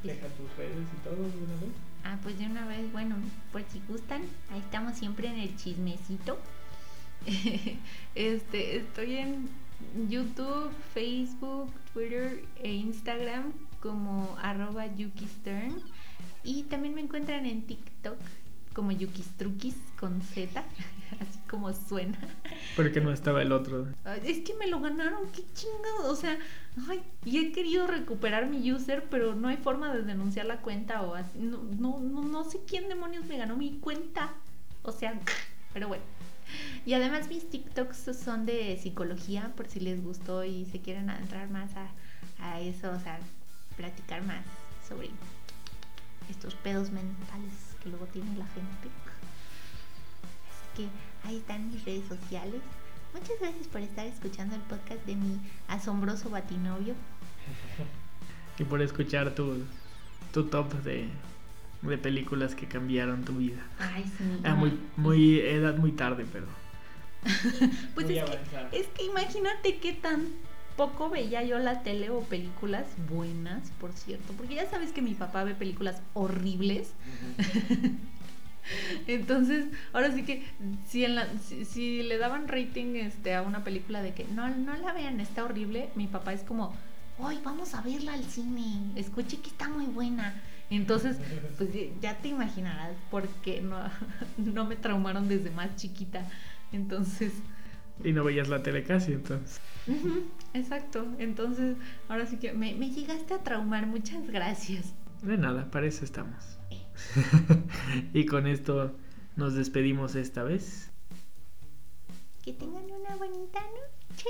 Deja 0.03 0.27
tus 0.29 0.57
redes 0.57 0.87
y 0.93 1.05
todo 1.05 1.17
de 1.17 1.39
una 1.45 1.55
vez. 1.61 1.88
Ah, 2.05 2.19
pues 2.23 2.39
de 2.39 2.47
una 2.47 2.67
vez, 2.67 2.91
bueno, 2.93 3.17
por 3.53 3.63
si 3.65 3.81
gustan, 3.89 4.23
ahí 4.51 4.61
estamos 4.61 4.97
siempre 4.97 5.29
en 5.29 5.39
el 5.39 5.57
chismecito. 5.57 6.39
este, 8.15 8.77
estoy 8.77 9.17
en 9.17 9.49
YouTube, 10.09 10.71
Facebook, 10.95 11.73
Twitter 11.93 12.45
e 12.63 12.73
Instagram 12.73 13.53
como 13.81 14.37
arroba 14.43 14.87
Yukistern. 14.95 15.75
Y 16.45 16.65
también 16.65 16.95
me 16.95 17.01
encuentran 17.01 17.47
en 17.47 17.63
TikTok 17.63 18.19
como 18.79 18.93
Yukistruquis 18.93 19.75
con 19.99 20.23
Z, 20.23 20.63
así 21.21 21.39
como 21.51 21.73
suena. 21.73 22.17
Porque 22.77 23.01
no 23.01 23.13
estaba 23.13 23.43
el 23.43 23.51
otro. 23.51 23.89
Es 24.23 24.39
que 24.39 24.55
me 24.55 24.69
lo 24.69 24.79
ganaron, 24.79 25.29
qué 25.33 25.43
chingado. 25.53 26.13
O 26.13 26.15
sea, 26.15 26.39
ay, 26.89 27.03
y 27.25 27.39
he 27.39 27.51
querido 27.51 27.89
recuperar 27.89 28.47
mi 28.47 28.71
user, 28.71 29.03
pero 29.11 29.35
no 29.35 29.49
hay 29.49 29.57
forma 29.57 29.93
de 29.93 30.05
denunciar 30.05 30.47
la 30.47 30.59
cuenta 30.59 31.03
o 31.03 31.17
así. 31.17 31.41
No, 31.41 31.59
no, 31.77 31.99
no, 31.99 32.23
no 32.23 32.45
sé 32.45 32.61
quién 32.69 32.89
demonios 32.89 33.25
me 33.25 33.37
ganó 33.37 33.57
mi 33.57 33.81
cuenta. 33.81 34.33
O 34.85 34.93
sea, 34.93 35.19
pero 35.73 35.89
bueno. 35.89 36.05
Y 36.87 36.93
además 36.93 37.29
mis 37.29 37.51
TikToks 37.51 38.17
son 38.17 38.47
de 38.47 38.79
psicología, 38.81 39.53
por 39.57 39.67
si 39.67 39.81
les 39.81 40.01
gustó 40.05 40.45
y 40.45 40.67
se 40.67 40.81
quieren 40.81 41.11
adentrar 41.11 41.51
más 41.51 41.73
a, 41.75 41.91
a 42.39 42.61
eso, 42.61 42.93
o 42.93 43.01
sea, 43.01 43.19
platicar 43.77 44.23
más 44.23 44.45
sobre 44.89 45.11
estos 46.31 46.55
pedos 46.55 46.93
mentales 46.93 47.68
que 47.83 47.89
luego 47.91 48.07
tiene 48.07 48.31
la 48.37 48.47
gente. 48.47 48.89
Así 50.49 50.67
que 50.77 51.29
ahí 51.29 51.37
están 51.39 51.71
mis 51.71 51.85
redes 51.85 52.05
sociales. 52.09 52.61
Muchas 53.15 53.39
gracias 53.41 53.67
por 53.69 53.81
estar 53.81 54.07
escuchando 54.07 54.55
el 54.55 54.61
podcast 54.63 55.05
de 55.07 55.17
mi 55.17 55.39
asombroso 55.69 56.31
batinovio. 56.31 56.95
Y 58.61 58.65
por 58.65 58.83
escuchar 58.83 59.37
tu, 59.37 59.63
tu 60.33 60.47
top 60.47 60.73
de, 60.83 61.09
de 61.83 61.97
películas 61.97 62.57
que 62.57 62.67
cambiaron 62.67 63.25
tu 63.25 63.35
vida. 63.35 63.63
Ay, 63.79 64.03
sí. 64.19 64.25
Ah, 64.43 64.57
muy, 64.57 64.77
muy, 64.97 65.39
edad 65.39 65.77
muy 65.77 65.93
tarde, 65.93 66.27
pero. 66.33 66.47
Pues 67.95 68.07
muy 68.07 68.19
es 68.19 68.25
que, 68.25 68.33
avanzada. 68.33 68.69
es 68.73 68.87
que 68.89 69.05
imagínate 69.05 69.79
qué 69.79 69.93
tan 69.93 70.27
poco 70.79 71.11
veía 71.11 71.43
yo 71.43 71.59
la 71.59 71.83
tele 71.83 72.09
o 72.09 72.21
películas 72.21 72.87
buenas, 73.11 73.69
por 73.79 73.93
cierto. 73.93 74.33
Porque 74.33 74.55
ya 74.55 74.65
sabes 74.71 74.93
que 74.93 75.03
mi 75.03 75.13
papá 75.13 75.45
ve 75.45 75.55
películas 75.55 76.01
horribles. 76.15 76.93
Entonces, 79.07 79.67
ahora 79.93 80.13
sí 80.15 80.25
que 80.25 80.45
si, 80.89 81.05
en 81.05 81.15
la, 81.15 81.27
si, 81.39 81.65
si 81.65 82.03
le 82.03 82.19
daban 82.19 82.49
rating 82.49 82.97
este, 82.97 83.35
a 83.35 83.43
una 83.43 83.65
película 83.65 84.03
de 84.03 84.13
que 84.13 84.25
no, 84.35 84.49
no 84.49 84.77
la 84.77 84.93
vean, 84.93 85.21
está 85.21 85.45
horrible, 85.45 85.89
mi 85.95 86.07
papá 86.07 86.33
es 86.35 86.43
como, 86.43 86.75
hoy 87.19 87.39
vamos 87.43 87.75
a 87.75 87.81
verla 87.81 88.13
al 88.15 88.25
cine, 88.25 88.93
escuché 88.97 89.39
que 89.39 89.49
está 89.51 89.69
muy 89.69 89.87
buena. 89.87 90.41
Entonces, 90.71 91.17
pues 91.57 91.71
ya- 92.03 92.19
te 92.19 92.29
imaginarás 92.29 92.93
porque 93.11 93.63
no, 93.63 93.79
no 94.37 94.67
me 94.67 94.77
traumaron 94.77 95.29
desde 95.29 95.51
más 95.51 95.75
chiquita. 95.77 96.23
Entonces, 96.73 97.33
Y 98.05 98.13
no 98.13 98.25
veías 98.25 98.49
la 98.49 98.63
tele 98.63 98.85
casi, 98.85 99.13
entonces. 99.13 99.61
exacto. 100.55 101.07
Entonces, 101.19 101.77
ahora 102.09 102.27
sí 102.27 102.37
que 102.39 102.53
me, 102.53 102.75
me 102.75 102.91
llegaste 102.91 103.35
a 103.35 103.43
traumar, 103.43 103.87
muchas 103.87 104.27
gracias. 104.29 104.95
De 105.23 105.37
nada, 105.37 105.71
para 105.71 105.87
eso 105.87 106.05
estamos. 106.05 106.59
y 108.13 108.27
con 108.27 108.47
esto 108.47 108.97
nos 109.37 109.55
despedimos 109.55 110.15
esta 110.15 110.43
vez. 110.43 110.91
Que 112.43 112.53
tengan 112.53 112.85
una 112.85 113.17
bonita 113.17 113.61
noche. 113.61 114.29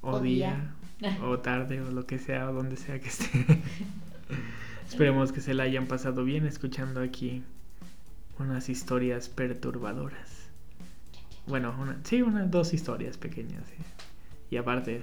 O, 0.00 0.12
O 0.12 0.20
día, 0.20 0.74
día. 0.98 1.18
o 1.22 1.38
tarde, 1.40 1.80
o 1.80 1.90
lo 1.90 2.06
que 2.06 2.18
sea, 2.18 2.50
o 2.50 2.52
donde 2.54 2.76
sea 2.76 3.00
que 3.00 3.08
esté. 3.08 3.28
Esperemos 4.88 5.32
que 5.32 5.40
se 5.40 5.54
la 5.54 5.64
hayan 5.64 5.86
pasado 5.86 6.24
bien 6.24 6.46
escuchando 6.46 7.00
aquí 7.00 7.42
unas 8.38 8.68
historias 8.68 9.28
perturbadoras. 9.28 10.39
Bueno, 11.50 11.74
una, 11.78 11.98
sí, 12.04 12.22
unas 12.22 12.50
dos 12.50 12.72
historias 12.72 13.16
pequeñas. 13.18 13.62
sí. 13.68 13.74
Y 14.50 14.56
aparte, 14.56 15.02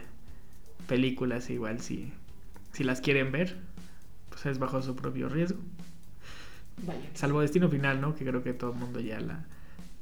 películas 0.88 1.50
igual 1.50 1.80
si, 1.80 2.12
si 2.74 2.84
las 2.84 3.00
quieren 3.02 3.32
ver, 3.32 3.58
pues 4.30 4.46
es 4.46 4.60
bajo 4.60 4.82
su 4.82 4.96
propio 4.96 5.30
riesgo. 5.30 5.60
Vaya. 6.86 7.00
Salvo 7.14 7.42
Destino 7.42 7.70
Final, 7.70 8.02
¿no? 8.02 8.16
Que 8.16 8.26
creo 8.26 8.44
que 8.44 8.54
todo 8.54 8.72
el 8.74 8.78
mundo 8.78 9.00
ya 9.00 9.20
la, 9.20 9.46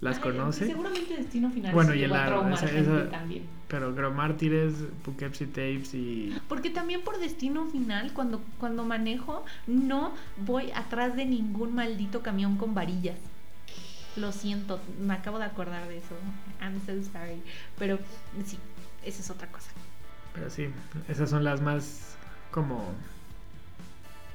las 0.02 0.18
Ay, 0.18 0.24
conoce. 0.24 0.66
Seguramente 0.68 1.16
Destino 1.16 1.50
Final. 1.52 1.74
Bueno, 1.74 1.94
y 1.94 2.04
el 2.04 2.14
aro, 2.14 2.48
esa- 2.50 2.66
esa- 2.72 3.10
también. 3.10 3.44
Pero 3.68 3.96
creo 3.96 4.12
Mártires, 4.12 4.74
Poughkeepsie 5.04 5.48
Tapes 5.48 5.94
y... 5.96 6.36
Porque 6.48 6.70
también 6.70 7.02
por 7.02 7.18
destino 7.20 7.66
final, 7.68 8.14
cuando, 8.14 8.42
cuando 8.60 8.84
manejo, 8.84 9.44
no 9.68 10.14
voy 10.46 10.70
atrás 10.76 11.16
de 11.16 11.26
ningún 11.26 11.74
maldito 11.74 12.22
camión 12.22 12.58
con 12.58 12.76
varillas. 12.76 13.18
Lo 14.18 14.32
siento, 14.32 14.80
me 15.00 15.14
acabo 15.14 15.40
de 15.40 15.46
acordar 15.46 15.88
de 15.88 15.98
eso. 15.98 16.16
I'm 16.62 16.80
so 16.86 16.94
sorry. 17.12 17.42
Pero 17.78 18.00
sí, 18.46 18.58
esa 19.04 19.22
es 19.22 19.30
otra 19.30 19.48
cosa. 19.48 19.72
Pero 20.34 20.50
sí, 20.50 20.68
esas 21.10 21.30
son 21.30 21.44
las 21.44 21.62
más 21.62 22.16
como... 22.52 22.94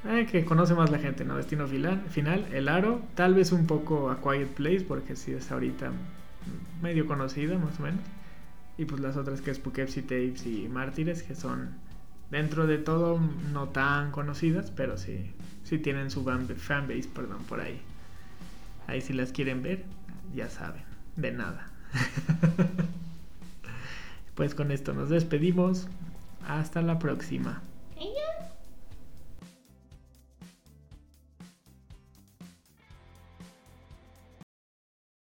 eh, 0.06 0.26
que 0.30 0.44
conoce 0.44 0.74
más 0.74 0.90
la 0.90 0.98
gente, 0.98 1.24
¿no? 1.24 1.36
Destino 1.36 1.66
final, 1.66 2.02
final, 2.10 2.46
El 2.52 2.68
Aro, 2.68 3.02
tal 3.14 3.34
vez 3.34 3.52
un 3.52 3.66
poco 3.66 4.10
A 4.10 4.20
Quiet 4.20 4.48
Place, 4.48 4.82
porque 4.86 5.16
sí 5.16 5.32
es 5.32 5.50
ahorita 5.50 5.92
medio 6.82 7.06
conocida, 7.06 7.58
más 7.58 7.78
o 7.80 7.82
menos. 7.82 8.00
Y 8.78 8.84
pues 8.86 9.00
las 9.00 9.16
otras 9.16 9.40
que 9.42 9.50
es 9.50 9.58
Poughkeepsie 9.58 10.02
Tapes 10.02 10.46
y 10.46 10.68
Mártires, 10.68 11.22
que 11.22 11.34
son 11.34 11.70
dentro 12.30 12.66
de 12.66 12.78
todo 12.78 13.20
no 13.52 13.68
tan 13.68 14.10
conocidas, 14.10 14.70
pero 14.70 14.96
sí, 14.96 15.32
sí 15.64 15.78
tienen 15.78 16.10
su 16.10 16.24
fan- 16.24 16.46
fanbase, 16.48 17.08
perdón, 17.14 17.42
por 17.44 17.60
ahí. 17.60 17.80
Ahí 18.90 19.00
si 19.00 19.12
las 19.12 19.30
quieren 19.30 19.62
ver, 19.62 19.84
ya 20.34 20.50
saben, 20.50 20.82
de 21.14 21.30
nada. 21.30 21.70
pues 24.34 24.56
con 24.56 24.72
esto 24.72 24.92
nos 24.92 25.10
despedimos. 25.10 25.86
Hasta 26.48 26.82
la 26.82 26.98
próxima. 26.98 27.62